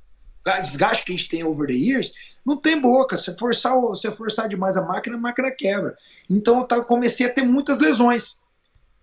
Desgaste 0.44 1.04
que 1.04 1.12
a 1.12 1.16
gente 1.16 1.28
tem 1.28 1.44
over 1.44 1.66
the 1.66 1.74
years, 1.74 2.12
não 2.44 2.56
tem 2.56 2.80
boca. 2.80 3.16
Se 3.16 3.36
forçar, 3.36 3.74
se 3.94 4.10
forçar 4.10 4.48
demais 4.48 4.76
a 4.76 4.84
máquina, 4.84 5.16
a 5.16 5.20
máquina 5.20 5.50
quebra. 5.50 5.96
Então 6.28 6.66
eu 6.70 6.84
comecei 6.84 7.26
a 7.26 7.32
ter 7.32 7.42
muitas 7.42 7.78
lesões, 7.78 8.36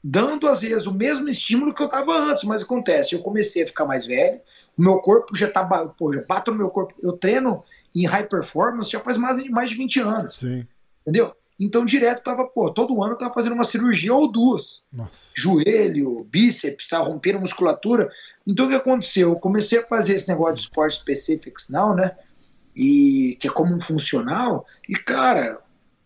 dando 0.03 0.47
às 0.47 0.61
vezes 0.61 0.87
o 0.87 0.93
mesmo 0.93 1.27
estímulo 1.29 1.73
que 1.73 1.81
eu 1.81 1.87
estava 1.87 2.17
antes, 2.17 2.43
mas 2.43 2.63
acontece, 2.63 3.13
eu 3.13 3.21
comecei 3.21 3.63
a 3.63 3.67
ficar 3.67 3.85
mais 3.85 4.05
velho, 4.05 4.39
o 4.77 4.81
meu 4.81 4.99
corpo 4.99 5.35
já 5.35 5.49
tá, 5.49 5.65
pô, 5.97 6.13
já 6.13 6.21
bato 6.23 6.51
no 6.51 6.57
meu 6.57 6.69
corpo, 6.69 6.93
eu 7.01 7.13
treino 7.13 7.63
em 7.95 8.05
high 8.05 8.27
performance 8.27 8.91
já 8.91 8.99
faz 8.99 9.17
mais 9.17 9.41
de, 9.41 9.49
mais 9.49 9.69
de 9.69 9.75
20 9.75 9.99
anos. 10.01 10.37
Sim. 10.37 10.67
Entendeu? 11.01 11.35
Então, 11.59 11.85
direto 11.85 12.23
tava, 12.23 12.45
pô, 12.45 12.71
todo 12.71 13.03
ano 13.03 13.13
eu 13.13 13.17
tava 13.17 13.33
fazendo 13.33 13.53
uma 13.53 13.63
cirurgia 13.63 14.13
ou 14.13 14.31
duas. 14.31 14.83
Nossa. 14.93 15.31
Joelho, 15.35 16.23
bíceps, 16.25 16.87
tava 16.87 17.05
rompendo 17.05 17.39
musculatura. 17.39 18.09
Então, 18.45 18.67
o 18.67 18.69
que 18.69 18.75
aconteceu? 18.75 19.29
Eu 19.29 19.35
comecei 19.37 19.79
a 19.79 19.85
fazer 19.85 20.13
esse 20.13 20.29
negócio 20.29 20.55
de 20.55 20.61
Sport 20.61 20.93
Specifics 20.93 21.69
Now, 21.69 21.95
né? 21.95 22.15
E 22.75 23.37
que 23.39 23.47
é 23.47 23.51
como 23.51 23.73
um 23.73 23.79
funcional. 23.79 24.67
E, 24.87 24.93
cara, 24.93 25.59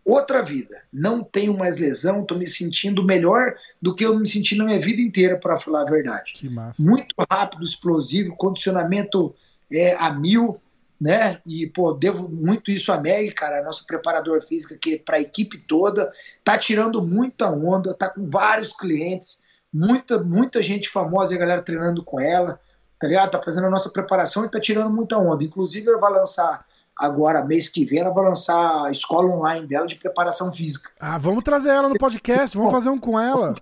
outra 0.06 0.42
vida. 0.42 0.82
Não 0.92 1.24
tenho 1.24 1.58
mais 1.58 1.78
lesão, 1.78 2.24
tô 2.24 2.36
me 2.36 2.48
sentindo 2.48 3.04
melhor 3.04 3.56
do 3.82 3.94
que 3.94 4.06
eu 4.06 4.18
me 4.18 4.28
senti 4.28 4.56
na 4.56 4.66
minha 4.66 4.80
vida 4.80 5.02
inteira, 5.02 5.38
para 5.38 5.58
falar 5.58 5.82
a 5.82 5.92
verdade. 5.92 6.34
Que 6.34 6.50
massa. 6.50 6.82
Muito 6.82 7.14
rápido, 7.30 7.64
explosivo, 7.64 8.36
condicionamento 8.38 9.36
é, 9.72 9.96
a 9.96 10.14
mil 10.14 10.62
né? 11.02 11.42
E, 11.48 11.66
pô, 11.66 11.94
devo 11.94 12.30
muito 12.30 12.70
isso 12.70 12.94
a 12.94 13.02
Meg, 13.02 13.32
cara, 13.32 13.64
nossa 13.64 13.84
preparador 13.84 14.40
física, 14.40 14.78
que 14.80 15.00
para 15.00 15.18
a 15.18 15.20
equipe 15.22 15.58
toda, 15.58 16.14
tá 16.44 16.56
tirando 16.60 17.02
muita 17.02 17.50
onda, 17.50 17.92
tá 17.96 18.08
com 18.08 18.30
vários 18.30 18.72
clientes, 18.72 19.44
muita, 19.74 20.20
muita 20.20 20.62
gente 20.62 20.88
famosa 20.88 21.34
e 21.34 21.38
a 21.38 21.40
galera 21.40 21.64
treinando 21.64 22.04
com 22.04 22.20
ela, 22.20 22.60
tá 23.00 23.08
ligado? 23.08 23.32
Tá 23.32 23.42
fazendo 23.42 23.66
a 23.66 23.72
nossa 23.72 23.90
preparação 23.90 24.46
e 24.46 24.52
tá 24.52 24.60
tirando 24.60 24.92
muita 24.92 25.18
onda. 25.18 25.44
Inclusive, 25.44 25.90
ela 25.90 26.00
vai 26.00 26.12
lançar 26.12 26.64
agora, 26.96 27.44
mês 27.44 27.68
que 27.68 27.84
vem, 27.84 28.02
ela 28.02 28.12
vai 28.12 28.24
lançar 28.24 28.86
a 28.86 28.92
escola 28.92 29.34
online 29.34 29.66
dela 29.66 29.88
de 29.88 29.96
preparação 29.96 30.54
física. 30.54 30.92
Ah, 31.00 31.18
vamos 31.18 31.44
trazer 31.44 31.70
ela 31.70 31.90
no 31.90 31.98
podcast, 31.98 32.56
vamos 32.56 32.72
fazer 32.72 32.90
um 32.90 33.00
com 33.00 33.20
ela 33.20 33.56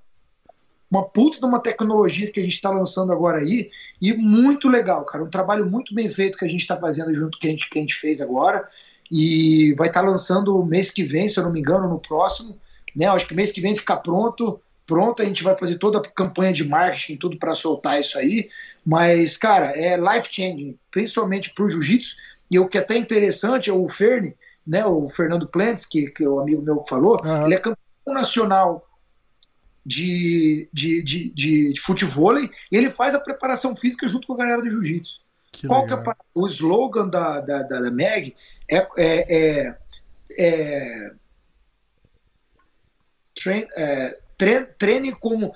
uma 0.89 1.03
puta 1.03 1.39
de 1.39 1.45
uma 1.45 1.59
tecnologia 1.59 2.31
que 2.31 2.39
a 2.39 2.43
gente 2.43 2.55
está 2.55 2.71
lançando 2.71 3.11
agora 3.11 3.39
aí, 3.39 3.69
e 4.01 4.13
muito 4.13 4.67
legal, 4.67 5.05
cara. 5.05 5.23
Um 5.23 5.29
trabalho 5.29 5.69
muito 5.69 5.93
bem 5.93 6.09
feito 6.09 6.37
que 6.37 6.45
a 6.45 6.47
gente 6.47 6.61
está 6.61 6.75
fazendo 6.75 7.13
junto 7.13 7.37
que 7.37 7.47
a 7.47 7.51
gente, 7.51 7.69
que 7.69 7.77
a 7.77 7.81
gente 7.81 7.95
fez 7.95 8.19
agora. 8.21 8.67
E 9.11 9.73
vai 9.77 9.87
estar 9.87 10.01
tá 10.01 10.07
lançando 10.07 10.63
mês 10.63 10.91
que 10.91 11.03
vem, 11.03 11.27
se 11.27 11.39
eu 11.39 11.43
não 11.43 11.51
me 11.51 11.59
engano, 11.59 11.87
no 11.87 11.99
próximo. 11.99 12.57
Né? 12.95 13.05
Acho 13.05 13.27
que 13.27 13.35
mês 13.35 13.51
que 13.51 13.61
vem 13.61 13.75
ficar 13.75 13.97
pronto. 13.97 14.59
Pronto, 14.85 15.21
a 15.21 15.25
gente 15.25 15.43
vai 15.43 15.55
fazer 15.55 15.77
toda 15.77 15.99
a 15.99 16.01
campanha 16.01 16.51
de 16.51 16.67
marketing, 16.67 17.17
tudo 17.17 17.37
para 17.37 17.53
soltar 17.53 17.99
isso 17.99 18.17
aí. 18.17 18.49
Mas, 18.83 19.37
cara, 19.37 19.67
é 19.79 19.95
life 19.95 20.33
changing, 20.33 20.75
principalmente 20.89 21.53
para 21.53 21.65
o 21.65 21.69
jiu-jitsu. 21.69 22.15
E 22.49 22.57
o 22.57 22.67
que 22.67 22.79
é 22.79 22.81
até 22.81 22.97
interessante 22.97 23.69
é 23.69 23.73
o 23.73 23.87
Ferne, 23.87 24.35
né, 24.65 24.83
o 24.85 25.07
Fernando 25.07 25.47
Plentes, 25.47 25.85
que, 25.85 26.09
que 26.09 26.23
é 26.23 26.27
o 26.27 26.39
amigo 26.39 26.63
meu 26.63 26.81
que 26.81 26.89
falou, 26.89 27.21
uhum. 27.23 27.45
ele 27.45 27.53
é 27.53 27.59
campeão 27.59 27.77
nacional 28.07 28.88
de, 29.89 30.69
de, 30.71 31.01
de, 31.01 31.29
de, 31.31 31.73
de 31.73 31.81
futebol 31.81 32.37
e 32.39 32.51
ele 32.71 32.91
faz 32.91 33.15
a 33.15 33.19
preparação 33.19 33.75
física 33.75 34.07
junto 34.07 34.27
com 34.27 34.33
a 34.33 34.37
galera 34.37 34.61
do 34.61 34.69
jiu-jitsu. 34.69 35.21
Qual 35.65 35.87
que 35.87 35.93
é 35.93 36.03
o 36.35 36.47
slogan 36.47 37.09
da, 37.09 37.41
da, 37.41 37.63
da, 37.63 37.81
da 37.81 37.89
MEG? 37.89 38.35
É, 38.69 38.77
é, 38.77 39.67
é, 39.67 39.77
é, 40.37 41.11
treine, 43.33 43.67
é, 43.75 44.19
treine, 44.37 44.65
treine, 44.77 45.11
como, 45.11 45.55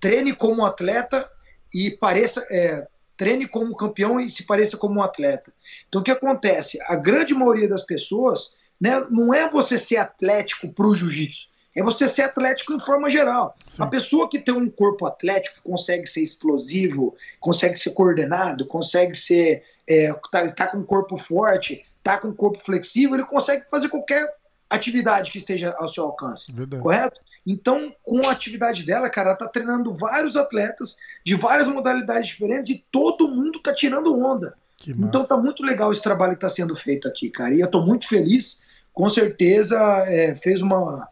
treine 0.00 0.32
como 0.32 0.64
atleta 0.64 1.28
e 1.74 1.90
pareça. 1.90 2.46
É, 2.48 2.86
treine 3.16 3.46
como 3.48 3.76
campeão 3.76 4.20
e 4.20 4.30
se 4.30 4.44
pareça 4.44 4.76
como 4.76 5.00
um 5.00 5.02
atleta. 5.02 5.52
Então 5.88 6.00
o 6.00 6.04
que 6.04 6.12
acontece? 6.12 6.78
A 6.86 6.94
grande 6.94 7.34
maioria 7.34 7.68
das 7.68 7.82
pessoas 7.82 8.54
né, 8.80 9.04
não 9.10 9.34
é 9.34 9.48
você 9.50 9.78
ser 9.78 9.96
atlético 9.96 10.72
para 10.72 10.86
o 10.86 10.94
jiu-jitsu, 10.94 11.48
é 11.76 11.82
você 11.82 12.08
ser 12.08 12.22
atlético 12.22 12.72
em 12.72 12.80
forma 12.80 13.10
geral. 13.10 13.56
Sim. 13.66 13.82
A 13.82 13.86
pessoa 13.86 14.28
que 14.28 14.38
tem 14.38 14.54
um 14.54 14.70
corpo 14.70 15.06
atlético, 15.06 15.56
que 15.56 15.62
consegue 15.62 16.06
ser 16.06 16.22
explosivo, 16.22 17.16
consegue 17.40 17.76
ser 17.76 17.90
coordenado, 17.90 18.66
consegue 18.66 19.16
ser. 19.16 19.62
É, 19.86 20.12
tá, 20.30 20.50
tá 20.52 20.66
com 20.68 20.78
um 20.78 20.84
corpo 20.84 21.16
forte, 21.16 21.84
tá 22.02 22.18
com 22.18 22.28
um 22.28 22.34
corpo 22.34 22.58
flexível, 22.58 23.16
ele 23.16 23.26
consegue 23.26 23.68
fazer 23.68 23.88
qualquer 23.88 24.26
atividade 24.70 25.30
que 25.30 25.38
esteja 25.38 25.74
ao 25.78 25.88
seu 25.88 26.04
alcance. 26.04 26.52
Verdade. 26.52 26.82
Correto? 26.82 27.20
Então, 27.46 27.94
com 28.02 28.26
a 28.26 28.32
atividade 28.32 28.84
dela, 28.84 29.10
cara, 29.10 29.30
ela 29.30 29.36
tá 29.36 29.46
treinando 29.46 29.94
vários 29.94 30.36
atletas 30.36 30.96
de 31.22 31.34
várias 31.34 31.68
modalidades 31.68 32.28
diferentes 32.28 32.70
e 32.70 32.84
todo 32.90 33.28
mundo 33.28 33.60
tá 33.60 33.74
tirando 33.74 34.18
onda. 34.18 34.56
Então 34.86 35.24
tá 35.24 35.36
muito 35.36 35.62
legal 35.62 35.92
esse 35.92 36.02
trabalho 36.02 36.32
que 36.32 36.44
está 36.44 36.48
sendo 36.48 36.74
feito 36.74 37.08
aqui, 37.08 37.30
cara. 37.30 37.54
E 37.54 37.60
eu 37.60 37.70
tô 37.70 37.80
muito 37.80 38.06
feliz. 38.06 38.62
Com 38.92 39.08
certeza 39.08 39.78
é, 40.06 40.34
fez 40.34 40.62
uma, 40.62 41.08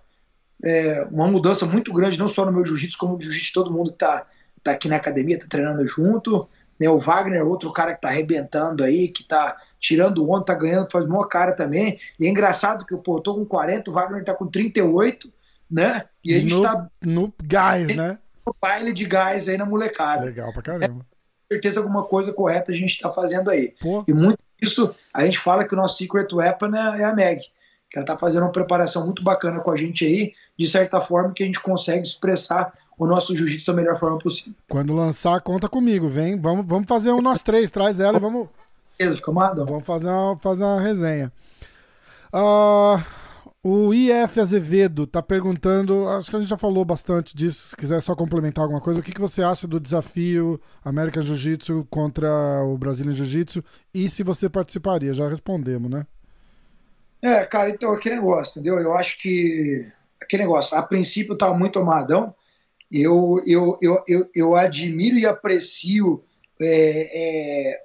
é, 0.64 1.06
uma 1.10 1.26
mudança 1.26 1.66
muito 1.66 1.92
grande, 1.92 2.18
não 2.18 2.28
só 2.28 2.44
no 2.44 2.52
meu 2.52 2.64
jiu-jitsu, 2.64 2.98
como 2.98 3.14
no 3.14 3.22
jiu-jitsu 3.22 3.52
todo 3.52 3.72
mundo 3.72 3.92
que 3.92 3.98
tá, 3.98 4.26
tá 4.62 4.72
aqui 4.72 4.88
na 4.88 4.96
academia, 4.96 5.38
tá 5.38 5.46
treinando 5.48 5.86
junto. 5.86 6.48
Né, 6.78 6.88
o 6.88 6.98
Wagner, 6.98 7.46
outro 7.46 7.72
cara 7.72 7.94
que 7.94 8.00
tá 8.00 8.08
arrebentando 8.08 8.82
aí, 8.82 9.08
que 9.08 9.24
tá 9.24 9.56
tirando 9.78 10.28
onda, 10.28 10.44
tá 10.44 10.54
ganhando, 10.54 10.90
faz 10.90 11.06
maior 11.06 11.24
cara 11.24 11.52
também. 11.52 11.98
E 12.18 12.26
é 12.26 12.30
engraçado 12.30 12.86
que 12.86 12.96
pô, 12.96 13.18
eu 13.18 13.20
tô 13.20 13.34
com 13.34 13.44
40, 13.44 13.90
o 13.90 13.94
Wagner 13.94 14.24
tá 14.24 14.34
com 14.34 14.46
38, 14.46 15.32
né? 15.70 16.04
E 16.24 16.34
a 16.34 16.38
gente 16.38 16.54
no, 16.54 16.62
tá. 16.62 16.88
No 17.00 17.34
gás, 17.42 17.94
né? 17.94 18.18
No 18.46 18.54
baile 18.60 18.92
de 18.92 19.04
gás 19.04 19.48
aí 19.48 19.56
na 19.56 19.66
molecada. 19.66 20.24
Legal 20.24 20.52
pra 20.52 20.62
caramba. 20.62 20.84
É, 20.84 20.88
com 20.88 21.04
certeza 21.54 21.80
alguma 21.80 22.04
coisa 22.04 22.32
correta 22.32 22.72
a 22.72 22.74
gente 22.74 23.00
tá 23.00 23.10
fazendo 23.10 23.50
aí. 23.50 23.74
Pô. 23.80 24.04
E 24.06 24.12
muito 24.12 24.38
isso, 24.60 24.94
a 25.12 25.24
gente 25.24 25.40
fala 25.40 25.66
que 25.66 25.74
o 25.74 25.76
nosso 25.76 25.98
secret 25.98 26.32
weapon 26.32 26.74
é, 26.76 27.00
é 27.02 27.04
a 27.04 27.12
Meg. 27.12 27.42
Que 27.93 27.99
ela 27.99 28.07
tá 28.07 28.16
fazendo 28.16 28.45
uma 28.45 28.53
preparação 28.53 29.05
muito 29.05 29.22
bacana 29.22 29.61
com 29.61 29.70
a 29.70 29.76
gente 29.76 30.07
aí, 30.07 30.32
de 30.59 30.66
certa 30.66 31.01
forma 31.01 31.34
que 31.34 31.43
a 31.43 31.47
gente 31.47 31.61
consegue 31.61 32.07
expressar 32.07 32.72
o 32.99 33.07
nosso 33.07 33.36
jiu-jitsu 33.36 33.66
da 33.66 33.76
melhor 33.76 33.97
forma 33.97 34.18
possível. 34.18 34.55
Quando 34.68 34.95
lançar, 34.95 35.40
conta 35.40 35.68
comigo, 35.68 36.09
vem. 36.09 36.40
Vamos, 36.40 36.64
vamos 36.66 36.86
fazer 36.88 37.11
um 37.11 37.20
nós 37.20 37.43
três, 37.43 37.70
traz 37.70 38.01
ela 38.01 38.16
e 38.16 38.20
vamos. 38.20 38.49
Beleza, 38.99 39.20
camarada? 39.20 39.64
Vamos 39.64 39.84
fazer 39.84 40.09
uma, 40.09 40.36
fazer 40.38 40.64
uma 40.64 40.80
resenha. 40.80 41.32
Uh, 42.32 43.03
o 43.62 43.93
IF 43.93 44.40
Azevedo 44.40 45.07
tá 45.07 45.22
perguntando, 45.22 46.09
acho 46.09 46.30
que 46.30 46.36
a 46.36 46.38
gente 46.40 46.49
já 46.49 46.57
falou 46.57 46.84
bastante 46.84 47.36
disso, 47.36 47.68
se 47.68 47.76
quiser 47.76 48.01
só 48.01 48.16
complementar 48.16 48.64
alguma 48.64 48.80
coisa, 48.80 49.01
o 49.01 49.03
que, 49.03 49.12
que 49.12 49.20
você 49.20 49.43
acha 49.43 49.68
do 49.68 49.78
desafio 49.78 50.61
América 50.84 51.20
Jiu-Jitsu 51.20 51.86
contra 51.90 52.28
o 52.64 52.76
Brasília 52.78 53.12
Jiu-Jitsu 53.12 53.62
e 53.93 54.09
se 54.09 54.22
você 54.22 54.49
participaria? 54.49 55.12
Já 55.12 55.28
respondemos, 55.28 55.90
né? 55.90 56.07
É, 57.22 57.44
cara, 57.44 57.70
então 57.70 57.92
aquele 57.92 58.16
negócio, 58.16 58.58
entendeu? 58.58 58.80
Eu 58.80 58.94
acho 58.94 59.16
que 59.18 59.86
aquele 60.20 60.42
negócio, 60.42 60.76
a 60.76 60.82
princípio 60.82 61.36
tá 61.36 61.54
muito 61.54 61.78
amadão, 61.78 62.34
eu, 62.90 63.40
eu, 63.46 63.76
eu, 63.80 64.04
eu, 64.08 64.30
eu 64.34 64.56
admiro 64.56 65.16
e 65.16 65.24
aprecio 65.24 66.22
é, 66.60 67.10
é, 67.14 67.82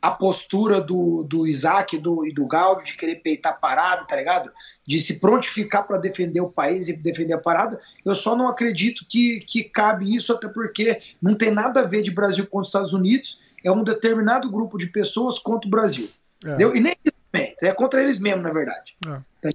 a 0.00 0.10
postura 0.10 0.80
do, 0.80 1.24
do 1.24 1.46
Isaac 1.46 1.98
do, 1.98 2.26
e 2.26 2.32
do 2.32 2.46
Gaudio 2.46 2.84
de 2.84 2.96
querer 2.96 3.16
peitar 3.16 3.60
parada, 3.60 4.04
tá 4.04 4.16
ligado? 4.16 4.50
De 4.86 5.00
se 5.00 5.20
prontificar 5.20 5.86
para 5.86 5.98
defender 5.98 6.40
o 6.40 6.50
país 6.50 6.88
e 6.88 6.96
defender 6.96 7.34
a 7.34 7.40
parada. 7.40 7.80
Eu 8.04 8.14
só 8.14 8.34
não 8.34 8.48
acredito 8.48 9.04
que, 9.08 9.40
que 9.40 9.62
cabe 9.62 10.14
isso, 10.14 10.32
até 10.32 10.48
porque 10.48 11.00
não 11.20 11.36
tem 11.36 11.50
nada 11.50 11.80
a 11.80 11.86
ver 11.86 12.02
de 12.02 12.10
Brasil 12.10 12.44
contra 12.44 12.62
os 12.62 12.68
Estados 12.68 12.94
Unidos, 12.94 13.42
é 13.62 13.70
um 13.70 13.84
determinado 13.84 14.50
grupo 14.50 14.78
de 14.78 14.86
pessoas 14.86 15.38
contra 15.38 15.68
o 15.68 15.70
Brasil. 15.70 16.08
É. 16.44 16.62
E 16.62 16.80
nem 16.80 16.96
também, 17.30 17.54
é 17.62 17.72
contra 17.72 18.02
eles 18.02 18.18
mesmo, 18.18 18.42
na 18.42 18.52
verdade. 18.52 18.94
É. 19.06 19.50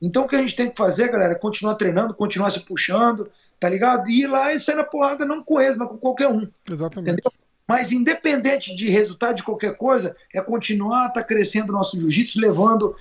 Então 0.00 0.24
o 0.24 0.28
que 0.28 0.36
a 0.36 0.40
gente 0.40 0.56
tem 0.56 0.70
que 0.70 0.76
fazer, 0.76 1.10
galera, 1.10 1.32
é 1.32 1.36
continuar 1.36 1.74
treinando, 1.74 2.14
continuar 2.14 2.50
se 2.50 2.60
puxando, 2.60 3.28
tá 3.58 3.68
ligado? 3.68 4.08
E 4.08 4.22
ir 4.22 4.26
lá 4.26 4.52
e 4.52 4.60
sair 4.60 4.76
na 4.76 4.84
porrada 4.84 5.24
não 5.24 5.42
com 5.42 5.60
eles, 5.60 5.76
mas 5.76 5.88
com 5.88 5.98
qualquer 5.98 6.28
um. 6.28 6.48
Exatamente. 6.70 7.12
Entendeu? 7.12 7.32
Mas 7.66 7.92
independente 7.92 8.74
de 8.74 8.88
resultado 8.88 9.36
de 9.36 9.42
qualquer 9.42 9.76
coisa, 9.76 10.16
é 10.34 10.40
continuar 10.40 11.10
tá 11.10 11.22
crescendo 11.22 11.70
o 11.70 11.72
nosso 11.72 12.00
jiu-jitsu, 12.00 12.40
levando 12.40 12.94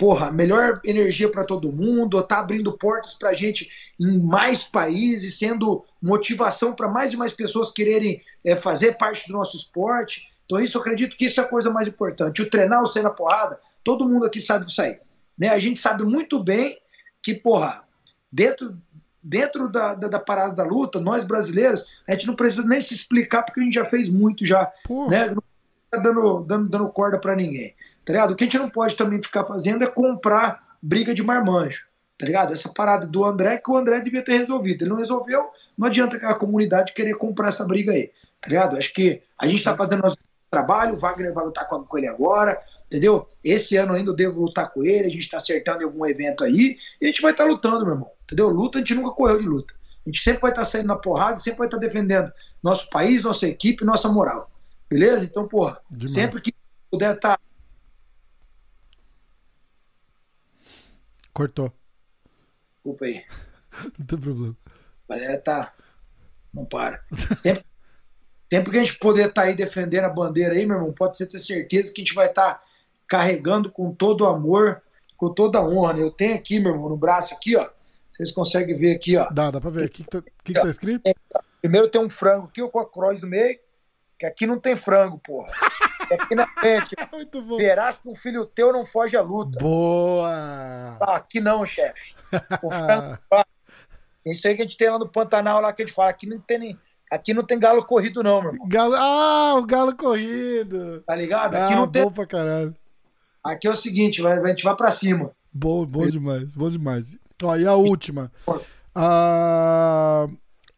porra, 0.00 0.32
melhor 0.32 0.80
energia 0.82 1.28
para 1.28 1.44
todo 1.44 1.70
mundo, 1.70 2.22
tá 2.22 2.38
abrindo 2.38 2.72
portas 2.72 3.12
para 3.12 3.34
gente 3.34 3.70
em 4.00 4.18
mais 4.18 4.64
países, 4.64 5.38
sendo 5.38 5.84
motivação 6.00 6.72
para 6.72 6.88
mais 6.88 7.12
e 7.12 7.18
mais 7.18 7.34
pessoas 7.34 7.70
quererem 7.70 8.22
é, 8.42 8.56
fazer 8.56 8.96
parte 8.96 9.28
do 9.28 9.34
nosso 9.34 9.58
esporte. 9.58 10.29
Então 10.50 10.58
isso 10.58 10.76
eu 10.76 10.80
acredito 10.80 11.16
que 11.16 11.26
isso 11.26 11.40
é 11.40 11.44
a 11.44 11.46
coisa 11.46 11.70
mais 11.70 11.86
importante. 11.86 12.42
O 12.42 12.50
treinar, 12.50 12.82
o 12.82 12.86
sair 12.86 13.04
na 13.04 13.10
porrada, 13.10 13.60
todo 13.84 14.08
mundo 14.08 14.26
aqui 14.26 14.42
sabe 14.42 14.66
disso 14.66 14.82
aí. 14.82 14.98
Né? 15.38 15.48
A 15.48 15.60
gente 15.60 15.78
sabe 15.78 16.02
muito 16.02 16.42
bem 16.42 16.76
que, 17.22 17.34
porra, 17.34 17.84
dentro 18.32 18.76
dentro 19.22 19.68
da, 19.68 19.94
da, 19.94 20.08
da, 20.08 20.18
parada 20.18 20.54
da 20.54 20.64
luta, 20.64 20.98
nós 20.98 21.24
brasileiros, 21.24 21.84
a 22.08 22.12
gente 22.12 22.26
não 22.26 22.34
precisa 22.34 22.66
nem 22.66 22.80
se 22.80 22.94
explicar 22.94 23.42
porque 23.42 23.60
a 23.60 23.62
gente 23.62 23.74
já 23.74 23.84
fez 23.84 24.08
muito 24.08 24.46
já, 24.46 24.72
né? 25.10 25.28
Não 25.28 25.42
tá 25.90 25.98
dando, 25.98 26.40
dando, 26.40 26.68
dando 26.70 26.88
corda 26.88 27.18
para 27.18 27.36
ninguém, 27.36 27.74
tá 28.04 28.14
ligado? 28.14 28.30
O 28.30 28.34
que 28.34 28.44
a 28.44 28.46
gente 28.46 28.58
não 28.58 28.70
pode 28.70 28.96
também 28.96 29.20
ficar 29.20 29.44
fazendo 29.44 29.84
é 29.84 29.86
comprar 29.86 30.64
briga 30.80 31.12
de 31.12 31.22
marmanjo, 31.22 31.84
tá 32.18 32.24
ligado? 32.24 32.54
Essa 32.54 32.70
parada 32.70 33.06
do 33.06 33.22
André 33.22 33.58
que 33.58 33.70
o 33.70 33.76
André 33.76 34.00
devia 34.00 34.24
ter 34.24 34.38
resolvido, 34.38 34.82
ele 34.82 34.90
não 34.90 34.96
resolveu, 34.96 35.50
não 35.76 35.86
adianta 35.86 36.16
a 36.16 36.34
comunidade 36.34 36.94
querer 36.94 37.14
comprar 37.16 37.48
essa 37.48 37.66
briga 37.66 37.92
aí, 37.92 38.10
tá 38.40 38.48
ligado? 38.48 38.78
Acho 38.78 38.94
que 38.94 39.20
a 39.38 39.46
gente 39.46 39.62
tá 39.62 39.76
fazendo 39.76 40.00
nosso 40.00 40.16
trabalho, 40.50 40.94
o 40.94 40.96
Wagner 40.96 41.32
vai 41.32 41.44
lutar 41.44 41.68
com 41.68 41.98
ele 41.98 42.08
agora, 42.08 42.60
entendeu? 42.86 43.30
Esse 43.42 43.76
ano 43.76 43.92
ainda 43.92 44.10
eu 44.10 44.16
devo 44.16 44.42
lutar 44.42 44.70
com 44.72 44.84
ele, 44.84 45.06
a 45.06 45.10
gente 45.10 45.30
tá 45.30 45.36
acertando 45.36 45.82
em 45.82 45.84
algum 45.84 46.04
evento 46.04 46.42
aí, 46.42 46.76
e 47.00 47.04
a 47.04 47.06
gente 47.06 47.22
vai 47.22 47.30
estar 47.30 47.44
tá 47.44 47.50
lutando, 47.50 47.84
meu 47.84 47.94
irmão. 47.94 48.10
Entendeu? 48.24 48.48
Luta, 48.48 48.78
a 48.78 48.80
gente 48.80 48.94
nunca 48.94 49.14
correu 49.14 49.38
de 49.38 49.46
luta. 49.46 49.74
A 50.04 50.08
gente 50.08 50.20
sempre 50.20 50.40
vai 50.40 50.50
estar 50.50 50.64
saindo 50.64 50.88
na 50.88 50.96
porrada, 50.96 51.36
sempre 51.36 51.58
vai 51.58 51.66
estar 51.68 51.78
defendendo 51.78 52.32
nosso 52.62 52.90
país, 52.90 53.22
nossa 53.22 53.46
equipe, 53.46 53.84
nossa 53.84 54.08
moral. 54.08 54.50
Beleza? 54.88 55.24
Então, 55.24 55.46
porra, 55.46 55.80
Demais. 55.88 56.12
sempre 56.12 56.40
que 56.40 56.52
puder 56.90 57.14
estar. 57.14 57.36
Tá... 57.36 57.42
Cortou. 61.32 61.72
Desculpa 62.74 63.04
aí. 63.04 63.24
Não 63.98 64.06
tem 64.06 64.18
problema. 64.18 64.56
A 65.08 65.14
galera 65.14 65.40
tá. 65.40 65.74
Não 66.52 66.64
para. 66.64 67.04
Sempre, 67.42 67.64
sempre 68.50 68.72
que 68.72 68.78
a 68.78 68.84
gente 68.84 68.98
puder 68.98 69.28
estar 69.28 69.42
tá 69.42 69.48
aí 69.48 69.54
defendendo 69.54 70.04
a 70.04 70.10
bandeira 70.10 70.54
aí, 70.54 70.66
meu 70.66 70.76
irmão, 70.76 70.92
pode 70.92 71.16
ser 71.16 71.26
ter 71.26 71.38
certeza 71.38 71.92
que 71.92 72.00
a 72.00 72.04
gente 72.04 72.14
vai 72.14 72.26
estar 72.26 72.54
tá 72.54 72.62
carregando 73.06 73.70
com 73.70 73.92
todo 73.94 74.22
o 74.22 74.26
amor, 74.26 74.82
com 75.16 75.32
toda 75.32 75.58
a 75.58 75.64
honra. 75.64 75.94
Né? 75.94 76.02
Eu 76.02 76.10
tenho 76.10 76.34
aqui, 76.34 76.58
meu 76.58 76.72
irmão, 76.72 76.88
no 76.88 76.96
braço 76.96 77.34
aqui, 77.34 77.56
ó 77.56 77.68
vocês 78.20 78.32
conseguem 78.32 78.76
ver 78.76 78.96
aqui, 78.96 79.16
ó. 79.16 79.28
Dá, 79.30 79.50
dá 79.50 79.60
pra 79.60 79.70
ver. 79.70 79.86
O 79.86 79.88
que, 79.88 80.04
que, 80.04 80.10
tá, 80.10 80.22
que, 80.44 80.52
que 80.52 80.60
tá 80.60 80.68
escrito? 80.68 81.06
É, 81.06 81.14
primeiro 81.60 81.88
tem 81.88 82.00
um 82.00 82.10
frango 82.10 82.46
aqui 82.46 82.66
com 82.68 82.78
a 82.78 82.86
cross 82.86 83.22
no 83.22 83.28
meio, 83.28 83.58
que 84.18 84.26
aqui 84.26 84.46
não 84.46 84.60
tem 84.60 84.76
frango, 84.76 85.18
porra. 85.18 85.50
aqui 86.12 86.34
na 86.34 86.46
frente. 86.46 86.94
Muito 87.12 87.40
bom. 87.42 87.56
Verás 87.56 87.98
que 87.98 88.08
um 88.08 88.14
filho 88.14 88.44
teu 88.44 88.72
não 88.72 88.84
foge 88.84 89.16
à 89.16 89.22
luta. 89.22 89.58
Boa! 89.58 90.98
Ah, 91.00 91.16
aqui 91.16 91.40
não, 91.40 91.64
chefe. 91.64 92.14
O 92.62 92.70
frango. 92.70 93.18
Isso 94.26 94.46
aí 94.46 94.54
que 94.54 94.62
a 94.62 94.64
gente 94.66 94.76
tem 94.76 94.90
lá 94.90 94.98
no 94.98 95.08
Pantanal, 95.08 95.62
lá 95.62 95.72
que 95.72 95.82
a 95.82 95.86
gente 95.86 95.94
fala, 95.94 96.10
aqui 96.10 96.26
não 96.26 96.38
tem 96.38 96.58
nem. 96.58 96.78
Aqui 97.10 97.34
não 97.34 97.42
tem 97.42 97.58
galo 97.58 97.84
corrido, 97.84 98.22
não, 98.22 98.40
meu 98.40 98.52
irmão. 98.52 98.68
Galo... 98.68 98.94
Ah, 98.94 99.54
o 99.56 99.66
galo 99.66 99.96
corrido. 99.96 101.02
Tá 101.04 101.16
ligado? 101.16 101.56
Aqui 101.56 101.72
ah, 101.72 101.76
não 101.76 101.88
tem. 101.88 102.04
Bom 102.04 102.12
pra 102.12 102.24
caralho. 102.24 102.76
Aqui 103.42 103.66
é 103.66 103.70
o 103.70 103.76
seguinte, 103.76 104.24
a 104.24 104.46
gente 104.46 104.62
vai 104.62 104.76
pra 104.76 104.90
cima. 104.90 105.32
Bom, 105.52 105.84
bom 105.84 106.06
demais, 106.06 106.54
bom 106.54 106.70
demais. 106.70 107.16
Ó, 107.42 107.56
e 107.56 107.66
a 107.66 107.74
última. 107.74 108.30
Ah, 108.94 110.28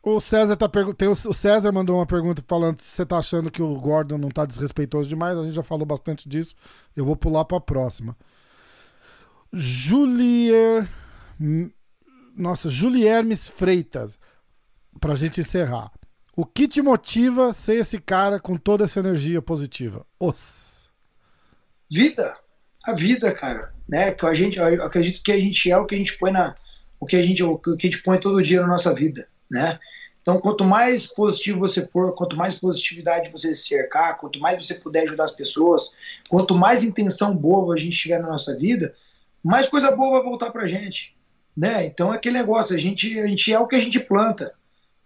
o 0.02 0.20
César 0.20 0.56
tá 0.56 0.68
perguntando. 0.68 1.12
O 1.12 1.34
César 1.34 1.70
mandou 1.70 1.96
uma 1.96 2.06
pergunta 2.06 2.42
falando 2.46 2.80
se 2.80 2.88
você 2.88 3.04
tá 3.04 3.18
achando 3.18 3.50
que 3.50 3.60
o 3.60 3.78
Gordon 3.78 4.16
não 4.16 4.28
tá 4.28 4.46
desrespeitoso 4.46 5.08
demais. 5.08 5.36
A 5.36 5.42
gente 5.42 5.54
já 5.54 5.62
falou 5.62 5.84
bastante 5.84 6.28
disso. 6.28 6.54
Eu 6.96 7.04
vou 7.04 7.16
pular 7.16 7.44
pra 7.44 7.60
próxima. 7.60 8.16
Julier. 9.52 10.88
Nossa, 12.36 12.70
Juliermes 12.70 13.48
Freitas. 13.48 14.18
Pra 15.00 15.14
gente 15.14 15.40
encerrar. 15.40 15.90
O 16.34 16.46
que 16.46 16.66
te 16.66 16.80
motiva 16.80 17.52
ser 17.52 17.76
esse 17.76 18.00
cara 18.00 18.40
com 18.40 18.56
toda 18.56 18.84
essa 18.84 19.00
energia 19.00 19.42
positiva? 19.42 20.06
Os. 20.18 20.90
Vida. 21.90 22.36
A 22.84 22.94
vida, 22.94 23.32
cara 23.32 23.72
né? 23.92 24.12
Que 24.12 24.24
a 24.24 24.32
gente, 24.32 24.58
eu 24.58 24.82
acredito 24.82 25.22
que 25.22 25.30
a 25.30 25.38
gente 25.38 25.70
é 25.70 25.76
o 25.76 25.84
que 25.84 25.94
a 25.94 25.98
gente 25.98 26.16
põe 26.16 26.30
na, 26.30 26.54
o 26.98 27.04
que 27.04 27.14
a 27.14 27.22
gente, 27.22 27.42
o 27.42 27.58
que 27.58 27.86
a 27.86 27.90
gente 27.90 28.02
põe 28.02 28.18
todo 28.18 28.42
dia 28.42 28.62
na 28.62 28.66
nossa 28.66 28.94
vida, 28.94 29.28
né? 29.50 29.78
Então, 30.22 30.40
quanto 30.40 30.64
mais 30.64 31.06
positivo 31.06 31.58
você 31.58 31.84
for, 31.86 32.14
quanto 32.14 32.36
mais 32.36 32.54
positividade 32.54 33.30
você 33.30 33.54
se 33.54 33.66
cercar, 33.66 34.16
quanto 34.18 34.38
mais 34.40 34.64
você 34.64 34.76
puder 34.76 35.02
ajudar 35.02 35.24
as 35.24 35.32
pessoas, 35.32 35.92
quanto 36.28 36.54
mais 36.54 36.84
intenção 36.84 37.36
boa 37.36 37.74
a 37.74 37.78
gente 37.78 37.98
tiver 37.98 38.18
na 38.20 38.28
nossa 38.28 38.56
vida, 38.56 38.94
mais 39.42 39.66
coisa 39.66 39.90
boa 39.90 40.12
vai 40.12 40.22
voltar 40.22 40.50
pra 40.50 40.68
gente. 40.68 41.14
né? 41.54 41.84
Então 41.84 42.14
é 42.14 42.16
aquele 42.16 42.38
negócio, 42.38 42.74
a 42.74 42.78
gente, 42.78 43.18
a 43.20 43.26
gente 43.26 43.52
é 43.52 43.58
o 43.58 43.66
que 43.66 43.76
a 43.76 43.80
gente 43.80 44.00
planta, 44.00 44.54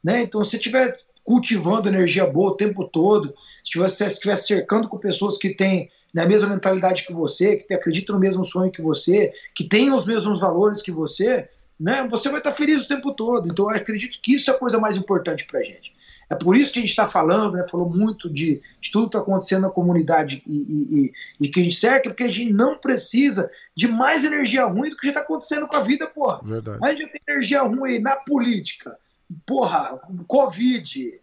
né? 0.05 0.23
Então 0.23 0.45
se 0.45 0.59
tiver 0.59 0.95
cultivando 1.27 1.89
energia 1.89 2.25
boa 2.25 2.53
o 2.53 2.57
tempo 2.57 2.85
todo, 2.85 3.35
se 3.63 3.77
você 3.77 4.07
estiver 4.07 4.37
cercando 4.37 4.89
com 4.89 4.97
pessoas 4.97 5.37
que 5.37 5.51
têm 5.51 5.91
né, 6.15 6.23
a 6.23 6.27
mesma 6.27 6.49
mentalidade 6.49 7.05
que 7.05 7.13
você, 7.13 7.57
que 7.57 7.75
acreditam 7.75 8.15
no 8.15 8.21
mesmo 8.21 8.45
sonho 8.45 8.71
que 8.71 8.81
você, 8.81 9.33
que 9.53 9.69
têm 9.69 9.93
os 9.93 10.07
mesmos 10.07 10.41
valores 10.41 10.81
que 10.81 10.93
você, 10.93 11.49
né, 11.79 12.07
você 12.09 12.29
vai 12.29 12.39
estar 12.39 12.53
feliz 12.53 12.85
o 12.85 12.89
tempo 12.89 13.13
todo. 13.13 13.49
Então 13.49 13.69
eu 13.69 13.77
acredito 13.77 14.21
que 14.23 14.37
isso 14.37 14.51
é 14.51 14.55
a 14.55 14.59
coisa 14.59 14.79
mais 14.79 14.97
importante 14.97 15.45
para 15.45 15.59
a 15.59 15.65
gente. 15.65 15.95
É 16.31 16.35
por 16.35 16.57
isso 16.57 16.73
que 16.73 16.79
a 16.79 16.83
gente 16.83 16.91
está 16.91 17.07
falando, 17.09 17.57
né, 17.57 17.67
falou 17.69 17.91
muito 17.91 18.33
de, 18.33 18.63
de 18.81 18.91
tudo 18.93 19.11
que 19.11 19.17
está 19.17 19.19
acontecendo 19.19 19.63
na 19.63 19.71
comunidade 19.71 20.43
e, 20.47 20.55
e, 20.55 21.05
e, 21.07 21.13
e, 21.41 21.49
que 21.49 21.61
a 21.61 21.63
gente 21.63 21.77
cerca, 21.77 22.09
porque 22.09 22.25
a 22.25 22.33
gente 22.33 22.53
não 22.53 22.79
precisa 22.79 23.51
de 23.77 23.89
mais 23.89 24.25
energia 24.25 24.65
ruim 24.65 24.91
do 24.91 24.97
que 24.97 25.07
já 25.07 25.13
está 25.13 25.23
acontecendo 25.23 25.67
com 25.67 25.77
a 25.77 25.81
vida, 25.81 26.07
porra. 26.07 26.41
Verdade. 26.43 26.79
A 26.83 26.89
gente 26.91 27.03
já 27.03 27.09
tem 27.09 27.21
energia 27.29 27.63
ruim 27.63 27.99
na 28.01 28.17
política, 28.17 28.97
porra, 29.45 30.01
Covid, 30.27 31.21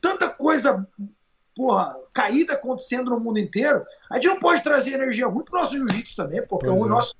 tanta 0.00 0.28
coisa, 0.28 0.86
porra, 1.54 1.96
caída 2.12 2.54
acontecendo 2.54 3.10
no 3.10 3.20
mundo 3.20 3.38
inteiro. 3.38 3.84
A 4.10 4.16
gente 4.16 4.28
não 4.28 4.40
pode 4.40 4.62
trazer 4.62 4.94
energia 4.94 5.26
ruim 5.26 5.44
para 5.44 5.58
o 5.58 5.60
nosso 5.60 5.74
jiu-jitsu 5.74 6.16
também, 6.16 6.46
porque 6.46 6.66
pois 6.66 6.80
o 6.80 6.86
é. 6.86 6.88
nosso. 6.88 7.14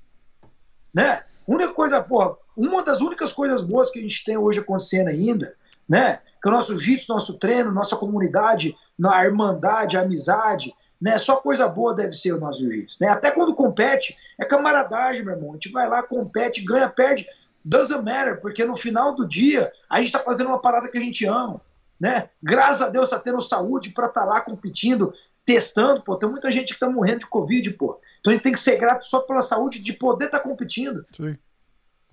Né? 0.93 1.23
Única 1.47 1.73
coisa, 1.73 2.01
porra, 2.01 2.35
uma 2.55 2.83
das 2.83 3.01
únicas 3.01 3.31
coisas 3.31 3.61
boas 3.61 3.89
que 3.89 3.99
a 3.99 4.01
gente 4.01 4.23
tem 4.23 4.37
hoje 4.37 4.59
acontecendo 4.59 5.09
ainda, 5.09 5.55
né? 5.87 6.19
que 6.41 6.49
o 6.49 6.51
nosso 6.51 6.77
jiu-jitsu, 6.77 7.11
nosso 7.11 7.37
treino, 7.37 7.71
nossa 7.71 7.95
comunidade, 7.95 8.75
a 9.05 9.25
irmandade, 9.25 9.97
a 9.97 10.01
amizade, 10.01 10.73
né? 11.03 11.17
Só 11.17 11.35
coisa 11.35 11.67
boa 11.67 11.93
deve 11.93 12.13
ser 12.13 12.33
o 12.33 12.39
nosso 12.39 12.59
jiu-jitsu, 12.59 12.97
né? 13.01 13.09
Até 13.09 13.29
quando 13.29 13.53
compete, 13.53 14.17
é 14.39 14.45
camaradagem, 14.45 15.23
meu 15.23 15.35
irmão. 15.35 15.51
A 15.51 15.53
gente 15.53 15.69
vai 15.69 15.87
lá, 15.87 16.01
compete, 16.01 16.63
ganha, 16.63 16.89
perde, 16.89 17.27
doesn't 17.63 18.03
matter, 18.03 18.41
porque 18.41 18.63
no 18.65 18.75
final 18.75 19.15
do 19.15 19.27
dia 19.27 19.71
a 19.89 19.97
gente 19.97 20.07
está 20.07 20.19
fazendo 20.19 20.47
uma 20.47 20.59
parada 20.59 20.89
que 20.89 20.97
a 20.97 21.01
gente 21.01 21.25
ama, 21.25 21.61
né? 21.99 22.29
Graças 22.41 22.81
a 22.81 22.89
Deus 22.89 23.05
está 23.05 23.19
tendo 23.19 23.41
saúde 23.41 23.91
para 23.91 24.07
estar 24.07 24.21
tá 24.21 24.27
lá 24.27 24.41
competindo, 24.41 25.13
testando, 25.45 26.01
pô. 26.01 26.15
Tem 26.15 26.29
muita 26.29 26.51
gente 26.51 26.67
que 26.67 26.73
está 26.73 26.89
morrendo 26.89 27.19
de 27.19 27.27
Covid, 27.27 27.71
pô. 27.71 27.99
Então 28.19 28.31
a 28.31 28.35
gente 28.35 28.43
tem 28.43 28.53
que 28.53 28.59
ser 28.59 28.77
grato 28.77 29.05
só 29.05 29.21
pela 29.21 29.41
saúde 29.41 29.79
de 29.79 29.93
poder 29.93 30.25
estar 30.25 30.39
tá 30.39 30.43
competindo. 30.43 31.05
Sim. 31.15 31.37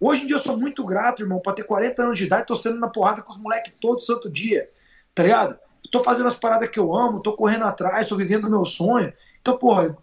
Hoje 0.00 0.22
em 0.22 0.26
dia 0.26 0.36
eu 0.36 0.40
sou 0.40 0.56
muito 0.56 0.84
grato, 0.84 1.22
irmão, 1.22 1.40
pra 1.40 1.52
ter 1.52 1.62
40 1.62 2.02
anos 2.02 2.18
de 2.18 2.24
idade, 2.24 2.46
tô 2.46 2.56
sendo 2.56 2.78
na 2.78 2.88
porrada 2.88 3.20
com 3.20 3.32
os 3.32 3.38
moleques 3.38 3.74
todo 3.78 4.00
santo 4.00 4.30
dia, 4.30 4.70
tá 5.14 5.22
ligado? 5.22 5.58
Tô 5.92 6.02
fazendo 6.02 6.26
as 6.26 6.34
paradas 6.34 6.70
que 6.70 6.78
eu 6.78 6.94
amo, 6.96 7.20
tô 7.20 7.34
correndo 7.34 7.64
atrás, 7.64 8.06
tô 8.06 8.16
vivendo 8.16 8.46
o 8.46 8.50
meu 8.50 8.64
sonho. 8.64 9.12
Então, 9.42 9.58
porra, 9.58 9.94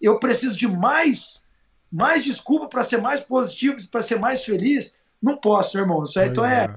eu 0.00 0.18
preciso 0.18 0.56
de 0.56 0.66
mais, 0.66 1.42
mais 1.94 2.24
desculpa 2.24 2.66
para 2.66 2.82
ser 2.82 2.96
mais 2.96 3.20
positivo, 3.20 3.76
para 3.88 4.00
ser 4.00 4.18
mais 4.18 4.44
feliz. 4.44 5.00
Não 5.22 5.36
posso, 5.36 5.78
irmão. 5.78 6.02
Isso 6.02 6.18
aí, 6.18 6.28
então 6.28 6.44
é, 6.44 6.76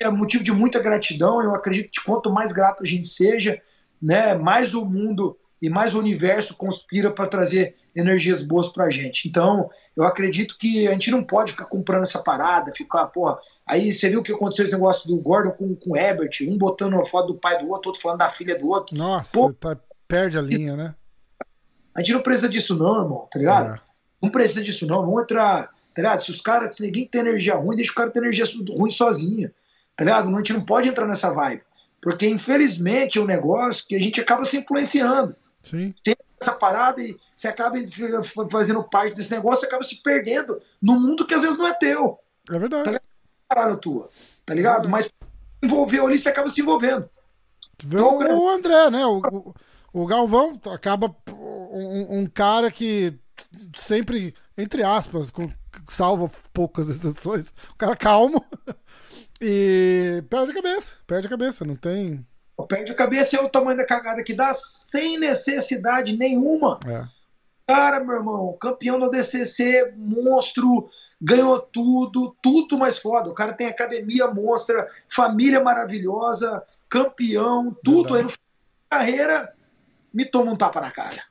é 0.00 0.08
motivo 0.08 0.42
de 0.42 0.52
muita 0.52 0.80
gratidão. 0.80 1.42
Eu 1.42 1.54
acredito 1.54 1.90
que 1.90 2.02
quanto 2.02 2.32
mais 2.32 2.50
grato 2.50 2.82
a 2.82 2.86
gente 2.86 3.06
seja, 3.06 3.60
né, 4.00 4.34
mais 4.34 4.72
o 4.72 4.86
mundo 4.86 5.38
e 5.60 5.68
mais 5.68 5.94
o 5.94 5.98
universo 5.98 6.56
conspira 6.56 7.10
para 7.10 7.28
trazer 7.28 7.76
energias 7.94 8.42
boas 8.42 8.68
para 8.68 8.84
a 8.84 8.90
gente. 8.90 9.28
Então, 9.28 9.68
eu 9.94 10.02
acredito 10.02 10.56
que 10.58 10.88
a 10.88 10.92
gente 10.92 11.10
não 11.10 11.22
pode 11.22 11.52
ficar 11.52 11.66
comprando 11.66 12.04
essa 12.04 12.20
parada, 12.20 12.72
ficar, 12.74 13.04
porra. 13.08 13.38
Aí 13.66 13.92
você 13.92 14.08
viu 14.08 14.20
o 14.20 14.22
que 14.22 14.32
aconteceu 14.32 14.64
esse 14.64 14.72
negócio 14.72 15.06
do 15.06 15.18
Gordon 15.18 15.50
com, 15.50 15.76
com 15.76 15.90
o 15.90 15.96
Herbert, 15.96 16.30
um 16.48 16.56
botando 16.56 16.94
uma 16.94 17.04
foto 17.04 17.34
do 17.34 17.38
pai 17.38 17.58
do 17.58 17.68
outro, 17.68 17.88
outro 17.88 18.00
falando 18.00 18.20
da 18.20 18.30
filha 18.30 18.58
do 18.58 18.66
outro. 18.66 18.96
Nossa, 18.96 19.30
Pô, 19.30 19.52
tá, 19.52 19.76
perde 20.08 20.38
a 20.38 20.42
linha, 20.42 20.74
né? 20.74 20.94
A 21.94 22.00
gente 22.00 22.14
não 22.14 22.22
precisa 22.22 22.48
disso, 22.48 22.74
não, 22.76 23.02
irmão, 23.02 23.28
tá 23.30 23.38
ligado? 23.38 23.74
É. 23.74 23.93
Não 24.24 24.30
precisa 24.30 24.62
disso, 24.62 24.86
não. 24.86 25.04
Vamos 25.04 25.22
entrar, 25.22 25.66
tá 25.66 25.72
ligado? 26.02 26.22
Se 26.22 26.30
os 26.30 26.40
caras, 26.40 26.76
se 26.76 26.82
ninguém 26.82 27.06
tem 27.06 27.20
energia 27.20 27.54
ruim, 27.54 27.76
deixa 27.76 27.92
o 27.92 27.94
cara 27.94 28.10
ter 28.10 28.18
energia 28.18 28.44
ruim 28.76 28.90
sozinho, 28.90 29.50
tá 29.96 30.04
ligado? 30.04 30.28
A 30.28 30.38
gente 30.38 30.52
não 30.52 30.64
pode 30.64 30.88
entrar 30.88 31.06
nessa 31.06 31.30
vibe. 31.30 31.62
Porque, 32.00 32.28
infelizmente, 32.28 33.18
é 33.18 33.22
um 33.22 33.26
negócio 33.26 33.86
que 33.86 33.94
a 33.94 33.98
gente 33.98 34.20
acaba 34.20 34.44
se 34.44 34.58
influenciando. 34.58 35.34
Sim. 35.62 35.94
Tem 36.02 36.14
essa 36.40 36.52
parada 36.52 37.02
e 37.02 37.16
você 37.34 37.48
acaba 37.48 37.78
fazendo 38.50 38.84
parte 38.84 39.14
desse 39.14 39.30
negócio, 39.30 39.60
você 39.60 39.66
acaba 39.66 39.82
se 39.82 40.02
perdendo 40.02 40.60
no 40.80 41.00
mundo 41.00 41.26
que 41.26 41.34
às 41.34 41.42
vezes 41.42 41.56
não 41.56 41.66
é 41.66 41.72
teu. 41.72 42.18
É 42.50 42.58
verdade. 42.58 42.92
Tá 42.92 43.00
parada 43.48 43.76
tua, 43.76 44.10
tá 44.44 44.54
ligado? 44.54 44.86
É 44.86 44.90
Mas 44.90 45.10
envolveu 45.62 46.06
ali, 46.06 46.18
você 46.18 46.28
acaba 46.28 46.48
se 46.48 46.60
envolvendo. 46.60 47.08
Então, 47.82 48.38
o 48.38 48.48
André, 48.48 48.90
né? 48.90 49.06
O, 49.06 49.20
o, 49.20 49.54
o 50.02 50.06
Galvão 50.06 50.60
acaba 50.72 51.14
um, 51.30 52.20
um, 52.20 52.26
cara 52.26 52.70
que 52.70 53.18
sempre, 53.76 54.34
entre 54.56 54.82
aspas, 54.82 55.30
com, 55.30 55.50
salva 55.88 56.30
poucas 56.52 56.88
exceções, 56.88 57.52
um 57.72 57.76
cara 57.76 57.96
calmo 57.96 58.44
e 59.40 60.22
perde 60.28 60.52
a 60.52 60.54
cabeça, 60.54 60.96
perde 61.06 61.26
a 61.26 61.30
cabeça, 61.30 61.64
não 61.64 61.76
tem 61.76 62.26
Perde 62.68 62.92
a 62.92 62.94
cabeça 62.94 63.36
é 63.36 63.40
o 63.40 63.48
tamanho 63.48 63.76
da 63.76 63.84
cagada 63.84 64.22
que 64.22 64.32
dá 64.32 64.54
sem 64.54 65.18
necessidade 65.18 66.16
nenhuma. 66.16 66.78
É. 66.86 67.04
Cara, 67.66 67.98
meu 67.98 68.16
irmão, 68.16 68.56
campeão 68.60 69.00
do 69.00 69.10
DCC, 69.10 69.92
monstro, 69.96 70.88
ganhou 71.20 71.58
tudo, 71.58 72.36
tudo 72.40 72.78
mais 72.78 72.98
foda. 72.98 73.28
O 73.28 73.34
cara 73.34 73.54
tem 73.54 73.66
academia 73.66 74.28
monstra, 74.28 74.88
família 75.08 75.60
maravilhosa, 75.60 76.62
campeão, 76.88 77.76
tudo. 77.82 78.14
Verdade. 78.14 78.18
Aí 78.18 78.22
no 78.22 78.30
final 78.30 78.46
da 78.90 78.98
carreira, 78.98 79.54
me 80.12 80.24
toma 80.24 80.52
um 80.52 80.56
tapa 80.56 80.80
na 80.80 80.92
cara. 80.92 81.24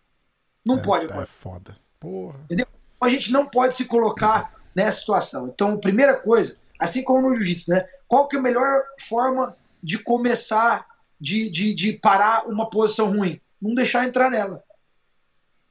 Não 0.66 0.80
é, 0.80 0.82
pode, 0.82 1.14
É 1.14 1.26
foda. 1.26 1.76
Porra. 2.04 2.40
Entendeu? 2.46 2.68
A 3.02 3.10
gente 3.10 3.32
não 3.32 3.48
pode 3.48 3.76
se 3.76 3.86
colocar 3.86 4.54
nessa 4.76 5.00
situação. 5.00 5.48
Então, 5.48 5.80
primeira 5.80 6.16
coisa, 6.16 6.58
assim 6.80 7.04
como 7.04 7.22
no 7.22 7.36
jiu-jitsu, 7.36 7.72
né? 7.72 7.88
Qual 8.08 8.28
que 8.28 8.36
é 8.36 8.40
a 8.40 8.42
melhor 8.42 8.84
forma 9.00 9.56
de 9.82 9.98
começar 9.98 10.86
de, 11.24 11.50
de, 11.50 11.74
de 11.74 11.94
parar 11.94 12.48
uma 12.48 12.70
posição 12.70 13.16
ruim. 13.16 13.40
Não 13.62 13.74
deixar 13.74 14.06
entrar 14.06 14.30
nela. 14.30 14.62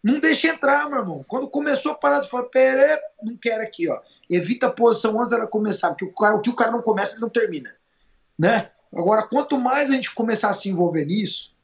Não 0.02 0.18
deixa 0.18 0.48
entrar, 0.48 0.88
meu 0.88 1.00
irmão. 1.00 1.24
Quando 1.28 1.46
começou 1.46 1.92
a 1.92 1.94
parar, 1.94 2.22
você 2.22 2.28
fala, 2.30 2.48
pera, 2.48 2.98
não 3.22 3.36
quero 3.36 3.62
aqui, 3.62 3.86
ó. 3.86 4.00
Evita 4.30 4.68
a 4.68 4.72
posição 4.72 5.18
antes 5.18 5.30
dela 5.30 5.46
começar, 5.46 5.90
porque 5.90 6.06
o, 6.06 6.12
cara, 6.12 6.36
o 6.36 6.40
que 6.40 6.48
o 6.48 6.56
cara 6.56 6.70
não 6.70 6.80
começa, 6.80 7.12
ele 7.12 7.20
não 7.20 7.28
termina. 7.28 7.70
Né? 8.38 8.70
Agora, 8.94 9.24
quanto 9.24 9.58
mais 9.58 9.90
a 9.90 9.92
gente 9.92 10.14
começar 10.14 10.48
a 10.48 10.54
se 10.54 10.70
envolver 10.70 11.04
nisso, 11.04 11.54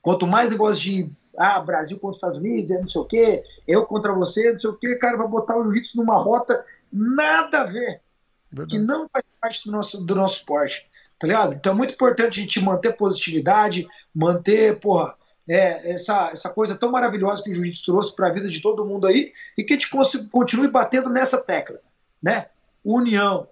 quanto 0.00 0.24
mais 0.24 0.50
negócio 0.50 0.80
de 0.80 1.10
ah, 1.36 1.60
Brasil 1.60 1.98
contra 1.98 2.10
os 2.10 2.16
Estados 2.16 2.38
Unidos, 2.38 2.70
é 2.70 2.80
não 2.80 2.88
sei 2.88 3.00
o 3.00 3.04
quê, 3.04 3.44
eu 3.66 3.86
contra 3.86 4.12
você, 4.12 4.52
não 4.52 4.60
sei 4.60 4.70
o 4.70 4.76
quê, 4.76 4.96
cara, 4.96 5.16
vai 5.16 5.28
botar 5.28 5.56
o 5.56 5.64
jiu-jitsu 5.64 5.96
numa 5.96 6.16
rota 6.16 6.64
nada 6.92 7.62
a 7.62 7.64
ver. 7.64 8.00
Verdade. 8.50 8.70
Que 8.70 8.78
não 8.78 9.08
faz 9.08 9.24
parte 9.40 9.64
do 9.64 9.72
nosso, 9.72 10.04
do 10.04 10.14
nosso 10.14 10.38
esporte 10.38 10.90
tá 11.20 11.26
ligado? 11.26 11.54
Então 11.54 11.74
é 11.74 11.76
muito 11.76 11.92
importante 11.92 12.40
a 12.40 12.42
gente 12.42 12.64
manter 12.64 12.96
positividade, 12.96 13.86
manter, 14.12 14.80
porra, 14.80 15.14
é, 15.46 15.92
essa, 15.92 16.30
essa 16.30 16.48
coisa 16.48 16.74
tão 16.74 16.90
maravilhosa 16.90 17.42
que 17.42 17.50
o 17.50 17.54
jiu-jitsu 17.54 17.84
trouxe 17.84 18.16
para 18.16 18.28
a 18.28 18.32
vida 18.32 18.48
de 18.48 18.62
todo 18.62 18.86
mundo 18.86 19.06
aí 19.06 19.32
e 19.56 19.62
que 19.62 19.74
a 19.74 19.76
gente 19.76 19.90
continue 20.30 20.68
batendo 20.68 21.10
nessa 21.10 21.36
tecla, 21.36 21.78
né? 22.22 22.46
União, 22.82 23.46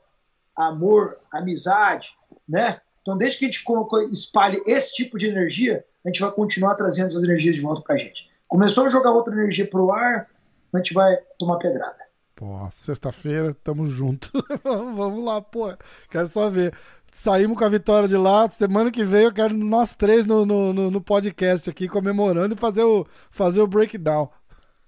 amor, 0.57 1.19
amizade, 1.31 2.17
né? 2.49 2.81
Então, 3.03 3.19
desde 3.19 3.39
que 3.39 3.45
a 3.45 3.51
gente 3.51 3.65
espalhe 4.13 4.63
esse 4.67 4.95
tipo 4.95 5.19
de 5.19 5.27
energia, 5.27 5.85
a 6.09 6.11
gente 6.11 6.21
vai 6.21 6.31
continuar 6.31 6.75
trazendo 6.75 7.07
essas 7.07 7.23
energias 7.23 7.57
de 7.57 7.61
volta 7.61 7.83
para 7.83 7.95
a 7.95 7.99
gente. 7.99 8.29
Começou 8.47 8.87
a 8.87 8.89
jogar 8.89 9.11
outra 9.11 9.35
energia 9.35 9.69
pro 9.69 9.93
ar, 9.93 10.27
a 10.73 10.77
gente 10.79 10.95
vai 10.95 11.17
tomar 11.39 11.59
pedrada. 11.59 11.97
Pô, 12.35 12.69
sexta-feira, 12.73 13.55
tamo 13.63 13.87
junto. 13.87 14.31
Vamos 14.65 15.25
lá, 15.25 15.43
pô. 15.43 15.75
Quero 16.11 16.29
só 16.29 16.49
ver. 16.49 16.73
Saímos 17.13 17.59
com 17.59 17.65
a 17.65 17.69
vitória 17.69 18.09
de 18.09 18.17
lá. 18.17 18.49
Semana 18.49 18.91
que 18.91 19.05
vem 19.05 19.25
eu 19.25 19.33
quero 19.33 19.55
nós 19.55 19.95
três 19.95 20.25
no, 20.25 20.47
no, 20.47 20.73
no 20.73 21.01
podcast 21.01 21.69
aqui 21.69 21.89
comemorando 21.89 22.55
e 22.55 22.59
fazer 22.59 22.85
o, 22.85 23.07
fazer 23.31 23.61
o 23.61 23.67
breakdown. 23.67 24.31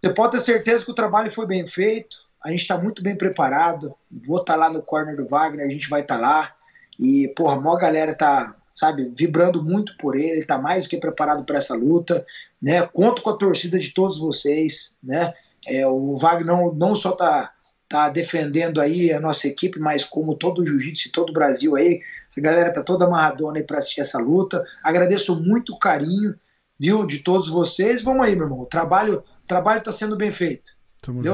Você 0.00 0.14
pode 0.14 0.32
ter 0.32 0.40
certeza 0.40 0.84
que 0.84 0.90
o 0.90 0.94
trabalho 0.94 1.30
foi 1.30 1.46
bem 1.46 1.66
feito. 1.66 2.18
A 2.42 2.50
gente 2.50 2.60
está 2.60 2.78
muito 2.78 3.02
bem 3.02 3.16
preparado. 3.16 3.94
Vou 4.10 4.40
estar 4.40 4.54
tá 4.54 4.58
lá 4.58 4.70
no 4.70 4.82
corner 4.82 5.16
do 5.16 5.26
Wagner, 5.26 5.66
a 5.66 5.70
gente 5.70 5.90
vai 5.90 6.02
estar 6.02 6.16
tá 6.16 6.20
lá. 6.20 6.54
E, 6.98 7.32
porra, 7.36 7.56
a 7.56 7.60
maior 7.60 7.76
galera 7.76 8.14
tá, 8.14 8.54
sabe, 8.72 9.10
vibrando 9.14 9.62
muito 9.62 9.96
por 9.96 10.16
ele. 10.16 10.30
Ele 10.30 10.44
tá 10.44 10.58
mais 10.58 10.84
do 10.84 10.90
que 10.90 10.96
preparado 10.96 11.44
para 11.44 11.58
essa 11.58 11.74
luta. 11.74 12.24
Né? 12.60 12.82
Conto 12.86 13.22
com 13.22 13.30
a 13.30 13.36
torcida 13.36 13.78
de 13.78 13.92
todos 13.92 14.18
vocês. 14.18 14.94
Né? 15.02 15.32
É, 15.66 15.86
o 15.86 16.16
Wagner 16.16 16.46
não, 16.46 16.72
não 16.74 16.94
só 16.94 17.12
tá 17.12 17.52
tá 17.90 18.08
defendendo 18.08 18.80
aí 18.80 19.12
a 19.12 19.18
nossa 19.18 19.48
equipe, 19.48 19.80
mas 19.80 20.04
como 20.04 20.36
todo 20.36 20.62
o 20.62 20.64
jiu-jitsu 20.66 21.08
e 21.08 21.10
todo 21.10 21.30
o 21.30 21.32
Brasil 21.32 21.74
aí, 21.74 22.00
a 22.38 22.40
galera 22.40 22.72
tá 22.72 22.84
toda 22.84 23.04
amarradona 23.04 23.58
aí 23.58 23.64
para 23.64 23.78
assistir 23.78 24.00
essa 24.00 24.16
luta. 24.16 24.64
Agradeço 24.80 25.42
muito 25.42 25.72
o 25.72 25.78
carinho, 25.78 26.36
viu, 26.78 27.04
de 27.04 27.18
todos 27.18 27.48
vocês. 27.48 28.00
Vamos 28.00 28.24
aí, 28.24 28.36
meu 28.36 28.44
irmão. 28.44 28.60
O 28.60 28.66
trabalho, 28.66 29.24
o 29.42 29.46
trabalho 29.46 29.82
tá 29.82 29.90
sendo 29.90 30.16
bem 30.16 30.30
feito. 30.30 30.70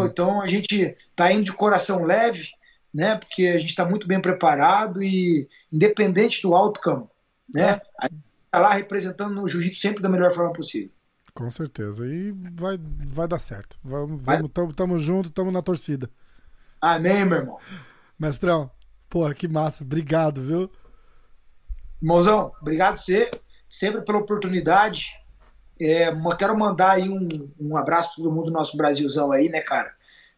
Então 0.06 0.40
a 0.40 0.46
gente 0.46 0.96
tá 1.14 1.30
indo 1.30 1.44
de 1.44 1.52
coração 1.52 2.04
leve, 2.04 2.48
né? 2.92 3.16
Porque 3.16 3.48
a 3.48 3.58
gente 3.58 3.70
está 3.70 3.84
muito 3.84 4.08
bem 4.08 4.18
preparado 4.20 5.02
e 5.02 5.46
independente 5.70 6.40
do 6.40 6.54
outcome, 6.54 7.04
né? 7.52 7.62
É. 7.62 7.82
A 8.00 8.08
gente 8.08 8.22
tá 8.50 8.58
lá 8.58 8.72
representando 8.74 9.34
no 9.34 9.48
jiu-jitsu 9.48 9.80
sempre 9.80 10.02
da 10.02 10.08
melhor 10.08 10.32
forma 10.32 10.52
possível. 10.52 10.90
Com 11.34 11.50
certeza. 11.50 12.06
E 12.06 12.32
vai, 12.54 12.78
vai 13.08 13.28
dar 13.28 13.38
certo. 13.38 13.78
Vamos, 13.82 14.22
vamos, 14.22 14.50
tamo, 14.52 14.72
tamo 14.72 14.98
junto, 14.98 15.30
tamo 15.30 15.50
na 15.50 15.60
torcida. 15.60 16.10
Amém, 16.80 17.24
meu 17.24 17.38
irmão. 17.38 17.58
Mestrão, 18.18 18.70
porra, 19.08 19.34
que 19.34 19.46
massa. 19.46 19.84
Obrigado, 19.84 20.42
viu? 20.42 20.70
Irmãozão, 22.00 22.52
obrigado 22.60 22.98
você, 22.98 23.30
sempre 23.68 24.02
pela 24.02 24.18
oportunidade. 24.18 25.12
É, 25.80 26.10
quero 26.38 26.56
mandar 26.56 26.92
aí 26.92 27.08
um, 27.08 27.50
um 27.60 27.76
abraço 27.76 28.14
para 28.14 28.24
todo 28.24 28.34
mundo 28.34 28.46
do 28.46 28.52
nosso 28.52 28.76
Brasilzão 28.76 29.32
aí, 29.32 29.48
né, 29.48 29.60
cara? 29.60 29.94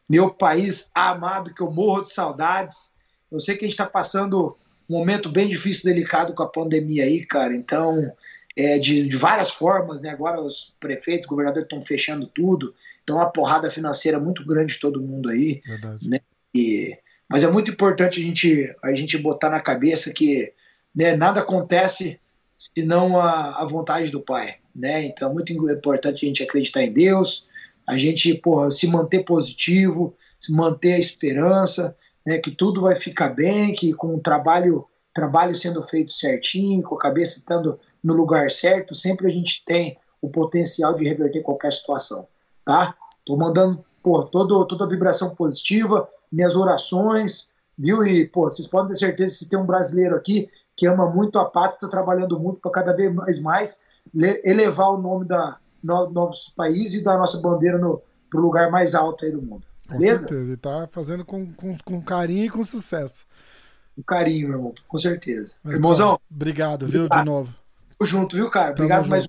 Meu 0.08 0.32
país 0.32 0.90
amado, 0.94 1.54
que 1.54 1.62
eu 1.62 1.70
morro 1.70 2.02
de 2.02 2.12
saudades. 2.12 2.96
Eu 3.30 3.38
sei 3.38 3.56
que 3.56 3.64
a 3.64 3.68
gente 3.68 3.74
está 3.74 3.86
passando 3.86 4.56
momento 4.88 5.28
bem 5.28 5.48
difícil, 5.48 5.84
delicado 5.84 6.32
com 6.32 6.42
a 6.42 6.48
pandemia 6.48 7.04
aí, 7.04 7.24
cara. 7.24 7.54
Então, 7.54 8.12
é, 8.56 8.78
de, 8.78 9.08
de, 9.08 9.16
várias 9.16 9.50
formas, 9.50 10.00
né? 10.00 10.10
Agora 10.10 10.40
os 10.40 10.74
prefeitos, 10.80 11.26
os 11.26 11.30
governadores 11.30 11.64
estão 11.64 11.84
fechando 11.84 12.26
tudo. 12.26 12.74
Então, 13.02 13.16
uma 13.16 13.30
porrada 13.30 13.70
financeira 13.70 14.18
muito 14.18 14.44
grande 14.44 14.74
de 14.74 14.80
todo 14.80 15.00
mundo 15.00 15.30
aí. 15.30 15.62
Verdade. 15.66 16.08
Né? 16.08 16.18
E, 16.54 16.98
mas 17.28 17.44
é 17.44 17.50
muito 17.50 17.70
importante 17.70 18.18
a 18.18 18.22
gente, 18.22 18.74
a 18.82 18.90
gente 18.92 19.18
botar 19.18 19.50
na 19.50 19.60
cabeça 19.60 20.12
que 20.12 20.52
né, 20.94 21.16
nada 21.16 21.40
acontece 21.40 22.18
senão 22.58 23.20
a, 23.20 23.62
a 23.62 23.64
vontade 23.64 24.10
do 24.10 24.20
Pai. 24.20 24.56
Né? 24.74 25.04
Então 25.04 25.30
é 25.30 25.32
muito 25.32 25.52
importante 25.52 26.24
a 26.24 26.28
gente 26.28 26.42
acreditar 26.42 26.82
em 26.82 26.92
Deus, 26.92 27.46
a 27.86 27.96
gente 27.96 28.34
porra, 28.34 28.70
se 28.70 28.86
manter 28.86 29.24
positivo, 29.24 30.16
se 30.38 30.52
manter 30.52 30.94
a 30.94 30.98
esperança, 30.98 31.96
né, 32.28 32.36
que 32.36 32.50
tudo 32.50 32.82
vai 32.82 32.94
ficar 32.94 33.30
bem, 33.30 33.74
que 33.74 33.94
com 33.94 34.14
o 34.14 34.20
trabalho, 34.20 34.84
trabalho 35.14 35.54
sendo 35.54 35.82
feito 35.82 36.12
certinho, 36.12 36.82
com 36.82 36.94
a 36.94 36.98
cabeça 36.98 37.38
estando 37.38 37.80
no 38.04 38.12
lugar 38.12 38.50
certo, 38.50 38.94
sempre 38.94 39.26
a 39.26 39.30
gente 39.30 39.64
tem 39.64 39.96
o 40.20 40.28
potencial 40.28 40.92
de 40.92 41.08
reverter 41.08 41.40
qualquer 41.40 41.72
situação. 41.72 42.28
Tá? 42.66 42.94
Tô 43.24 43.34
mandando 43.34 43.82
por 44.02 44.28
todo, 44.28 44.62
toda 44.66 44.84
a 44.84 44.88
vibração 44.88 45.34
positiva, 45.34 46.06
minhas 46.30 46.54
orações, 46.54 47.48
viu? 47.78 48.04
E, 48.04 48.26
pô, 48.28 48.42
vocês 48.42 48.68
podem 48.68 48.88
ter 48.88 48.98
certeza 48.98 49.34
se 49.34 49.48
tem 49.48 49.58
um 49.58 49.64
brasileiro 49.64 50.14
aqui 50.14 50.50
que 50.76 50.86
ama 50.86 51.08
muito 51.08 51.38
a 51.38 51.46
pátria, 51.46 51.76
está 51.76 51.88
trabalhando 51.88 52.38
muito 52.38 52.60
para 52.60 52.70
cada 52.70 52.92
vez 52.92 53.10
mais, 53.10 53.40
mais 53.40 53.82
elevar 54.44 54.90
o 54.90 55.00
nome 55.00 55.24
da 55.24 55.56
no, 55.82 56.10
nosso 56.10 56.54
país 56.54 56.92
e 56.92 57.02
da 57.02 57.16
nossa 57.16 57.40
bandeira 57.40 57.78
no 57.78 58.02
pro 58.28 58.38
lugar 58.38 58.70
mais 58.70 58.94
alto 58.94 59.24
aí 59.24 59.32
do 59.32 59.40
mundo. 59.40 59.66
Beleza? 59.88 60.22
Com 60.22 60.28
certeza, 60.28 60.52
e 60.52 60.56
tá 60.56 60.88
fazendo 60.90 61.24
com, 61.24 61.52
com, 61.52 61.76
com 61.78 62.02
carinho 62.02 62.44
e 62.44 62.50
com 62.50 62.62
sucesso. 62.64 63.26
Com 63.96 64.02
carinho, 64.02 64.48
meu 64.48 64.58
irmão, 64.58 64.74
com 64.86 64.98
certeza. 64.98 65.56
Mas, 65.62 65.74
Irmãozão. 65.74 66.20
Obrigado, 66.30 66.86
viu, 66.86 67.04
obrigado. 67.04 67.24
de 67.24 67.30
novo. 67.30 67.54
Tamo 67.98 68.08
junto, 68.08 68.36
viu, 68.36 68.50
cara? 68.50 68.66
Tamo 68.66 68.74
obrigado 68.74 69.02
junto. 69.04 69.10
mais 69.10 69.28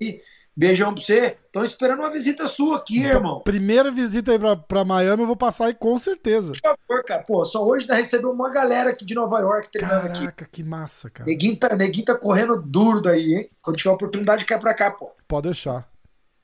e 0.00 0.22
Beijão 0.58 0.92
pra 0.92 1.00
você. 1.00 1.36
Tô 1.52 1.62
esperando 1.62 2.00
uma 2.00 2.10
visita 2.10 2.48
sua 2.48 2.78
aqui, 2.78 2.98
então, 2.98 3.12
irmão. 3.12 3.40
Primeira 3.42 3.92
visita 3.92 4.32
aí 4.32 4.38
pra, 4.40 4.56
pra 4.56 4.84
Miami, 4.84 5.22
eu 5.22 5.26
vou 5.26 5.36
passar 5.36 5.66
aí 5.66 5.74
com 5.74 5.96
certeza. 5.96 6.50
Por 6.50 6.60
favor, 6.60 7.04
cara. 7.04 7.22
Pô, 7.22 7.44
só 7.44 7.64
hoje 7.64 7.86
já 7.86 7.94
recebeu 7.94 8.32
uma 8.32 8.50
galera 8.50 8.90
aqui 8.90 9.04
de 9.04 9.14
Nova 9.14 9.38
York 9.38 9.70
treinando 9.70 10.00
Caraca, 10.00 10.10
aqui. 10.10 10.20
Caraca, 10.20 10.48
que 10.50 10.64
massa, 10.64 11.08
cara. 11.10 11.30
Neguinho 11.30 11.56
tá, 11.56 11.76
neguinho 11.76 12.06
tá 12.06 12.16
correndo 12.16 12.60
duro 12.60 13.00
daí, 13.00 13.34
hein? 13.34 13.50
Quando 13.62 13.76
tiver 13.76 13.90
oportunidade, 13.90 14.44
quer 14.44 14.58
pra 14.58 14.74
cá, 14.74 14.90
pô. 14.90 15.12
Pode 15.28 15.44
deixar. 15.44 15.88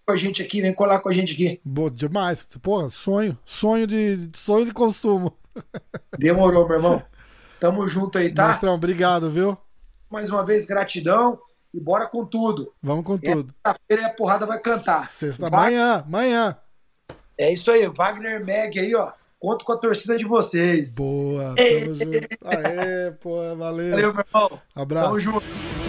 Com 0.06 0.12
a 0.12 0.16
gente 0.16 0.42
aqui, 0.42 0.60
vem 0.60 0.74
colar 0.74 1.00
com 1.00 1.08
a 1.08 1.12
gente 1.12 1.32
aqui. 1.32 1.60
Boa, 1.64 1.90
demais. 1.90 2.46
Porra, 2.60 2.90
sonho. 2.90 3.38
Sonho 3.44 3.86
de, 3.86 4.28
sonho 4.34 4.66
de 4.66 4.72
consumo. 4.72 5.32
Demorou, 6.18 6.68
meu 6.68 6.76
irmão. 6.76 7.02
Tamo 7.58 7.88
junto 7.88 8.18
aí, 8.18 8.30
tá? 8.30 8.48
Mestrão, 8.48 8.74
obrigado, 8.74 9.30
viu? 9.30 9.56
Mais 10.10 10.28
uma 10.28 10.44
vez, 10.44 10.66
gratidão 10.66 11.38
e 11.72 11.80
bora 11.80 12.06
com 12.06 12.26
tudo. 12.26 12.72
Vamos 12.82 13.04
com 13.04 13.16
tudo. 13.16 13.54
Sexta-feira 13.66 14.06
a 14.06 14.10
porrada 14.10 14.44
vai 14.44 14.60
cantar. 14.60 15.08
Sexta, 15.08 15.48
manhã, 15.48 16.04
manhã. 16.06 16.56
É 17.38 17.52
isso 17.52 17.70
aí, 17.70 17.86
Wagner 17.88 18.44
Meg 18.44 18.78
aí, 18.78 18.94
ó. 18.94 19.12
Conto 19.40 19.64
com 19.64 19.72
a 19.72 19.76
torcida 19.76 20.16
de 20.16 20.24
vocês. 20.24 20.94
Boa, 20.94 21.54
tamo 21.54 21.94
junto. 21.96 22.28
Aê, 22.44 23.10
pô, 23.20 23.36
valeu. 23.56 23.90
Valeu, 23.90 24.14
meu 24.14 24.24
irmão. 24.26 24.60
Abraço. 24.74 25.06
Tamo 25.06 25.20
junto. 25.20 25.83